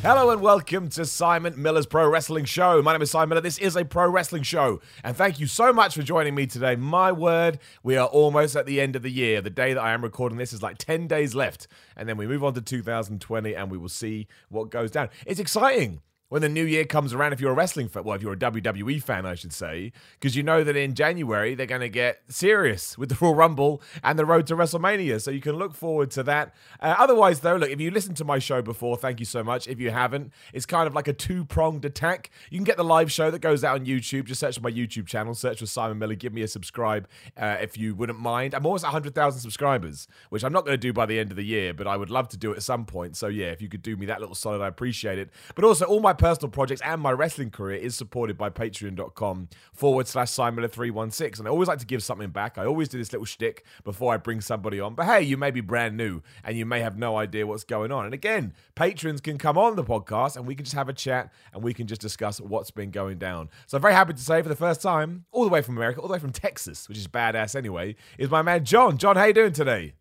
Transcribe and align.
Hello 0.00 0.30
and 0.30 0.40
welcome 0.40 0.88
to 0.90 1.04
Simon 1.04 1.60
Miller's 1.60 1.84
Pro 1.84 2.08
Wrestling 2.08 2.44
Show. 2.44 2.80
My 2.82 2.92
name 2.92 3.02
is 3.02 3.10
Simon 3.10 3.30
Miller. 3.30 3.40
This 3.40 3.58
is 3.58 3.74
a 3.74 3.84
pro 3.84 4.08
wrestling 4.08 4.44
show. 4.44 4.80
And 5.02 5.16
thank 5.16 5.40
you 5.40 5.48
so 5.48 5.72
much 5.72 5.96
for 5.96 6.04
joining 6.04 6.36
me 6.36 6.46
today. 6.46 6.76
My 6.76 7.10
word, 7.10 7.58
we 7.82 7.96
are 7.96 8.06
almost 8.06 8.54
at 8.54 8.64
the 8.64 8.80
end 8.80 8.94
of 8.94 9.02
the 9.02 9.10
year. 9.10 9.40
The 9.40 9.50
day 9.50 9.74
that 9.74 9.82
I 9.82 9.92
am 9.92 10.04
recording 10.04 10.38
this 10.38 10.52
is 10.52 10.62
like 10.62 10.78
10 10.78 11.08
days 11.08 11.34
left. 11.34 11.66
And 11.96 12.08
then 12.08 12.16
we 12.16 12.28
move 12.28 12.44
on 12.44 12.54
to 12.54 12.60
2020 12.60 13.56
and 13.56 13.72
we 13.72 13.76
will 13.76 13.88
see 13.88 14.28
what 14.50 14.70
goes 14.70 14.92
down. 14.92 15.08
It's 15.26 15.40
exciting 15.40 16.00
when 16.28 16.42
the 16.42 16.48
new 16.48 16.64
year 16.64 16.84
comes 16.84 17.14
around, 17.14 17.32
if 17.32 17.40
you're 17.40 17.52
a 17.52 17.54
wrestling 17.54 17.88
fan, 17.88 18.04
well, 18.04 18.14
if 18.14 18.22
you're 18.22 18.34
a 18.34 18.36
WWE 18.36 19.02
fan, 19.02 19.24
I 19.24 19.34
should 19.34 19.52
say, 19.52 19.92
because 20.12 20.36
you 20.36 20.42
know 20.42 20.62
that 20.62 20.76
in 20.76 20.94
January 20.94 21.54
they're 21.54 21.66
going 21.66 21.80
to 21.80 21.88
get 21.88 22.20
serious 22.28 22.98
with 22.98 23.08
the 23.08 23.16
Royal 23.20 23.34
Rumble 23.34 23.80
and 24.02 24.18
the 24.18 24.26
road 24.26 24.46
to 24.48 24.56
WrestleMania. 24.56 25.20
So 25.22 25.30
you 25.30 25.40
can 25.40 25.56
look 25.56 25.74
forward 25.74 26.10
to 26.12 26.22
that. 26.24 26.54
Uh, 26.80 26.94
otherwise, 26.98 27.40
though, 27.40 27.56
look, 27.56 27.70
if 27.70 27.80
you 27.80 27.90
listened 27.90 28.18
to 28.18 28.24
my 28.24 28.38
show 28.38 28.60
before, 28.60 28.96
thank 28.98 29.20
you 29.20 29.26
so 29.26 29.42
much. 29.42 29.66
If 29.68 29.80
you 29.80 29.90
haven't, 29.90 30.32
it's 30.52 30.66
kind 30.66 30.86
of 30.86 30.94
like 30.94 31.08
a 31.08 31.14
two 31.14 31.46
pronged 31.46 31.84
attack. 31.86 32.30
You 32.50 32.58
can 32.58 32.64
get 32.64 32.76
the 32.76 32.84
live 32.84 33.10
show 33.10 33.30
that 33.30 33.38
goes 33.38 33.64
out 33.64 33.80
on 33.80 33.86
YouTube. 33.86 34.26
Just 34.26 34.40
search 34.40 34.60
my 34.60 34.70
YouTube 34.70 35.06
channel, 35.06 35.34
search 35.34 35.60
for 35.60 35.66
Simon 35.66 35.98
Miller. 35.98 36.14
Give 36.14 36.34
me 36.34 36.42
a 36.42 36.48
subscribe 36.48 37.08
uh, 37.38 37.56
if 37.60 37.78
you 37.78 37.94
wouldn't 37.94 38.20
mind. 38.20 38.54
I'm 38.54 38.66
almost 38.66 38.84
100,000 38.84 39.40
subscribers, 39.40 40.08
which 40.28 40.44
I'm 40.44 40.52
not 40.52 40.66
going 40.66 40.74
to 40.74 40.78
do 40.78 40.92
by 40.92 41.06
the 41.06 41.18
end 41.18 41.30
of 41.30 41.36
the 41.38 41.44
year, 41.44 41.72
but 41.72 41.86
I 41.86 41.96
would 41.96 42.10
love 42.10 42.28
to 42.28 42.36
do 42.36 42.52
it 42.52 42.56
at 42.58 42.62
some 42.62 42.84
point. 42.84 43.16
So 43.16 43.28
yeah, 43.28 43.46
if 43.46 43.62
you 43.62 43.68
could 43.68 43.82
do 43.82 43.96
me 43.96 44.04
that 44.06 44.20
little 44.20 44.34
solid, 44.34 44.60
I 44.60 44.68
appreciate 44.68 45.18
it. 45.18 45.30
But 45.54 45.64
also, 45.64 45.86
all 45.86 46.00
my 46.00 46.12
personal 46.18 46.50
projects 46.50 46.82
and 46.84 47.00
my 47.00 47.12
wrestling 47.12 47.50
career 47.50 47.76
is 47.76 47.94
supported 47.94 48.36
by 48.36 48.50
patreon.com 48.50 49.48
forward 49.72 50.06
slash 50.06 50.30
Simon316. 50.30 51.38
And 51.38 51.48
I 51.48 51.50
always 51.50 51.68
like 51.68 51.78
to 51.78 51.86
give 51.86 52.02
something 52.02 52.30
back. 52.30 52.58
I 52.58 52.66
always 52.66 52.88
do 52.88 52.98
this 52.98 53.12
little 53.12 53.24
shtick 53.24 53.64
before 53.84 54.12
I 54.12 54.16
bring 54.16 54.40
somebody 54.40 54.80
on. 54.80 54.94
But 54.94 55.06
hey, 55.06 55.22
you 55.22 55.36
may 55.36 55.50
be 55.50 55.60
brand 55.60 55.96
new 55.96 56.22
and 56.44 56.56
you 56.58 56.66
may 56.66 56.80
have 56.80 56.98
no 56.98 57.16
idea 57.16 57.46
what's 57.46 57.64
going 57.64 57.92
on. 57.92 58.04
And 58.04 58.14
again, 58.14 58.52
patrons 58.74 59.20
can 59.20 59.38
come 59.38 59.56
on 59.56 59.76
the 59.76 59.84
podcast 59.84 60.36
and 60.36 60.46
we 60.46 60.54
can 60.54 60.64
just 60.64 60.76
have 60.76 60.88
a 60.88 60.92
chat 60.92 61.32
and 61.54 61.62
we 61.62 61.72
can 61.72 61.86
just 61.86 62.00
discuss 62.00 62.40
what's 62.40 62.70
been 62.70 62.90
going 62.90 63.18
down. 63.18 63.48
So 63.66 63.76
I'm 63.76 63.82
very 63.82 63.94
happy 63.94 64.12
to 64.12 64.20
say 64.20 64.42
for 64.42 64.48
the 64.48 64.56
first 64.56 64.82
time, 64.82 65.24
all 65.30 65.44
the 65.44 65.50
way 65.50 65.62
from 65.62 65.76
America, 65.76 66.00
all 66.00 66.08
the 66.08 66.12
way 66.12 66.18
from 66.18 66.32
Texas, 66.32 66.88
which 66.88 66.98
is 66.98 67.06
badass 67.06 67.54
anyway, 67.54 67.96
is 68.18 68.30
my 68.30 68.42
man 68.42 68.64
John. 68.64 68.98
John, 68.98 69.16
how 69.16 69.24
you 69.24 69.32
doing 69.32 69.52
today? 69.52 69.94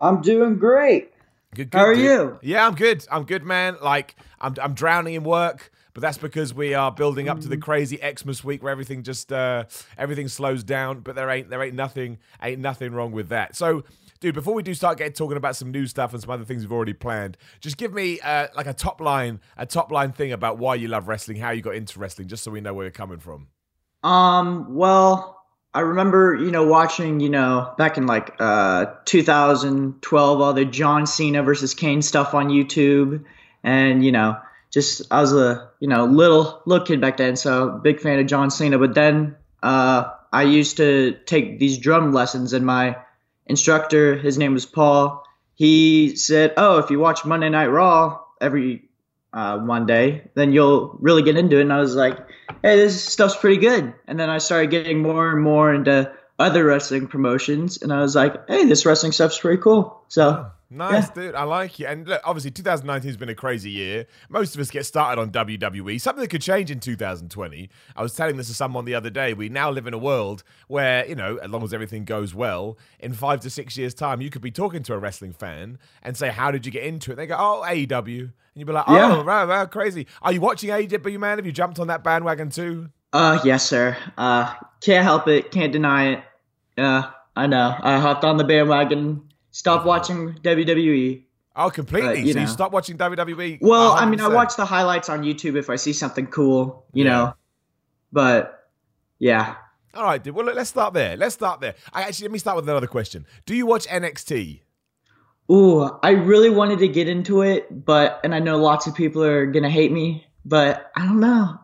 I'm 0.00 0.20
doing 0.20 0.58
great. 0.58 1.13
Good, 1.54 1.70
How 1.72 1.86
are 1.86 1.94
dude. 1.94 2.04
you? 2.04 2.38
Yeah, 2.42 2.66
I'm 2.66 2.74
good. 2.74 3.06
I'm 3.10 3.24
good, 3.24 3.44
man. 3.44 3.76
Like 3.82 4.16
I'm, 4.40 4.54
I'm 4.60 4.74
drowning 4.74 5.14
in 5.14 5.24
work, 5.24 5.70
but 5.92 6.00
that's 6.00 6.18
because 6.18 6.52
we 6.52 6.74
are 6.74 6.90
building 6.92 7.28
up 7.28 7.40
to 7.40 7.48
the 7.48 7.56
crazy 7.56 7.98
Xmas 7.98 8.42
week 8.44 8.62
where 8.62 8.72
everything 8.72 9.02
just 9.02 9.32
uh, 9.32 9.64
everything 9.96 10.28
slows 10.28 10.64
down. 10.64 11.00
But 11.00 11.14
there 11.14 11.30
ain't 11.30 11.50
there 11.50 11.62
ain't 11.62 11.74
nothing 11.74 12.18
ain't 12.42 12.60
nothing 12.60 12.92
wrong 12.92 13.12
with 13.12 13.28
that. 13.28 13.56
So. 13.56 13.84
Dude, 14.20 14.34
before 14.34 14.54
we 14.54 14.62
do 14.62 14.72
start 14.72 14.96
getting 14.96 15.12
talking 15.12 15.36
about 15.36 15.54
some 15.54 15.70
new 15.70 15.86
stuff 15.86 16.14
and 16.14 16.22
some 16.22 16.30
other 16.30 16.44
things 16.46 16.62
we've 16.62 16.72
already 16.72 16.94
planned, 16.94 17.36
just 17.60 17.76
give 17.76 17.92
me 17.92 18.20
uh, 18.20 18.46
like 18.56 18.66
a 18.66 18.72
top 18.72 18.98
line, 19.02 19.38
a 19.58 19.66
top 19.66 19.92
line 19.92 20.12
thing 20.12 20.32
about 20.32 20.56
why 20.56 20.76
you 20.76 20.88
love 20.88 21.08
wrestling, 21.08 21.36
how 21.36 21.50
you 21.50 21.60
got 21.60 21.74
into 21.74 21.98
wrestling, 21.98 22.26
just 22.28 22.42
so 22.42 22.50
we 22.50 22.62
know 22.62 22.72
where 22.72 22.86
you're 22.86 22.90
coming 22.90 23.18
from. 23.18 23.48
Um, 24.02 24.74
well, 24.74 25.43
I 25.74 25.80
remember, 25.80 26.36
you 26.36 26.52
know, 26.52 26.66
watching, 26.66 27.18
you 27.18 27.28
know, 27.28 27.74
back 27.76 27.98
in 27.98 28.06
like 28.06 28.36
uh 28.38 28.86
2012 29.06 30.40
all 30.40 30.52
the 30.52 30.64
John 30.64 31.06
Cena 31.06 31.42
versus 31.42 31.74
Kane 31.74 32.00
stuff 32.00 32.32
on 32.32 32.48
YouTube. 32.48 33.24
And, 33.64 34.04
you 34.04 34.12
know, 34.12 34.36
just 34.70 35.02
I 35.10 35.20
was 35.20 35.32
a, 35.32 35.70
you 35.80 35.88
know, 35.88 36.04
little 36.04 36.62
little 36.64 36.86
kid 36.86 37.00
back 37.00 37.16
then, 37.16 37.34
so 37.34 37.80
big 37.82 38.00
fan 38.00 38.20
of 38.20 38.26
John 38.26 38.50
Cena, 38.50 38.78
but 38.78 38.94
then 38.94 39.34
uh 39.62 40.04
I 40.32 40.44
used 40.44 40.76
to 40.76 41.16
take 41.26 41.58
these 41.58 41.78
drum 41.78 42.12
lessons 42.12 42.52
and 42.52 42.64
my 42.64 42.96
instructor, 43.46 44.16
his 44.16 44.38
name 44.38 44.54
was 44.54 44.66
Paul, 44.66 45.24
he 45.54 46.14
said, 46.16 46.54
"Oh, 46.56 46.78
if 46.78 46.90
you 46.90 47.00
watch 47.00 47.24
Monday 47.24 47.48
Night 47.48 47.66
Raw 47.66 48.20
every 48.40 48.83
uh, 49.34 49.58
day, 49.86 50.30
then 50.34 50.52
you'll 50.52 50.96
really 51.00 51.22
get 51.22 51.36
into 51.36 51.58
it." 51.58 51.62
And 51.62 51.72
I 51.72 51.80
was 51.80 51.94
like, 51.94 52.18
"Hey, 52.62 52.76
this 52.76 53.04
stuff's 53.04 53.36
pretty 53.36 53.58
good." 53.58 53.92
And 54.06 54.18
then 54.18 54.30
I 54.30 54.38
started 54.38 54.70
getting 54.70 55.02
more 55.02 55.30
and 55.30 55.42
more 55.42 55.74
into 55.74 56.12
other 56.38 56.64
wrestling 56.64 57.06
promotions, 57.06 57.80
and 57.82 57.92
I 57.92 58.00
was 58.00 58.14
like, 58.14 58.48
"Hey, 58.48 58.64
this 58.66 58.84
wrestling 58.86 59.12
stuff's 59.12 59.38
pretty 59.38 59.62
cool." 59.62 60.02
So 60.08 60.46
Nice, 60.74 61.08
dude. 61.10 61.36
I 61.36 61.44
like 61.44 61.78
it. 61.78 61.84
And 61.84 62.08
look, 62.08 62.20
obviously, 62.24 62.50
2019 62.50 63.08
has 63.08 63.16
been 63.16 63.28
a 63.28 63.34
crazy 63.34 63.70
year. 63.70 64.06
Most 64.28 64.56
of 64.56 64.60
us 64.60 64.70
get 64.70 64.84
started 64.84 65.20
on 65.20 65.30
WWE. 65.30 66.00
Something 66.00 66.22
that 66.22 66.30
could 66.30 66.42
change 66.42 66.68
in 66.68 66.80
2020. 66.80 67.70
I 67.94 68.02
was 68.02 68.14
telling 68.14 68.36
this 68.36 68.48
to 68.48 68.54
someone 68.54 68.84
the 68.84 68.94
other 68.94 69.10
day. 69.10 69.34
We 69.34 69.48
now 69.48 69.70
live 69.70 69.86
in 69.86 69.94
a 69.94 69.98
world 69.98 70.42
where, 70.66 71.06
you 71.06 71.14
know, 71.14 71.36
as 71.36 71.50
long 71.50 71.62
as 71.62 71.72
everything 71.72 72.04
goes 72.04 72.34
well, 72.34 72.76
in 72.98 73.12
five 73.12 73.40
to 73.42 73.50
six 73.50 73.76
years' 73.76 73.94
time, 73.94 74.20
you 74.20 74.30
could 74.30 74.42
be 74.42 74.50
talking 74.50 74.82
to 74.84 74.94
a 74.94 74.98
wrestling 74.98 75.32
fan 75.32 75.78
and 76.02 76.16
say, 76.16 76.30
How 76.30 76.50
did 76.50 76.66
you 76.66 76.72
get 76.72 76.82
into 76.82 77.12
it? 77.12 77.16
They 77.16 77.26
go, 77.26 77.36
Oh, 77.38 77.64
AEW. 77.64 78.20
And 78.20 78.32
you'd 78.56 78.66
be 78.66 78.72
like, 78.72 78.86
Oh, 78.88 78.96
Yeah. 78.96 79.22
right, 79.22 79.44
right, 79.44 79.70
crazy. 79.70 80.08
Are 80.22 80.32
you 80.32 80.40
watching 80.40 80.70
AEW, 80.70 81.20
man? 81.20 81.38
Have 81.38 81.46
you 81.46 81.52
jumped 81.52 81.78
on 81.78 81.86
that 81.86 82.02
bandwagon 82.02 82.50
too? 82.50 82.88
Uh, 83.14 83.38
yes, 83.44 83.64
sir. 83.66 83.96
Uh, 84.18 84.52
can't 84.80 85.04
help 85.04 85.28
it. 85.28 85.50
Can't 85.50 85.72
deny 85.72 86.14
it. 86.14 86.24
Yeah, 86.76 87.10
I 87.36 87.46
know. 87.46 87.74
I 87.80 87.98
hopped 88.00 88.24
on 88.24 88.36
the 88.36 88.44
bandwagon. 88.44 89.22
Stopped 89.52 89.86
watching 89.86 90.34
WWE. 90.42 91.22
Oh, 91.56 91.70
completely. 91.70 92.08
Uh, 92.08 92.12
you 92.14 92.32
so 92.32 92.38
you 92.40 92.44
know. 92.46 92.50
stopped 92.50 92.72
watching 92.74 92.98
WWE? 92.98 93.58
Well, 93.60 93.92
I 93.92 94.04
mean, 94.06 94.20
I 94.20 94.26
watch 94.26 94.56
the 94.56 94.64
highlights 94.64 95.08
on 95.08 95.22
YouTube 95.22 95.56
if 95.56 95.70
I 95.70 95.76
see 95.76 95.92
something 95.92 96.26
cool, 96.26 96.84
you 96.92 97.04
Yeah. 97.04 97.10
know. 97.10 97.34
But 98.12 98.68
yeah, 99.20 99.54
All 99.94 100.02
right, 100.02 100.20
dude. 100.20 100.34
Well, 100.34 100.46
let's 100.46 100.70
start 100.70 100.92
there. 100.92 101.16
Let's 101.16 101.34
start 101.36 101.60
there. 101.60 101.76
I 101.92 102.02
actually 102.02 102.26
let 102.26 102.32
me 102.32 102.38
start 102.40 102.56
with 102.56 102.68
another 102.68 102.88
question. 102.88 103.26
Do 103.46 103.54
you 103.54 103.64
watch 103.66 103.86
NXT? 103.86 104.62
ooh, 105.52 105.88
I 106.02 106.10
really 106.10 106.50
wanted 106.50 106.80
to 106.80 106.88
get 106.88 107.06
into 107.06 107.42
it, 107.42 107.84
but 107.84 108.18
and 108.24 108.34
I 108.34 108.40
know 108.40 108.56
lots 108.56 108.88
of 108.88 108.94
people 108.96 109.22
are 109.22 109.46
gonna 109.46 109.70
hate 109.70 109.92
me, 109.92 110.26
but 110.44 110.90
I 110.96 111.04
don't 111.06 111.20
know. 111.20 111.60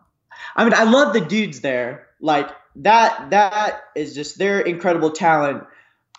I 0.55 0.63
mean, 0.63 0.73
I 0.73 0.83
love 0.83 1.13
the 1.13 1.21
dudes 1.21 1.61
there. 1.61 2.07
Like 2.19 2.49
that, 2.77 3.31
that 3.31 3.81
is 3.95 4.13
just 4.15 4.37
they're 4.37 4.61
incredible 4.61 5.11
talent. 5.11 5.63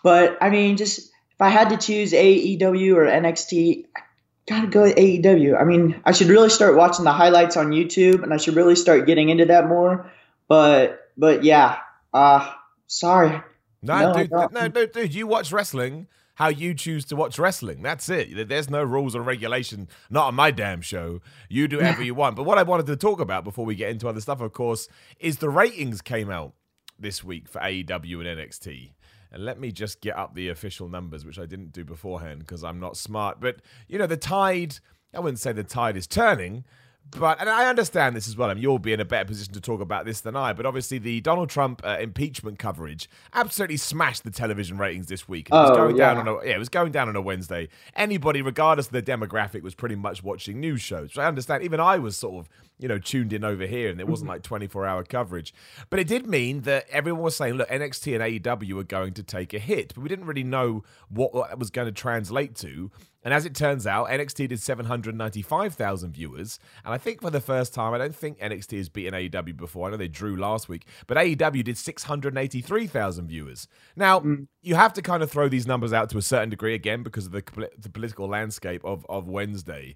But 0.03 0.37
I 0.41 0.49
mean, 0.49 0.77
just 0.77 0.99
if 0.99 1.41
I 1.41 1.49
had 1.49 1.69
to 1.69 1.77
choose 1.77 2.11
AEW 2.11 2.95
or 2.95 3.05
NXT, 3.05 3.85
I 3.95 4.01
gotta 4.47 4.67
go 4.67 4.83
with 4.83 4.95
AEW. 4.95 5.59
I 5.59 5.63
mean, 5.63 6.01
I 6.05 6.11
should 6.11 6.27
really 6.27 6.49
start 6.49 6.75
watching 6.75 7.05
the 7.05 7.13
highlights 7.13 7.57
on 7.57 7.71
YouTube, 7.71 8.23
and 8.23 8.33
I 8.33 8.37
should 8.37 8.55
really 8.55 8.75
start 8.75 9.07
getting 9.07 9.29
into 9.29 9.45
that 9.45 9.67
more. 9.67 10.11
But, 10.47 11.09
but 11.17 11.43
yeah, 11.43 11.79
uh, 12.13 12.51
sorry. 12.87 13.41
No, 13.81 13.99
No, 13.99 14.13
dude, 14.13 14.31
no, 14.31 14.67
no, 14.67 14.85
dude. 14.85 15.13
You 15.13 15.27
watch 15.27 15.51
wrestling 15.51 16.07
how 16.35 16.47
you 16.47 16.73
choose 16.73 17.05
to 17.05 17.15
watch 17.15 17.37
wrestling. 17.37 17.81
That's 17.81 18.09
it. 18.09 18.47
There's 18.47 18.69
no 18.69 18.83
rules 18.83 19.15
or 19.15 19.21
regulation. 19.21 19.87
Not 20.09 20.27
on 20.27 20.35
my 20.35 20.51
damn 20.51 20.81
show. 20.81 21.21
You 21.49 21.67
do 21.67 21.77
whatever 21.77 22.03
you 22.03 22.15
want. 22.15 22.35
But 22.35 22.43
what 22.43 22.57
I 22.57 22.63
wanted 22.63 22.87
to 22.87 22.95
talk 22.95 23.19
about 23.19 23.43
before 23.43 23.65
we 23.65 23.75
get 23.75 23.91
into 23.91 24.07
other 24.07 24.21
stuff, 24.21 24.41
of 24.41 24.51
course, 24.53 24.87
is 25.19 25.37
the 25.37 25.49
ratings 25.49 26.01
came 26.01 26.29
out 26.29 26.53
this 26.97 27.23
week 27.23 27.47
for 27.47 27.59
AEW 27.59 28.27
and 28.27 28.39
NXT. 28.39 28.93
And 29.31 29.45
let 29.45 29.59
me 29.59 29.71
just 29.71 30.01
get 30.01 30.15
up 30.15 30.35
the 30.35 30.49
official 30.49 30.87
numbers, 30.87 31.25
which 31.25 31.39
I 31.39 31.45
didn't 31.45 31.71
do 31.71 31.83
beforehand 31.83 32.39
because 32.39 32.63
I'm 32.63 32.79
not 32.79 32.97
smart. 32.97 33.39
But 33.39 33.57
you 33.87 33.97
know, 33.97 34.07
the 34.07 34.17
tide. 34.17 34.79
I 35.15 35.19
wouldn't 35.19 35.39
say 35.39 35.51
the 35.51 35.63
tide 35.63 35.95
is 35.95 36.07
turning. 36.07 36.65
But 37.11 37.39
and 37.39 37.47
I 37.47 37.67
understand 37.69 38.15
this 38.15 38.27
as 38.27 38.35
well. 38.35 38.49
I 38.49 38.55
mean, 38.55 38.63
you'll 38.63 38.79
be 38.79 38.91
in 38.91 38.99
a 38.99 39.05
better 39.05 39.25
position 39.25 39.53
to 39.53 39.61
talk 39.61 39.81
about 39.81 40.03
this 40.05 40.21
than 40.21 40.35
I. 40.35 40.51
But 40.53 40.65
obviously, 40.65 40.97
the 40.97 41.21
Donald 41.21 41.49
Trump 41.49 41.81
uh, 41.83 41.97
impeachment 41.99 42.57
coverage 42.57 43.07
absolutely 43.33 43.77
smashed 43.77 44.23
the 44.23 44.31
television 44.31 44.79
ratings 44.79 45.07
this 45.07 45.27
week. 45.29 45.47
It 45.49 45.53
was 45.53 45.69
Oh, 45.71 45.75
going 45.75 45.95
down 45.95 46.15
yeah. 46.15 46.21
on 46.21 46.27
a 46.27 46.45
yeah, 46.47 46.55
it 46.55 46.59
was 46.59 46.69
going 46.69 46.91
down 46.91 47.09
on 47.09 47.15
a 47.15 47.21
Wednesday. 47.21 47.69
Anybody, 47.95 48.41
regardless 48.41 48.87
of 48.87 48.93
their 48.93 49.01
demographic, 49.03 49.61
was 49.61 49.75
pretty 49.75 49.95
much 49.95 50.23
watching 50.23 50.59
news 50.59 50.81
shows. 50.81 51.09
Which 51.09 51.19
I 51.19 51.27
understand. 51.27 51.63
Even 51.63 51.79
I 51.79 51.99
was 51.99 52.17
sort 52.17 52.43
of 52.43 52.49
you 52.79 52.87
know 52.87 52.97
tuned 52.97 53.31
in 53.31 53.43
over 53.43 53.67
here, 53.67 53.89
and 53.91 53.99
it 53.99 54.07
wasn't 54.07 54.29
like 54.29 54.41
twenty 54.41 54.65
four 54.65 54.85
hour 54.87 55.03
coverage. 55.03 55.53
But 55.91 55.99
it 55.99 56.07
did 56.07 56.25
mean 56.25 56.61
that 56.61 56.85
everyone 56.89 57.21
was 57.21 57.35
saying, 57.35 57.53
look, 57.53 57.69
NXT 57.69 58.19
and 58.19 58.43
AEW 58.43 58.79
are 58.79 58.83
going 58.85 59.13
to 59.13 59.23
take 59.23 59.53
a 59.53 59.59
hit, 59.59 59.93
but 59.93 60.01
we 60.01 60.09
didn't 60.09 60.25
really 60.25 60.43
know 60.43 60.83
what 61.09 61.31
that 61.33 61.59
was 61.59 61.69
going 61.69 61.85
to 61.85 61.91
translate 61.91 62.55
to. 62.55 62.89
And 63.23 63.33
as 63.33 63.45
it 63.45 63.55
turns 63.55 63.87
out, 63.87 64.09
NXT 64.09 64.49
did 64.49 64.59
795,000 64.59 66.11
viewers. 66.11 66.59
And 66.83 66.93
I 66.93 66.97
think 66.97 67.21
for 67.21 67.29
the 67.29 67.39
first 67.39 67.73
time, 67.73 67.93
I 67.93 67.97
don't 67.97 68.15
think 68.15 68.39
NXT 68.39 68.77
has 68.77 68.89
beaten 68.89 69.13
AEW 69.13 69.55
before. 69.55 69.87
I 69.87 69.91
know 69.91 69.97
they 69.97 70.07
drew 70.07 70.35
last 70.35 70.67
week, 70.67 70.85
but 71.07 71.17
AEW 71.17 71.63
did 71.63 71.77
683,000 71.77 73.27
viewers. 73.27 73.67
Now, 73.95 74.19
hmm. 74.19 74.43
you 74.61 74.75
have 74.75 74.93
to 74.93 75.01
kind 75.01 75.23
of 75.23 75.31
throw 75.31 75.47
these 75.47 75.67
numbers 75.67 75.93
out 75.93 76.09
to 76.09 76.17
a 76.17 76.21
certain 76.21 76.49
degree, 76.49 76.75
again, 76.75 77.03
because 77.03 77.25
of 77.25 77.31
the, 77.31 77.43
the 77.77 77.89
political 77.89 78.27
landscape 78.27 78.83
of, 78.83 79.05
of 79.07 79.27
Wednesday. 79.27 79.95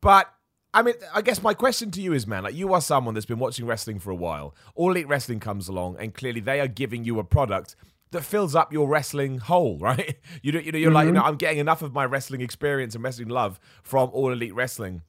But 0.00 0.32
I 0.74 0.82
mean, 0.82 0.94
I 1.14 1.22
guess 1.22 1.42
my 1.42 1.54
question 1.54 1.90
to 1.92 2.02
you 2.02 2.12
is, 2.12 2.26
man, 2.26 2.44
like 2.44 2.54
you 2.54 2.74
are 2.74 2.80
someone 2.80 3.14
that's 3.14 3.26
been 3.26 3.38
watching 3.38 3.66
wrestling 3.66 3.98
for 3.98 4.10
a 4.10 4.14
while. 4.14 4.54
All 4.74 4.90
Elite 4.90 5.08
Wrestling 5.08 5.40
comes 5.40 5.66
along, 5.66 5.96
and 5.98 6.14
clearly 6.14 6.40
they 6.40 6.60
are 6.60 6.68
giving 6.68 7.04
you 7.04 7.18
a 7.18 7.24
product 7.24 7.74
that 8.10 8.24
fills 8.24 8.54
up 8.54 8.72
your 8.72 8.88
wrestling 8.88 9.38
hole, 9.38 9.78
right? 9.80 10.18
You 10.42 10.52
know, 10.52 10.60
you 10.60 10.72
know, 10.72 10.78
you're 10.78 10.88
mm-hmm. 10.88 10.94
like, 10.94 11.06
you 11.06 11.12
know, 11.12 11.22
I'm 11.22 11.36
getting 11.36 11.58
enough 11.58 11.82
of 11.82 11.92
my 11.92 12.04
wrestling 12.04 12.40
experience 12.40 12.94
and 12.94 13.04
wrestling 13.04 13.28
love 13.28 13.60
from 13.82 14.10
All 14.12 14.32
Elite 14.32 14.54
Wrestling 14.54 15.02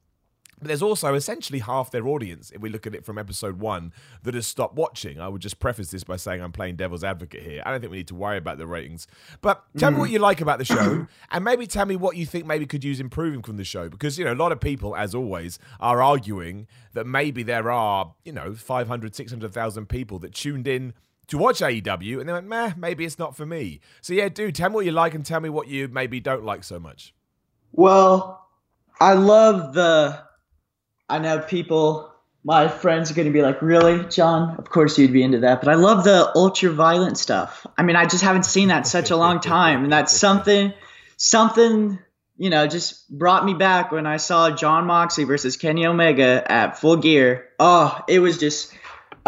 but 0.60 0.68
there's 0.68 0.82
also 0.82 1.14
essentially 1.14 1.60
half 1.60 1.90
their 1.92 2.08
audience, 2.08 2.52
if 2.52 2.62
we 2.62 2.70
look 2.70 2.86
at 2.86 2.94
it 2.94 3.06
from 3.06 3.18
episode 3.18 3.60
one, 3.60 3.94
that 4.24 4.36
has 4.36 4.46
stopped 4.46 4.76
watching. 4.76 5.20
I 5.20 5.30
would 5.30 5.42
just 5.42 5.60
preface 5.60 5.90
this 5.92 6.04
by 6.04 6.18
saying 6.18 6.42
I'm 6.42 6.52
playing 6.52 6.76
devil's 6.76 7.04
advocate 7.04 7.44
here. 7.44 7.64
I 7.66 7.72
don't 7.72 7.80
think 7.80 7.92
we 7.92 7.98
need 7.98 8.10
to 8.10 8.16
worry 8.16 8.38
about 8.38 8.58
the 8.58 8.68
ratings. 8.68 9.08
But 9.42 9.64
tell 9.78 9.92
mm. 9.92 9.96
me 9.96 10.00
what 10.02 10.10
you 10.10 10.20
like 10.20 10.42
about 10.42 10.60
the 10.60 10.66
show, 10.66 11.08
and 11.32 11.44
maybe 11.46 11.66
tell 11.66 11.86
me 11.86 11.96
what 11.96 12.18
you 12.18 12.26
think 12.26 12.46
maybe 12.46 12.66
could 12.66 12.84
use 12.84 13.00
improving 13.00 13.42
from 13.42 13.56
the 13.56 13.64
show. 13.64 13.90
Because, 13.90 14.20
you 14.20 14.26
know, 14.26 14.34
a 14.34 14.36
lot 14.36 14.52
of 14.52 14.60
people, 14.60 14.96
as 14.96 15.16
always, 15.16 15.60
are 15.80 16.02
arguing 16.02 16.68
that 16.94 17.08
maybe 17.08 17.42
there 17.42 17.72
are, 17.72 18.14
you 18.26 18.34
know, 18.34 18.54
500, 18.54 19.16
600,000 19.16 19.88
people 19.88 20.20
that 20.20 20.34
tuned 20.34 20.68
in 20.68 20.94
to 21.30 21.38
watch 21.38 21.60
AEW 21.60 22.20
and 22.20 22.30
they 22.30 22.34
went, 22.34 22.48
meh, 22.48 22.74
maybe 22.78 23.06
it's 23.06 23.18
not 23.18 23.36
for 23.36 23.46
me. 23.46 23.80
So, 24.02 24.14
yeah, 24.14 24.30
dude, 24.30 24.56
tell 24.56 24.70
me 24.70 24.76
what 24.76 24.86
you 24.86 24.92
like 24.92 25.14
and 25.14 25.26
tell 25.26 25.40
me 25.40 25.50
what 25.50 25.68
you 25.68 25.88
maybe 25.88 26.20
don't 26.20 26.44
like 26.44 26.64
so 26.64 26.80
much. 26.80 27.14
Well, 27.72 28.48
I 29.00 29.14
love 29.14 29.74
the 29.74 30.22
I 31.10 31.18
know 31.18 31.40
people, 31.40 32.14
my 32.44 32.68
friends 32.68 33.10
are 33.10 33.16
going 33.16 33.28
to 33.28 33.34
be 33.34 33.42
like, 33.42 33.62
really, 33.62 34.06
John? 34.10 34.56
Of 34.58 34.70
course 34.70 34.98
you'd 34.98 35.12
be 35.12 35.24
into 35.24 35.40
that. 35.40 35.60
But 35.60 35.70
I 35.70 35.74
love 35.74 36.04
the 36.04 36.32
ultra 36.36 36.72
violent 36.72 37.18
stuff. 37.18 37.66
I 37.78 37.84
mean, 37.84 37.96
I 37.96 38.06
just 38.06 38.24
haven't 38.24 38.46
seen 38.46 38.68
that 38.68 38.86
such 38.86 39.10
a 39.10 39.18
long 39.18 39.40
time. 39.40 39.84
And 39.84 39.92
that's 39.92 40.14
something, 40.16 40.72
something, 41.18 41.98
you 42.38 42.50
know, 42.50 42.68
just 42.68 43.10
brought 43.10 43.44
me 43.44 43.56
back 43.56 43.92
when 43.92 44.06
I 44.06 44.18
saw 44.18 44.52
Jon 44.52 44.86
Moxley 44.86 45.24
versus 45.24 45.58
Kenny 45.58 45.86
Omega 45.86 46.50
at 46.50 46.78
full 46.78 46.98
gear. 46.98 47.50
Oh, 47.60 48.00
it 48.08 48.20
was 48.20 48.38
just, 48.38 48.74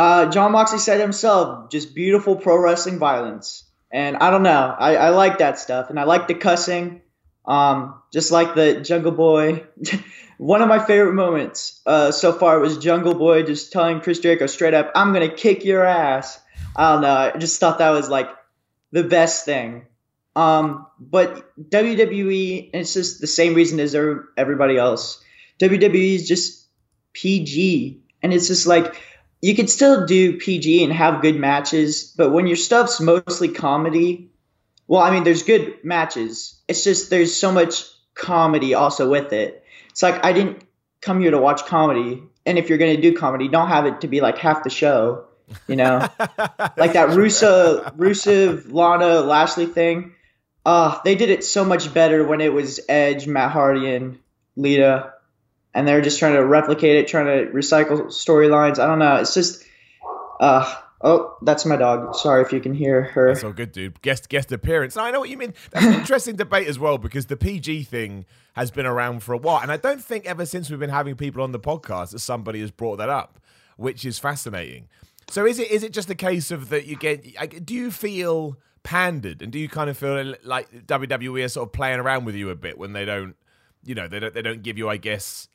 uh, 0.02 0.32
Jon 0.32 0.52
Moxley 0.52 0.80
said 0.80 1.00
himself, 1.00 1.70
just 1.70 1.94
beautiful 1.94 2.36
pro 2.36 2.58
wrestling 2.58 2.98
violence. 2.98 3.66
And 3.92 4.18
I 4.18 4.32
don't 4.32 4.42
know, 4.42 4.76
I, 4.80 4.96
I 4.96 5.10
like 5.10 5.38
that 5.38 5.60
stuff. 5.60 5.92
And 5.92 6.00
I 6.00 6.06
like 6.06 6.28
the 6.28 6.34
cussing. 6.34 7.04
Um, 7.46 8.02
just 8.12 8.32
like 8.32 8.56
the 8.56 8.82
Jungle 8.82 9.12
Boy. 9.12 9.64
One 10.38 10.64
of 10.64 10.70
my 10.70 10.80
favorite 10.80 11.14
moments 11.14 11.82
uh, 11.86 12.12
so 12.12 12.34
far 12.34 12.58
was 12.58 12.80
Jungle 12.80 13.14
Boy 13.14 13.44
just 13.44 13.72
telling 13.72 14.02
Chris 14.02 14.18
Jericho 14.18 14.48
straight 14.48 14.74
up, 14.74 14.92
"I'm 14.96 15.14
gonna 15.14 15.34
kick 15.34 15.66
your 15.66 15.86
ass." 15.86 16.40
I 16.76 16.94
don't 16.94 17.02
know. 17.04 17.16
I 17.16 17.38
just 17.38 17.60
thought 17.60 17.78
that 17.78 17.92
was 17.92 18.10
like 18.10 18.30
the 18.92 19.04
best 19.04 19.46
thing. 19.46 19.86
Um, 20.36 20.88
but 21.00 21.52
WWE, 21.60 22.72
it's 22.74 22.94
just 22.94 23.22
the 23.22 23.28
same 23.28 23.54
reason 23.54 23.80
as 23.80 23.94
everybody 23.94 24.78
else. 24.78 25.24
WWE 25.60 26.16
is 26.16 26.28
just 26.28 26.66
PG, 27.14 28.02
and 28.24 28.34
it's 28.34 28.48
just 28.48 28.66
like 28.66 28.96
you 29.42 29.56
could 29.56 29.70
still 29.70 30.06
do 30.06 30.38
PG 30.38 30.84
and 30.84 30.94
have 30.94 31.22
good 31.22 31.36
matches, 31.36 32.14
but 32.16 32.32
when 32.32 32.48
your 32.48 32.56
stuff's 32.56 33.00
mostly 33.00 33.50
comedy, 33.50 34.30
well, 34.88 35.02
I 35.02 35.12
mean, 35.12 35.24
there's 35.24 35.44
good 35.44 35.84
matches. 35.84 36.62
It's 36.68 36.84
just 36.84 37.10
there's 37.10 37.36
so 37.36 37.52
much 37.52 37.84
comedy 38.14 38.74
also 38.74 39.10
with 39.10 39.34
it 39.34 39.62
it's 39.92 40.02
like 40.02 40.24
I 40.26 40.34
didn't 40.34 40.64
come 41.02 41.20
here 41.20 41.32
to 41.32 41.38
watch 41.38 41.66
comedy. 41.66 42.24
And 42.46 42.58
if 42.58 42.70
you're 42.70 42.78
going 42.78 42.96
to 42.96 43.02
do 43.02 43.16
comedy, 43.16 43.48
don't 43.48 43.68
have 43.68 43.86
it 43.86 44.02
to 44.02 44.08
be 44.08 44.22
like 44.22 44.38
half 44.38 44.64
the 44.64 44.70
show, 44.70 45.26
you 45.68 45.76
know, 45.76 46.00
like 46.20 46.94
that 46.94 47.10
Rusev, 47.10 47.96
Rusev, 47.98 48.72
Lana, 48.72 49.22
Lashley 49.22 49.68
thing. 49.68 50.16
Uh, 50.66 51.00
they 51.04 51.16
did 51.16 51.30
it 51.30 51.44
so 51.44 51.64
much 51.66 51.94
better 51.94 52.24
when 52.24 52.42
it 52.42 52.54
was 52.54 52.80
Edge, 52.88 53.28
Matt 53.28 53.52
Hardy, 53.52 53.94
and 53.94 54.20
Lita, 54.56 55.14
and 55.74 55.88
they're 55.88 56.02
just 56.02 56.20
trying 56.20 56.34
to 56.34 56.46
replicate 56.46 56.98
it, 56.98 57.08
trying 57.08 57.26
to 57.26 57.52
recycle 57.52 58.06
storylines. 58.08 58.80
I 58.80 58.88
don't 58.88 59.00
know. 59.00 59.16
It's 59.18 59.34
just, 59.34 59.64
uh, 60.40 60.74
Oh, 61.04 61.36
that's 61.42 61.66
my 61.66 61.78
dog. 61.78 62.16
Sorry 62.16 62.44
if 62.44 62.54
you 62.54 62.60
can 62.60 62.74
hear 62.76 63.02
her. 63.02 63.30
That's 63.34 63.44
all 63.44 63.54
good, 63.54 63.72
dude. 63.72 64.02
Guest 64.02 64.30
guest 64.30 64.52
appearance. 64.52 64.96
I 64.98 65.10
know 65.10 65.20
what 65.20 65.30
you 65.30 65.38
mean. 65.38 65.54
That's 65.72 65.86
an 65.86 65.94
interesting 65.94 66.36
debate 66.36 66.68
as 66.68 66.78
well 66.78 66.98
because 67.00 67.26
the 67.26 67.38
PG 67.38 67.84
thing 67.84 68.26
has 68.54 68.70
been 68.70 68.86
around 68.86 69.24
for 69.24 69.34
a 69.34 69.38
while, 69.38 69.62
and 69.62 69.72
I 69.72 69.78
don't 69.78 70.04
think 70.04 70.26
ever 70.26 70.46
since 70.46 70.70
we've 70.70 70.80
been 70.80 70.92
having 70.92 71.16
people 71.16 71.42
on 71.42 71.54
the 71.54 71.60
podcast 71.60 72.12
that 72.12 72.20
somebody 72.20 72.62
has 72.62 72.70
brought 72.70 72.98
that 72.98 73.10
up, 73.10 73.40
which 73.78 74.06
is 74.06 74.20
fascinating. 74.20 74.90
So 75.30 75.46
is 75.46 75.58
it 75.58 75.72
is 75.72 75.82
it 75.82 75.92
just 75.92 76.10
a 76.12 76.16
case 76.16 76.52
of 76.52 76.70
that 76.70 76.86
you 76.86 76.98
get? 76.98 77.66
Do 77.66 77.74
you 77.74 77.90
feel 77.90 78.58
pandered, 78.84 79.42
and 79.42 79.52
do 79.52 79.58
you 79.58 79.70
kind 79.70 79.90
of 79.90 79.98
feel 79.98 80.36
like 80.44 80.86
WWE 80.86 81.44
are 81.44 81.50
sort 81.50 81.68
of 81.70 81.74
playing 81.74 82.00
around 82.00 82.26
with 82.26 82.36
you 82.36 82.52
a 82.52 82.56
bit 82.56 82.78
when 82.78 82.94
they 82.94 83.06
don't, 83.06 83.36
you 83.84 83.96
know, 83.96 84.08
they 84.08 84.20
don't 84.20 84.36
they 84.36 84.44
don't 84.44 84.62
give 84.62 84.78
you, 84.78 84.88
I 84.88 84.98
guess 84.98 85.48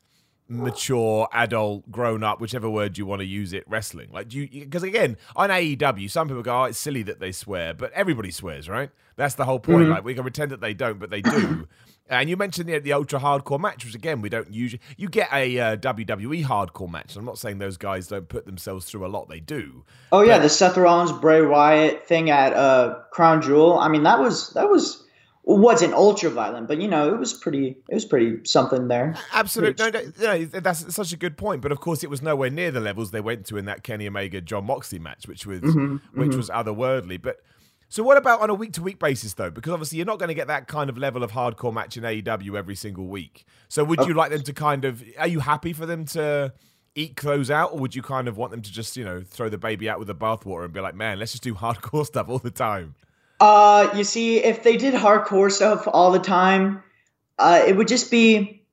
mature, 0.49 1.27
adult, 1.33 1.89
grown 1.91 2.23
up, 2.23 2.39
whichever 2.39 2.69
word 2.69 2.97
you 2.97 3.05
want 3.05 3.19
to 3.19 3.25
use 3.25 3.53
it, 3.53 3.63
wrestling. 3.67 4.09
Like, 4.11 4.29
do 4.29 4.39
you, 4.39 4.65
because 4.65 4.83
again, 4.83 5.17
on 5.35 5.49
AEW, 5.49 6.09
some 6.09 6.27
people 6.27 6.43
go, 6.43 6.61
oh, 6.61 6.63
it's 6.65 6.79
silly 6.79 7.03
that 7.03 7.19
they 7.19 7.31
swear, 7.31 7.73
but 7.73 7.91
everybody 7.93 8.31
swears, 8.31 8.69
right? 8.69 8.89
That's 9.15 9.35
the 9.35 9.45
whole 9.45 9.59
point. 9.59 9.83
Mm-hmm. 9.83 9.91
Like, 9.91 10.03
we 10.03 10.13
can 10.13 10.23
pretend 10.23 10.51
that 10.51 10.61
they 10.61 10.73
don't, 10.73 10.99
but 10.99 11.09
they 11.09 11.21
do. 11.21 11.67
and 12.09 12.29
you 12.29 12.37
mentioned 12.37 12.69
the, 12.69 12.79
the 12.79 12.93
ultra 12.93 13.19
hardcore 13.19 13.59
match, 13.59 13.83
which 13.83 13.95
again, 13.95 14.21
we 14.21 14.29
don't 14.29 14.51
usually, 14.51 14.81
you 14.95 15.09
get 15.09 15.29
a 15.33 15.59
uh, 15.59 15.77
WWE 15.77 16.45
hardcore 16.45 16.89
match. 16.89 17.15
I'm 17.15 17.25
not 17.25 17.37
saying 17.37 17.57
those 17.57 17.77
guys 17.77 18.07
don't 18.07 18.29
put 18.29 18.45
themselves 18.45 18.85
through 18.85 19.05
a 19.05 19.09
lot, 19.09 19.27
they 19.27 19.39
do. 19.39 19.83
Oh, 20.11 20.21
yeah, 20.21 20.37
but, 20.37 20.43
the 20.43 20.49
Seth 20.49 20.77
Rollins, 20.77 21.11
Bray 21.11 21.41
Wyatt 21.41 22.07
thing 22.07 22.29
at 22.29 22.53
uh, 22.53 22.99
Crown 23.11 23.41
Jewel. 23.41 23.77
I 23.77 23.89
mean, 23.89 24.03
that 24.03 24.19
was, 24.19 24.51
that 24.51 24.69
was, 24.69 25.03
wasn't 25.55 25.93
ultra 25.93 26.29
violent, 26.29 26.67
but 26.67 26.81
you 26.81 26.89
know, 26.89 27.13
it 27.13 27.17
was 27.17 27.33
pretty. 27.33 27.77
It 27.87 27.93
was 27.93 28.03
pretty 28.03 28.43
something 28.43 28.89
there. 28.89 29.15
Absolutely, 29.33 29.91
no, 29.91 30.11
no, 30.19 30.45
that's 30.45 30.93
such 30.93 31.13
a 31.13 31.17
good 31.17 31.37
point. 31.37 31.61
But 31.61 31.71
of 31.71 31.79
course, 31.79 32.03
it 32.03 32.09
was 32.09 32.21
nowhere 32.21 32.49
near 32.49 32.69
the 32.69 32.81
levels 32.81 33.11
they 33.11 33.21
went 33.21 33.45
to 33.47 33.57
in 33.57 33.63
that 33.65 33.83
Kenny 33.83 34.07
Omega 34.07 34.41
Jon 34.41 34.65
Moxley 34.65 34.99
match, 34.99 35.25
which 35.25 35.45
was 35.45 35.61
mm-hmm, 35.61 36.19
which 36.19 36.29
mm-hmm. 36.29 36.37
was 36.37 36.49
otherworldly. 36.49 37.21
But 37.21 37.37
so, 37.87 38.03
what 38.03 38.17
about 38.17 38.41
on 38.41 38.49
a 38.49 38.53
week 38.53 38.73
to 38.73 38.83
week 38.83 38.99
basis 38.99 39.35
though? 39.35 39.49
Because 39.49 39.71
obviously, 39.71 39.97
you're 39.97 40.05
not 40.05 40.19
going 40.19 40.27
to 40.27 40.35
get 40.35 40.47
that 40.47 40.67
kind 40.67 40.89
of 40.89 40.97
level 40.97 41.23
of 41.23 41.31
hardcore 41.31 41.73
match 41.73 41.95
in 41.95 42.03
AEW 42.03 42.55
every 42.55 42.75
single 42.75 43.07
week. 43.07 43.45
So, 43.69 43.85
would 43.85 44.05
you 44.05 44.13
like 44.13 44.31
them 44.31 44.43
to 44.43 44.53
kind 44.53 44.83
of? 44.83 45.01
Are 45.17 45.27
you 45.27 45.39
happy 45.39 45.73
for 45.73 45.85
them 45.85 46.05
to? 46.07 46.53
eke 46.95 47.21
those 47.21 47.51
out, 47.51 47.73
or 47.73 47.77
would 47.77 47.93
you 47.93 48.01
kind 48.01 48.27
of 48.27 48.37
want 48.37 48.49
them 48.49 48.59
to 48.59 48.71
just, 48.71 48.97
you 48.97 49.05
know, 49.05 49.21
throw 49.21 49.49
the 49.49 49.57
baby 49.57 49.87
out 49.87 49.99
with 49.99 50.07
the 50.07 50.15
bathwater 50.15 50.65
and 50.65 50.73
be 50.73 50.79
like, 50.79 50.95
man, 50.95 51.19
let's 51.19 51.31
just 51.31 51.43
do 51.43 51.53
hardcore 51.53 52.03
stuff 52.07 52.27
all 52.27 52.39
the 52.39 52.49
time? 52.49 52.95
Uh, 53.39 53.89
you 53.95 54.03
see, 54.03 54.37
if 54.37 54.63
they 54.63 54.77
did 54.77 54.93
hardcore 54.93 55.51
stuff 55.51 55.87
all 55.87 56.11
the 56.11 56.19
time, 56.19 56.83
uh, 57.37 57.63
it 57.67 57.75
would 57.75 57.87
just 57.87 58.09
be 58.09 58.63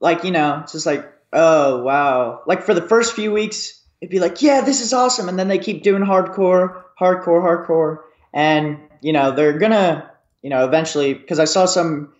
like 0.00 0.24
you 0.24 0.30
know, 0.30 0.64
just 0.70 0.86
like 0.86 1.10
oh 1.32 1.82
wow. 1.82 2.42
Like 2.46 2.62
for 2.62 2.74
the 2.74 2.82
first 2.82 3.14
few 3.14 3.32
weeks, 3.32 3.80
it'd 4.00 4.10
be 4.10 4.20
like 4.20 4.42
yeah, 4.42 4.60
this 4.60 4.80
is 4.80 4.92
awesome, 4.92 5.28
and 5.28 5.38
then 5.38 5.48
they 5.48 5.58
keep 5.58 5.82
doing 5.82 6.02
hardcore, 6.02 6.82
hardcore, 7.00 7.42
hardcore, 7.42 7.98
and 8.32 8.80
you 9.00 9.12
know 9.12 9.32
they're 9.32 9.58
gonna 9.58 10.10
you 10.42 10.50
know 10.50 10.64
eventually 10.66 11.14
because 11.14 11.38
I 11.38 11.46
saw 11.46 11.66
some 11.66 12.12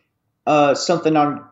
uh 0.47 0.75
something 0.75 1.17
on 1.17 1.45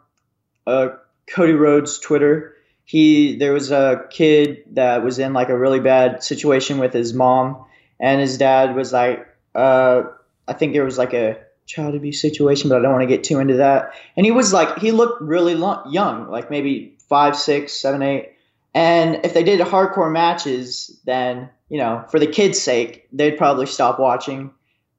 uh 0.66 0.88
Cody 1.26 1.52
Rhodes 1.52 1.98
Twitter. 1.98 2.54
He 2.86 3.36
there 3.36 3.52
was 3.52 3.70
a 3.70 4.04
kid 4.10 4.64
that 4.72 5.04
was 5.04 5.18
in 5.18 5.32
like 5.34 5.48
a 5.50 5.58
really 5.58 5.80
bad 5.80 6.22
situation 6.22 6.78
with 6.78 6.94
his 6.94 7.12
mom, 7.12 7.66
and 8.00 8.20
his 8.20 8.38
dad 8.38 8.74
was 8.74 8.92
like 8.92 9.26
uh, 9.54 10.02
I 10.46 10.52
think 10.52 10.72
there 10.72 10.84
was 10.84 10.98
like 10.98 11.14
a 11.14 11.38
child 11.66 11.94
abuse 11.94 12.20
situation, 12.20 12.68
but 12.68 12.78
I 12.78 12.82
don't 12.82 12.92
want 12.92 13.02
to 13.02 13.14
get 13.14 13.24
too 13.24 13.38
into 13.38 13.56
that. 13.56 13.94
And 14.16 14.26
he 14.26 14.32
was 14.32 14.52
like, 14.52 14.78
he 14.78 14.90
looked 14.90 15.22
really 15.22 15.54
lo- 15.54 15.82
young, 15.88 16.28
like 16.28 16.50
maybe 16.50 16.96
five, 17.08 17.36
six, 17.36 17.72
seven, 17.72 18.02
eight. 18.02 18.32
And 18.74 19.24
if 19.24 19.34
they 19.34 19.44
did 19.44 19.60
hardcore 19.60 20.12
matches, 20.12 21.00
then, 21.04 21.48
you 21.68 21.78
know, 21.78 22.04
for 22.10 22.18
the 22.18 22.26
kids' 22.26 22.60
sake, 22.60 23.06
they'd 23.12 23.38
probably 23.38 23.66
stop 23.66 23.98
watching. 23.98 24.52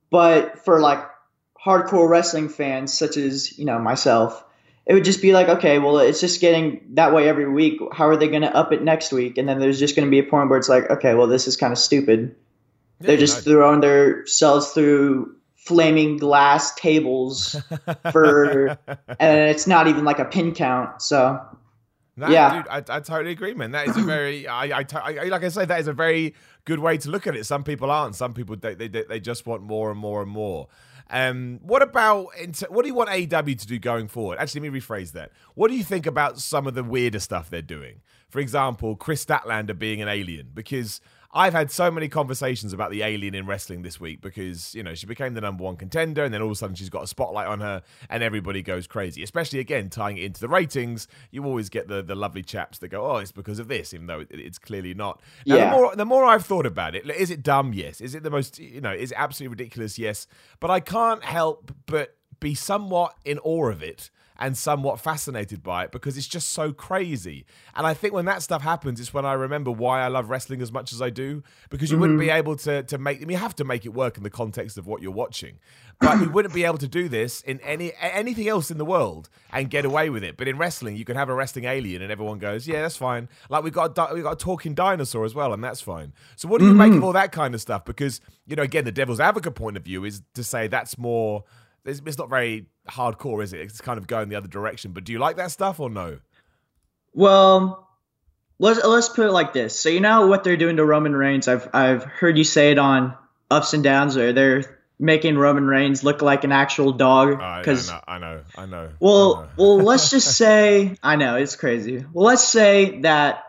But 0.10 0.64
for 0.64 0.80
like 0.80 1.04
hardcore 1.64 2.10
wrestling 2.10 2.50
fans, 2.50 2.94
such 2.94 3.18
as, 3.18 3.58
you 3.60 3.66
know, 3.66 3.78
myself, 3.78 4.44
it 4.86 4.94
would 4.94 5.04
just 5.04 5.22
be 5.22 5.34
like, 5.34 5.50
okay, 5.50 5.80
well, 5.80 5.98
it's 5.98 6.22
just 6.22 6.42
getting 6.42 6.86
that 6.94 7.14
way 7.14 7.28
every 7.28 7.50
week. 7.50 7.80
How 7.92 8.08
are 8.08 8.16
they 8.16 8.28
going 8.28 8.44
to 8.44 8.56
up 8.56 8.72
it 8.72 8.84
next 8.84 9.12
week? 9.12 9.38
And 9.38 9.50
then 9.50 9.60
there's 9.60 9.80
just 9.80 9.96
going 9.96 10.08
to 10.08 10.12
be 10.12 10.20
a 10.20 10.24
point 10.24 10.50
where 10.50 10.60
it's 10.60 10.70
like, 10.70 10.90
okay, 10.90 11.16
well, 11.16 11.28
this 11.28 11.48
is 11.48 11.58
kind 11.58 11.74
of 11.74 11.80
stupid. 11.80 12.36
Yeah, 13.00 13.08
They're 13.08 13.18
just 13.18 13.44
throwing 13.44 13.82
themselves 13.82 14.72
through 14.72 15.36
flaming 15.56 16.18
glass 16.18 16.74
tables 16.76 17.56
for, 18.12 18.78
and 19.20 19.50
it's 19.50 19.68
not 19.68 19.88
even 19.88 20.06
like 20.06 20.20
a 20.20 20.26
pin 20.26 20.54
count. 20.54 21.02
So, 21.02 21.42
no, 22.16 22.30
yeah, 22.30 22.58
dude, 22.58 22.68
I, 22.70 22.78
I, 22.78 23.00
totally 23.02 23.32
agree, 23.32 23.54
man. 23.54 23.72
That 23.72 23.88
is 23.88 23.98
a 23.98 24.02
very, 24.02 24.48
I, 24.48 24.80
I, 24.80 24.86
I, 24.94 25.24
like 25.26 25.44
I 25.44 25.50
say, 25.50 25.66
that 25.66 25.80
is 25.80 25.88
a 25.88 25.94
very 25.94 26.34
good 26.64 26.80
way 26.80 26.98
to 27.00 27.10
look 27.10 27.28
at 27.28 27.36
it. 27.36 27.46
Some 27.46 27.64
people 27.64 27.92
aren't. 27.92 28.16
Some 28.16 28.34
people 28.34 28.56
they, 28.56 28.76
they, 28.76 28.88
they 28.88 29.20
just 29.20 29.46
want 29.46 29.64
more 29.64 29.92
and 29.92 30.00
more 30.00 30.22
and 30.22 30.32
more. 30.32 30.68
Um, 31.10 31.60
what 31.62 31.82
about 31.82 32.30
what 32.70 32.82
do 32.82 32.88
you 32.88 32.96
want 32.96 33.10
AEW 33.10 33.60
to 33.60 33.68
do 33.68 33.78
going 33.78 34.08
forward? 34.08 34.40
Actually, 34.40 34.62
let 34.62 34.74
me 34.74 34.80
rephrase 34.80 35.12
that. 35.12 35.32
What 35.54 35.70
do 35.70 35.76
you 35.76 35.84
think 35.84 36.06
about 36.06 36.40
some 36.40 36.68
of 36.68 36.74
the 36.74 36.84
weirder 36.84 37.20
stuff 37.20 37.50
they're 37.50 37.62
doing? 37.62 38.02
For 38.30 38.40
example, 38.40 38.96
Kris 38.96 39.24
Statlander 39.24 39.78
being 39.78 40.02
an 40.02 40.08
alien, 40.08 40.50
because 40.54 41.02
I've 41.38 41.52
had 41.52 41.70
so 41.70 41.92
many 41.92 42.08
conversations 42.08 42.72
about 42.72 42.92
the 42.92 43.04
alien 43.04 43.36
in 43.36 43.46
wrestling 43.46 43.82
this 43.82 44.00
week 44.00 44.22
because, 44.22 44.74
you 44.74 44.82
know, 44.84 44.96
she 44.96 45.06
became 45.06 45.34
the 45.34 45.42
number 45.42 45.66
one 45.66 45.76
contender 45.76 46.24
and 46.24 46.34
then 46.34 46.42
all 46.42 46.48
of 46.48 46.54
a 46.54 46.56
sudden 46.56 46.78
she's 46.78 46.90
got 46.90 47.04
a 47.04 47.08
spotlight 47.08 47.46
on 47.48 47.60
her 47.60 47.84
and 48.10 48.24
everybody 48.24 48.62
goes 48.62 48.88
crazy. 48.88 49.22
Especially, 49.22 49.60
again, 49.60 49.90
tying 49.90 50.18
it 50.18 50.24
into 50.24 50.40
the 50.40 50.48
ratings, 50.48 51.10
you 51.32 51.44
always 51.44 51.70
get 51.70 51.90
the, 51.90 52.02
the 52.02 52.16
lovely 52.16 52.42
chaps 52.42 52.78
that 52.80 52.88
go, 52.88 53.06
oh, 53.06 53.18
it's 53.18 53.34
because 53.34 53.60
of 53.60 53.68
this, 53.68 53.94
even 53.94 54.08
though 54.08 54.24
it's 54.30 54.58
clearly 54.58 54.94
not. 54.94 55.22
Now, 55.46 55.56
Yeah. 55.58 55.66
the, 55.66 55.72
more, 55.76 55.96
the 55.98 56.06
more 56.06 56.24
I've 56.24 56.46
thought 56.46 56.66
about 56.66 56.96
it, 56.96 57.06
is 57.10 57.30
it 57.30 57.44
dumb? 57.44 57.74
Yes. 57.74 58.00
Is 58.00 58.16
it 58.16 58.24
the 58.24 58.30
most, 58.32 58.58
you 58.58 58.80
know, 58.80 58.94
is 58.94 59.12
it 59.12 59.18
absolutely 59.20 59.52
ridiculous? 59.56 60.00
Yes. 60.00 60.28
But 60.62 60.72
I 60.72 60.80
can't 60.80 61.24
help 61.24 61.70
but 61.86 62.16
be 62.40 62.56
somewhat 62.56 63.14
in 63.26 63.40
awe 63.40 63.70
of 63.70 63.84
it 63.84 64.10
and 64.38 64.58
somewhat 64.58 65.00
fascinated 65.00 65.64
by 65.64 65.86
it 65.86 65.92
because 65.92 66.18
it's 66.18 66.28
just 66.28 66.50
so 66.50 66.74
crazy. 66.74 67.46
And 67.76 67.88
I 67.88 67.94
think 67.94 68.14
when 68.14 68.26
that 68.26 68.42
stuff 68.42 68.62
happens, 68.62 69.00
it's 69.00 69.14
when 69.14 69.26
I 69.26 69.34
remember 69.34 69.72
why 69.72 70.02
I 70.02 70.08
love 70.08 70.30
wrestling 70.30 70.62
as 70.62 70.72
much 70.72 70.92
as 70.92 71.02
I 71.02 71.10
do 71.10 71.44
because 71.70 71.92
you 71.92 71.98
wouldn't 71.98 72.20
be 72.20 72.28
mm-hmm. 72.28 72.38
able 72.38 72.56
to 72.58 72.84
to 72.84 72.98
make. 72.98 73.18
I 73.18 73.22
mean, 73.22 73.32
you 73.32 73.38
have 73.38 73.56
to 73.56 73.64
make 73.64 73.86
it 73.86 73.94
work 73.94 74.18
in 74.18 74.24
the 74.24 74.30
context 74.30 74.78
of 74.78 74.88
what 74.88 75.02
you're 75.02 75.12
watching, 75.12 75.60
but 76.00 76.20
you 76.20 76.30
wouldn't 76.30 76.54
be 76.54 76.66
able 76.66 76.78
to 76.80 76.88
do 76.88 77.08
this 77.08 77.42
in 77.42 77.60
any 77.62 77.94
anything 78.00 78.48
else 78.48 78.70
in 78.70 78.78
the 78.78 78.86
world 78.86 79.30
and 79.52 79.70
get 79.70 79.86
away 79.86 80.10
with 80.10 80.24
it. 80.24 80.38
But 80.38 80.48
in 80.48 80.58
wrestling, 80.58 80.98
you 80.98 81.06
can 81.06 81.16
have 81.16 81.30
a 81.30 81.34
wrestling 81.34 81.66
alien 81.66 82.02
and 82.02 82.12
everyone 82.12 82.40
goes, 82.40 82.68
"Yeah, 82.68 82.82
that's 82.82 82.98
fine." 82.98 83.30
Like 83.50 83.64
we 83.64 83.72
got 83.72 83.98
a, 83.98 84.14
we 84.14 84.22
got 84.22 84.34
a 84.34 84.36
talking 84.36 84.74
dinosaur 84.74 85.26
as 85.26 85.34
well, 85.34 85.54
and 85.54 85.64
that's 85.64 85.82
fine. 85.82 86.14
So 86.36 86.48
what 86.48 86.60
do 86.60 86.68
you 86.68 86.74
make 86.74 86.90
of 86.90 86.96
mm-hmm. 86.96 87.04
all 87.04 87.14
that 87.14 87.32
kind 87.32 87.54
of 87.54 87.62
stuff? 87.62 87.86
Because 87.86 88.20
you 88.46 88.56
know, 88.56 88.64
again, 88.64 88.84
the 88.84 88.92
devil's 88.92 89.20
advocate 89.20 89.56
point 89.56 89.78
of 89.78 89.84
view 89.84 90.04
is 90.04 90.22
to 90.34 90.44
say 90.44 90.68
that's 90.68 90.98
more 90.98 91.46
it's, 91.86 92.02
it's 92.06 92.18
not 92.18 92.30
very 92.30 92.66
hardcore, 92.90 93.44
is 93.44 93.54
it? 93.54 93.62
It's 93.62 93.82
kind 93.82 93.98
of 93.98 94.08
going 94.08 94.30
the 94.30 94.36
other 94.36 94.48
direction. 94.48 94.92
But 94.92 95.04
do 95.04 95.12
you 95.12 95.20
like 95.20 95.38
that 95.38 95.52
stuff 95.52 95.80
or 95.80 95.90
no? 95.90 96.20
Well, 97.14 97.88
let's 98.60 98.84
let's 98.84 99.10
put 99.10 99.28
it 99.28 99.32
like 99.32 99.54
this. 99.54 99.80
So 99.80 99.90
you 99.90 100.00
know 100.02 100.28
what 100.28 100.44
they're 100.44 100.58
doing 100.58 100.78
to 100.78 100.86
Roman 100.86 101.16
Reigns. 101.16 101.48
I've 101.48 101.70
I've 101.74 102.04
heard 102.04 102.38
you 102.38 102.44
say 102.44 102.72
it 102.72 102.78
on 102.78 103.16
Ups 103.50 103.74
and 103.74 103.84
Downs, 103.84 104.16
where 104.16 104.34
they're 104.34 104.80
making 105.00 105.38
Roman 105.38 105.66
Reigns 105.66 106.04
look 106.04 106.22
like 106.22 106.44
an 106.44 106.52
actual 106.52 106.94
dog. 106.94 107.42
I, 107.42 107.58
I 107.58 107.60
Because 107.60 107.90
know, 107.90 108.02
I 108.08 108.18
know, 108.18 108.42
I 108.58 108.66
know. 108.66 108.90
I 108.92 108.96
well, 109.00 109.36
know. 109.36 109.50
well, 109.58 109.78
let's 109.78 110.10
just 110.10 110.36
say 110.38 110.98
I 111.04 111.16
know 111.16 111.36
it's 111.36 111.56
crazy. 111.56 112.06
Well, 112.14 112.26
let's 112.26 112.44
say 112.44 113.02
that 113.02 113.44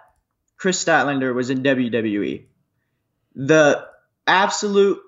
Kris 0.57 0.83
Statlander 0.85 1.35
was 1.35 1.50
in 1.50 1.62
WWE. 1.62 2.45
The 3.35 3.87
absolute 4.26 5.00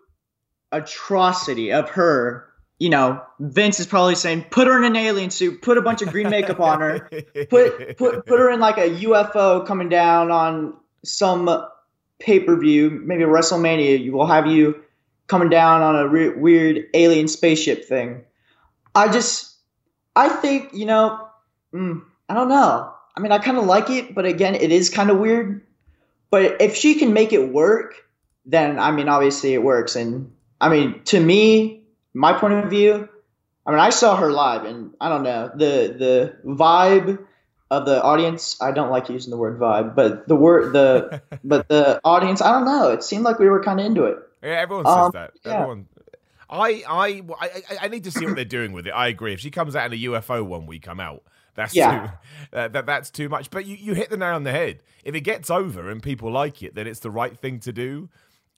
atrocity 0.70 1.72
of 1.72 1.90
her. 1.90 2.47
You 2.78 2.90
know, 2.90 3.22
Vince 3.40 3.80
is 3.80 3.86
probably 3.86 4.14
saying, 4.14 4.46
"Put 4.50 4.68
her 4.68 4.76
in 4.78 4.84
an 4.84 4.96
alien 4.96 5.30
suit. 5.30 5.62
Put 5.62 5.78
a 5.78 5.82
bunch 5.82 6.02
of 6.02 6.10
green 6.10 6.30
makeup 6.30 6.60
on 6.60 6.80
her." 6.80 7.00
put 7.50 7.96
put 7.96 8.26
put 8.26 8.38
her 8.38 8.50
in 8.50 8.60
like 8.60 8.78
a 8.78 8.88
UFO 8.88 9.66
coming 9.66 9.88
down 9.88 10.30
on 10.30 10.74
some 11.04 11.66
pay 12.18 12.40
per 12.40 12.56
view, 12.56 12.90
maybe 12.90 13.24
WrestleMania. 13.24 14.02
You 14.02 14.12
will 14.12 14.26
have 14.26 14.46
you 14.46 14.82
coming 15.26 15.50
down 15.50 15.82
on 15.82 15.96
a 15.96 16.08
re- 16.08 16.30
weird 16.30 16.86
alien 16.94 17.28
spaceship 17.28 17.84
thing. 17.84 18.24
I 18.94 19.10
just, 19.10 19.54
I 20.16 20.28
think 20.28 20.70
you 20.72 20.86
know, 20.86 21.28
mm, 21.72 22.02
I 22.28 22.34
don't 22.34 22.48
know. 22.48 22.92
I 23.16 23.20
mean, 23.20 23.32
I 23.32 23.38
kind 23.38 23.58
of 23.58 23.64
like 23.64 23.90
it, 23.90 24.14
but 24.14 24.24
again, 24.24 24.54
it 24.54 24.70
is 24.70 24.90
kind 24.90 25.10
of 25.10 25.18
weird. 25.18 25.66
But 26.30 26.60
if 26.60 26.76
she 26.76 26.94
can 26.94 27.12
make 27.12 27.32
it 27.32 27.52
work, 27.52 27.94
then 28.46 28.78
I 28.78 28.90
mean, 28.90 29.08
obviously 29.08 29.54
it 29.54 29.62
works. 29.62 29.96
And 29.96 30.32
I 30.60 30.68
mean, 30.68 31.02
to 31.06 31.20
me, 31.20 31.77
my 32.18 32.32
point 32.32 32.54
of 32.54 32.68
view, 32.70 33.08
I 33.66 33.70
mean, 33.70 33.80
I 33.80 33.90
saw 33.90 34.16
her 34.16 34.30
live, 34.32 34.64
and 34.64 34.94
I 35.00 35.08
don't 35.08 35.22
know 35.22 35.50
the 35.54 35.94
the 35.98 36.36
vibe 36.44 37.24
of 37.70 37.84
the 37.86 38.02
audience. 38.02 38.56
I 38.60 38.72
don't 38.72 38.90
like 38.90 39.08
using 39.08 39.30
the 39.30 39.36
word 39.36 39.58
vibe, 39.60 39.94
but 39.94 40.26
the 40.26 40.36
word 40.36 40.72
the 40.72 41.22
but 41.44 41.68
the 41.68 42.00
audience. 42.04 42.40
I 42.42 42.52
don't 42.52 42.64
know. 42.64 42.90
It 42.90 43.02
seemed 43.04 43.24
like 43.24 43.38
we 43.38 43.48
were 43.48 43.62
kind 43.62 43.78
of 43.80 43.86
into 43.86 44.04
it. 44.04 44.18
Yeah, 44.42 44.50
everyone 44.50 44.86
says 44.86 44.96
Um, 44.96 45.10
that. 45.14 45.32
yeah. 45.44 45.52
Everyone. 45.52 45.86
I, 46.50 46.82
I, 46.88 47.22
I, 47.40 47.50
I- 47.82 47.88
need 47.88 48.04
to 48.04 48.10
see 48.10 48.24
what 48.24 48.34
they're 48.36 48.44
doing 48.46 48.72
with 48.72 48.86
it. 48.86 48.90
I 48.92 49.08
agree. 49.08 49.34
If 49.34 49.40
she 49.40 49.50
comes 49.50 49.76
out 49.76 49.92
in 49.92 49.98
a 49.98 50.02
UFO 50.04 50.42
one 50.46 50.64
week, 50.64 50.88
I'm 50.88 50.98
out. 51.00 51.22
That's 51.56 51.74
Yeah. 51.74 52.06
too, 52.52 52.56
uh, 52.56 52.68
that, 52.68 52.86
that's 52.86 53.10
too 53.10 53.28
much. 53.28 53.50
But 53.50 53.66
you, 53.66 53.76
you 53.76 53.92
hit 53.92 54.08
the 54.08 54.16
nail 54.16 54.34
on 54.34 54.44
the 54.44 54.50
head. 54.52 54.82
If 55.04 55.14
it 55.14 55.20
gets 55.22 55.50
over 55.50 55.90
and 55.90 56.02
people 56.02 56.30
like 56.30 56.62
it, 56.62 56.74
then 56.74 56.86
it's 56.86 57.00
the 57.00 57.10
right 57.10 57.36
thing 57.38 57.60
to 57.60 57.72
do. 57.72 58.08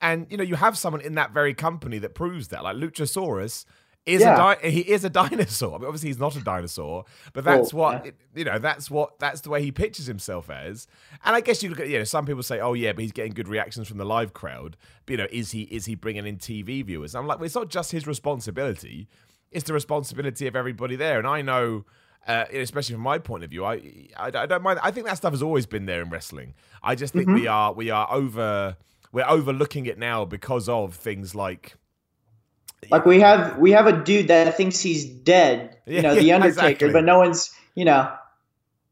And 0.00 0.26
you 0.30 0.37
know, 0.37 0.45
you 0.45 0.54
have 0.57 0.76
someone 0.78 1.02
in 1.02 1.14
that 1.16 1.33
very 1.33 1.54
company 1.54 1.99
that 1.99 2.14
proves 2.14 2.49
that. 2.49 2.62
Like 2.64 2.76
Luchasaurus 2.76 3.64
is 4.07 4.23
Yeah. 4.23 4.33
a 4.35 4.37
di- 4.57 4.71
he 4.71 4.80
is 4.80 5.04
a 5.04 5.11
dinosaur. 5.11 5.75
I 5.75 5.78
mean, 5.78 5.87
obviously, 5.87 6.09
he's 6.09 6.19
not 6.19 6.35
a 6.37 6.40
dinosaur, 6.40 7.04
but 7.35 7.45
that's 7.45 7.75
Well, 7.75 7.92
what 7.92 8.07
yeah. 8.07 8.12
you 8.35 8.45
know. 8.45 8.59
That's 8.59 8.90
what 8.90 9.19
that's 9.19 9.42
the 9.42 9.50
way 9.50 9.62
he 9.62 9.71
pitches 9.73 10.07
himself 10.07 10.49
as. 10.49 10.87
And 11.25 11.37
I 11.37 11.40
guess 11.42 11.62
you 11.62 11.69
look 11.69 11.80
at 11.80 11.88
you 11.90 11.99
know 11.99 12.04
some 12.04 12.25
people 12.25 12.42
say, 12.42 12.61
oh 12.61 12.73
yeah, 12.73 12.92
but 12.92 13.02
he's 13.02 13.12
getting 13.12 13.33
good 13.33 13.47
reactions 13.49 13.88
from 13.88 13.99
the 13.99 14.07
live 14.07 14.33
crowd. 14.33 14.76
But 15.04 15.11
you 15.12 15.16
know, 15.19 15.26
is 15.30 15.50
he 15.50 15.62
is 15.64 15.85
he 15.85 15.95
bringing 15.97 16.26
in 16.26 16.38
TV 16.38 16.83
viewers? 16.85 17.14
I'm 17.14 17.26
like, 17.26 17.38
well, 17.38 17.47
it's 17.47 17.54
not 17.54 17.69
just 17.69 17.92
his 17.92 18.07
responsibility; 18.07 19.07
it's 19.50 19.64
the 19.64 19.75
responsibility 19.75 20.47
of 20.47 20.57
everybody 20.57 20.97
there. 20.97 21.19
And 21.19 21.26
I 21.26 21.42
know. 21.42 21.85
Uh, 22.28 22.45
especially 22.52 22.95
from 22.95 23.02
my 23.02 23.19
point 23.19 23.42
of 23.42 23.49
view, 23.49 23.64
I, 23.64 23.76
I 24.14 24.26
I 24.26 24.45
don't 24.47 24.62
mind. 24.62 24.78
I 24.83 24.90
think 24.90 25.07
that 25.07 25.16
stuff 25.16 25.33
has 25.33 25.42
always 25.42 25.64
been 25.64 25.87
there 25.87 26.02
in 26.02 26.11
wrestling. 26.11 26.52
I 26.83 26.95
just 26.95 27.14
think 27.14 27.28
we 27.28 27.47
are 27.47 27.73
we 27.73 27.88
are 27.88 28.07
over 28.12 28.76
we're 29.12 29.29
overlooking 29.29 29.87
it 29.87 29.99
now 29.99 30.25
because 30.25 30.69
of 30.69 30.95
things 30.95 31.35
like 31.35 31.76
Like 32.90 33.05
we 33.05 33.21
have 33.21 33.59
we 33.59 33.73
have 33.73 33.87
a 33.87 34.02
dude 34.02 34.29
that 34.29 34.57
thinks 34.57 34.81
he's 34.81 35.05
dead. 35.05 35.79
Yeah, 35.87 35.97
You 35.97 36.02
know, 36.02 36.14
the 36.17 36.25
yeah, 36.25 36.35
Undertaker, 36.37 36.67
exactly. 36.69 36.93
but 36.93 37.05
no 37.05 37.19
one's. 37.19 37.50
You 37.75 37.85
know, 37.85 38.12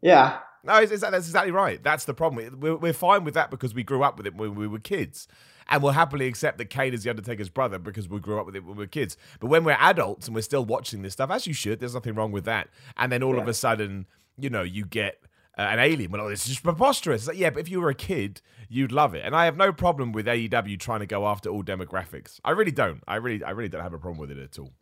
yeah. 0.01 0.39
No, 0.65 0.77
it's, 0.77 0.93
it's, 0.93 1.03
that's 1.03 1.27
exactly 1.27 1.53
right. 1.53 1.83
That's 1.83 2.05
the 2.05 2.15
problem. 2.15 2.61
We're, 2.61 2.77
we're 2.77 2.93
fine 2.93 3.25
with 3.25 3.35
that 3.35 3.51
because 3.51 3.75
we 3.75 3.83
grew 3.83 4.03
up 4.03 4.19
with 4.19 4.27
it 4.27 4.35
when 4.35 4.55
we 4.55 4.67
were 4.67 4.79
kids. 4.79 5.29
And 5.71 5.83
we'll 5.83 5.93
happily 5.93 6.27
accept 6.27 6.59
that 6.59 6.67
Kane 6.71 6.95
is 6.95 7.05
the 7.05 7.11
Undertaker's 7.11 7.51
brother 7.51 7.79
because 7.79 8.09
we 8.09 8.21
grew 8.21 8.41
up 8.41 8.47
with 8.47 8.57
it 8.57 8.65
when 8.65 8.77
we 8.77 8.85
were 8.85 8.89
kids. 8.89 9.19
But 9.39 9.49
when 9.49 9.65
we're 9.65 9.77
adults 9.79 10.27
and 10.27 10.35
we're 10.35 10.41
still 10.41 10.65
watching 10.65 11.03
this 11.03 11.13
stuff, 11.13 11.31
as 11.31 11.47
you 11.47 11.53
should, 11.53 11.79
there's 11.79 11.95
nothing 11.95 12.15
wrong 12.15 12.33
with 12.33 12.45
that. 12.47 12.69
And 12.97 13.13
then 13.13 13.23
all 13.23 13.39
of 13.39 13.47
a 13.47 13.53
sudden, 13.55 14.07
you 14.39 14.49
know, 14.49 14.63
you 14.63 14.87
get 14.87 15.21
an 15.63 15.79
alien. 15.79 16.11
Well, 16.11 16.29
this 16.29 16.43
is 16.43 16.49
just 16.49 16.63
preposterous. 16.63 17.23
It's 17.23 17.29
like, 17.29 17.39
yeah, 17.39 17.51
but 17.51 17.61
if 17.61 17.69
you 17.69 17.81
were 17.81 17.91
a 17.91 17.95
kid, 17.95 18.41
you'd 18.69 18.93
love 18.93 19.15
it. 19.15 19.25
And 19.25 19.35
I 19.35 19.45
have 19.45 19.57
no 19.57 19.73
problem 19.73 20.13
with 20.13 20.27
AEW 20.27 20.79
trying 20.79 21.01
to 21.01 21.07
go 21.07 21.27
after 21.27 21.49
all 21.51 21.63
demographics. 21.65 22.41
I 22.45 22.53
really 22.53 22.71
don't. 22.71 23.03
I 23.09 23.17
really, 23.17 23.43
I 23.43 23.51
really 23.51 23.69
don't 23.69 23.83
have 23.83 23.95
a 23.95 23.99
problem 23.99 24.19
with 24.21 24.31
it 24.31 24.39
at 24.39 24.59
all. 24.59 24.73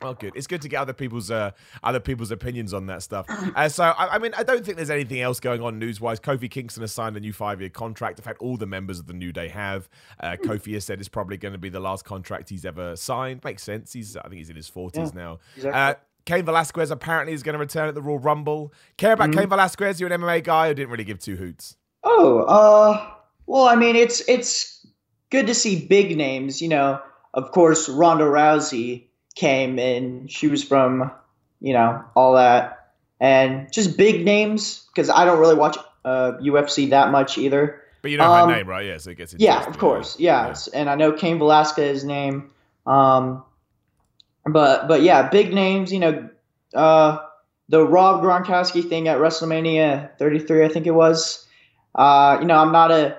Oh, 0.00 0.14
good. 0.14 0.34
It's 0.36 0.46
good 0.46 0.62
to 0.62 0.68
get 0.68 0.80
other 0.80 0.92
people's 0.92 1.28
uh, 1.30 1.50
other 1.82 1.98
people's 1.98 2.30
opinions 2.30 2.72
on 2.72 2.86
that 2.86 3.02
stuff. 3.02 3.26
Uh, 3.56 3.68
so, 3.68 3.82
I, 3.82 4.14
I 4.14 4.18
mean, 4.18 4.32
I 4.36 4.44
don't 4.44 4.64
think 4.64 4.76
there's 4.76 4.90
anything 4.90 5.20
else 5.20 5.40
going 5.40 5.60
on 5.60 5.78
news 5.80 6.00
wise. 6.00 6.20
Kofi 6.20 6.48
Kingston 6.48 6.82
has 6.82 6.92
signed 6.92 7.16
a 7.16 7.20
new 7.20 7.32
five 7.32 7.60
year 7.60 7.70
contract. 7.70 8.18
In 8.18 8.24
fact, 8.24 8.40
all 8.40 8.56
the 8.56 8.66
members 8.66 9.00
of 9.00 9.06
the 9.06 9.12
New 9.12 9.32
Day 9.32 9.48
have. 9.48 9.88
Uh, 10.20 10.36
Kofi 10.40 10.74
has 10.74 10.84
said 10.84 11.00
it's 11.00 11.08
probably 11.08 11.36
going 11.36 11.52
to 11.52 11.58
be 11.58 11.68
the 11.68 11.80
last 11.80 12.04
contract 12.04 12.48
he's 12.50 12.64
ever 12.64 12.94
signed. 12.94 13.42
Makes 13.42 13.64
sense. 13.64 13.92
He's 13.92 14.16
I 14.16 14.22
think 14.22 14.34
he's 14.34 14.50
in 14.50 14.56
his 14.56 14.68
forties 14.68 15.14
now. 15.14 15.38
exactly. 15.56 15.80
Cain 16.28 16.44
Velasquez 16.44 16.90
apparently 16.90 17.32
is 17.32 17.42
going 17.42 17.54
to 17.54 17.58
return 17.58 17.88
at 17.88 17.94
the 17.94 18.02
Royal 18.02 18.18
Rumble. 18.18 18.70
Care 18.98 19.14
about 19.14 19.32
Cain 19.32 19.48
Velasquez? 19.48 19.98
You're 19.98 20.12
an 20.12 20.20
MMA 20.20 20.44
guy 20.44 20.68
who 20.68 20.74
didn't 20.74 20.90
really 20.90 21.04
give 21.04 21.18
two 21.18 21.36
hoots. 21.36 21.78
Oh, 22.04 22.40
uh, 22.40 23.10
well, 23.46 23.64
I 23.64 23.76
mean, 23.76 23.96
it's 23.96 24.20
it's 24.28 24.86
good 25.30 25.46
to 25.46 25.54
see 25.54 25.86
big 25.86 26.14
names. 26.18 26.60
You 26.60 26.68
know, 26.68 27.00
of 27.32 27.50
course, 27.52 27.88
Ronda 27.88 28.24
Rousey 28.24 29.04
came 29.36 29.78
and 29.78 30.30
she 30.30 30.48
was 30.48 30.62
from, 30.62 31.10
you 31.60 31.72
know, 31.72 32.04
all 32.14 32.34
that, 32.34 32.90
and 33.18 33.72
just 33.72 33.96
big 33.96 34.22
names 34.22 34.86
because 34.94 35.08
I 35.08 35.24
don't 35.24 35.38
really 35.38 35.56
watch 35.56 35.78
uh, 36.04 36.32
UFC 36.42 36.90
that 36.90 37.10
much 37.10 37.38
either. 37.38 37.80
But 38.02 38.10
you 38.10 38.18
know 38.18 38.30
Um, 38.30 38.50
her 38.50 38.56
name, 38.56 38.68
right? 38.68 38.84
Yeah, 38.84 38.98
so 38.98 39.10
it 39.12 39.16
gets 39.16 39.34
Yeah, 39.38 39.66
of 39.66 39.78
course. 39.78 40.20
Yeah, 40.20 40.54
and 40.74 40.90
I 40.90 40.94
know 40.94 41.12
Cain 41.12 41.38
Velasquez's 41.38 42.04
name. 42.04 42.50
Um, 42.86 43.44
but 44.52 44.88
but 44.88 45.02
yeah, 45.02 45.28
big 45.28 45.52
names. 45.52 45.92
You 45.92 46.00
know, 46.00 46.28
uh, 46.74 47.18
the 47.68 47.84
Rob 47.84 48.22
Gronkowski 48.22 48.88
thing 48.88 49.08
at 49.08 49.18
WrestleMania 49.18 50.16
33, 50.18 50.64
I 50.64 50.68
think 50.68 50.86
it 50.86 50.92
was. 50.92 51.46
Uh, 51.94 52.38
you 52.40 52.46
know, 52.46 52.56
I'm 52.56 52.72
not 52.72 52.90
a 52.90 53.18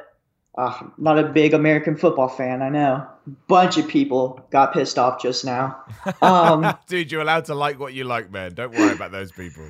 uh, 0.58 0.88
not 0.98 1.18
a 1.18 1.24
big 1.24 1.54
American 1.54 1.96
football 1.96 2.28
fan. 2.28 2.62
I 2.62 2.70
know. 2.70 3.08
Bunch 3.48 3.78
of 3.78 3.88
people 3.88 4.46
got 4.52 4.74
pissed 4.74 4.98
off 4.98 5.22
just 5.22 5.46
now. 5.46 5.84
Um, 6.22 6.76
Dude, 6.88 7.12
you're 7.12 7.22
allowed 7.22 7.46
to 7.46 7.56
like 7.56 7.80
what 7.80 7.94
you 7.94 8.04
like, 8.04 8.32
man. 8.32 8.54
Don't 8.54 8.74
worry 8.74 8.94
about 8.94 9.12
those 9.12 9.32
people. 9.32 9.64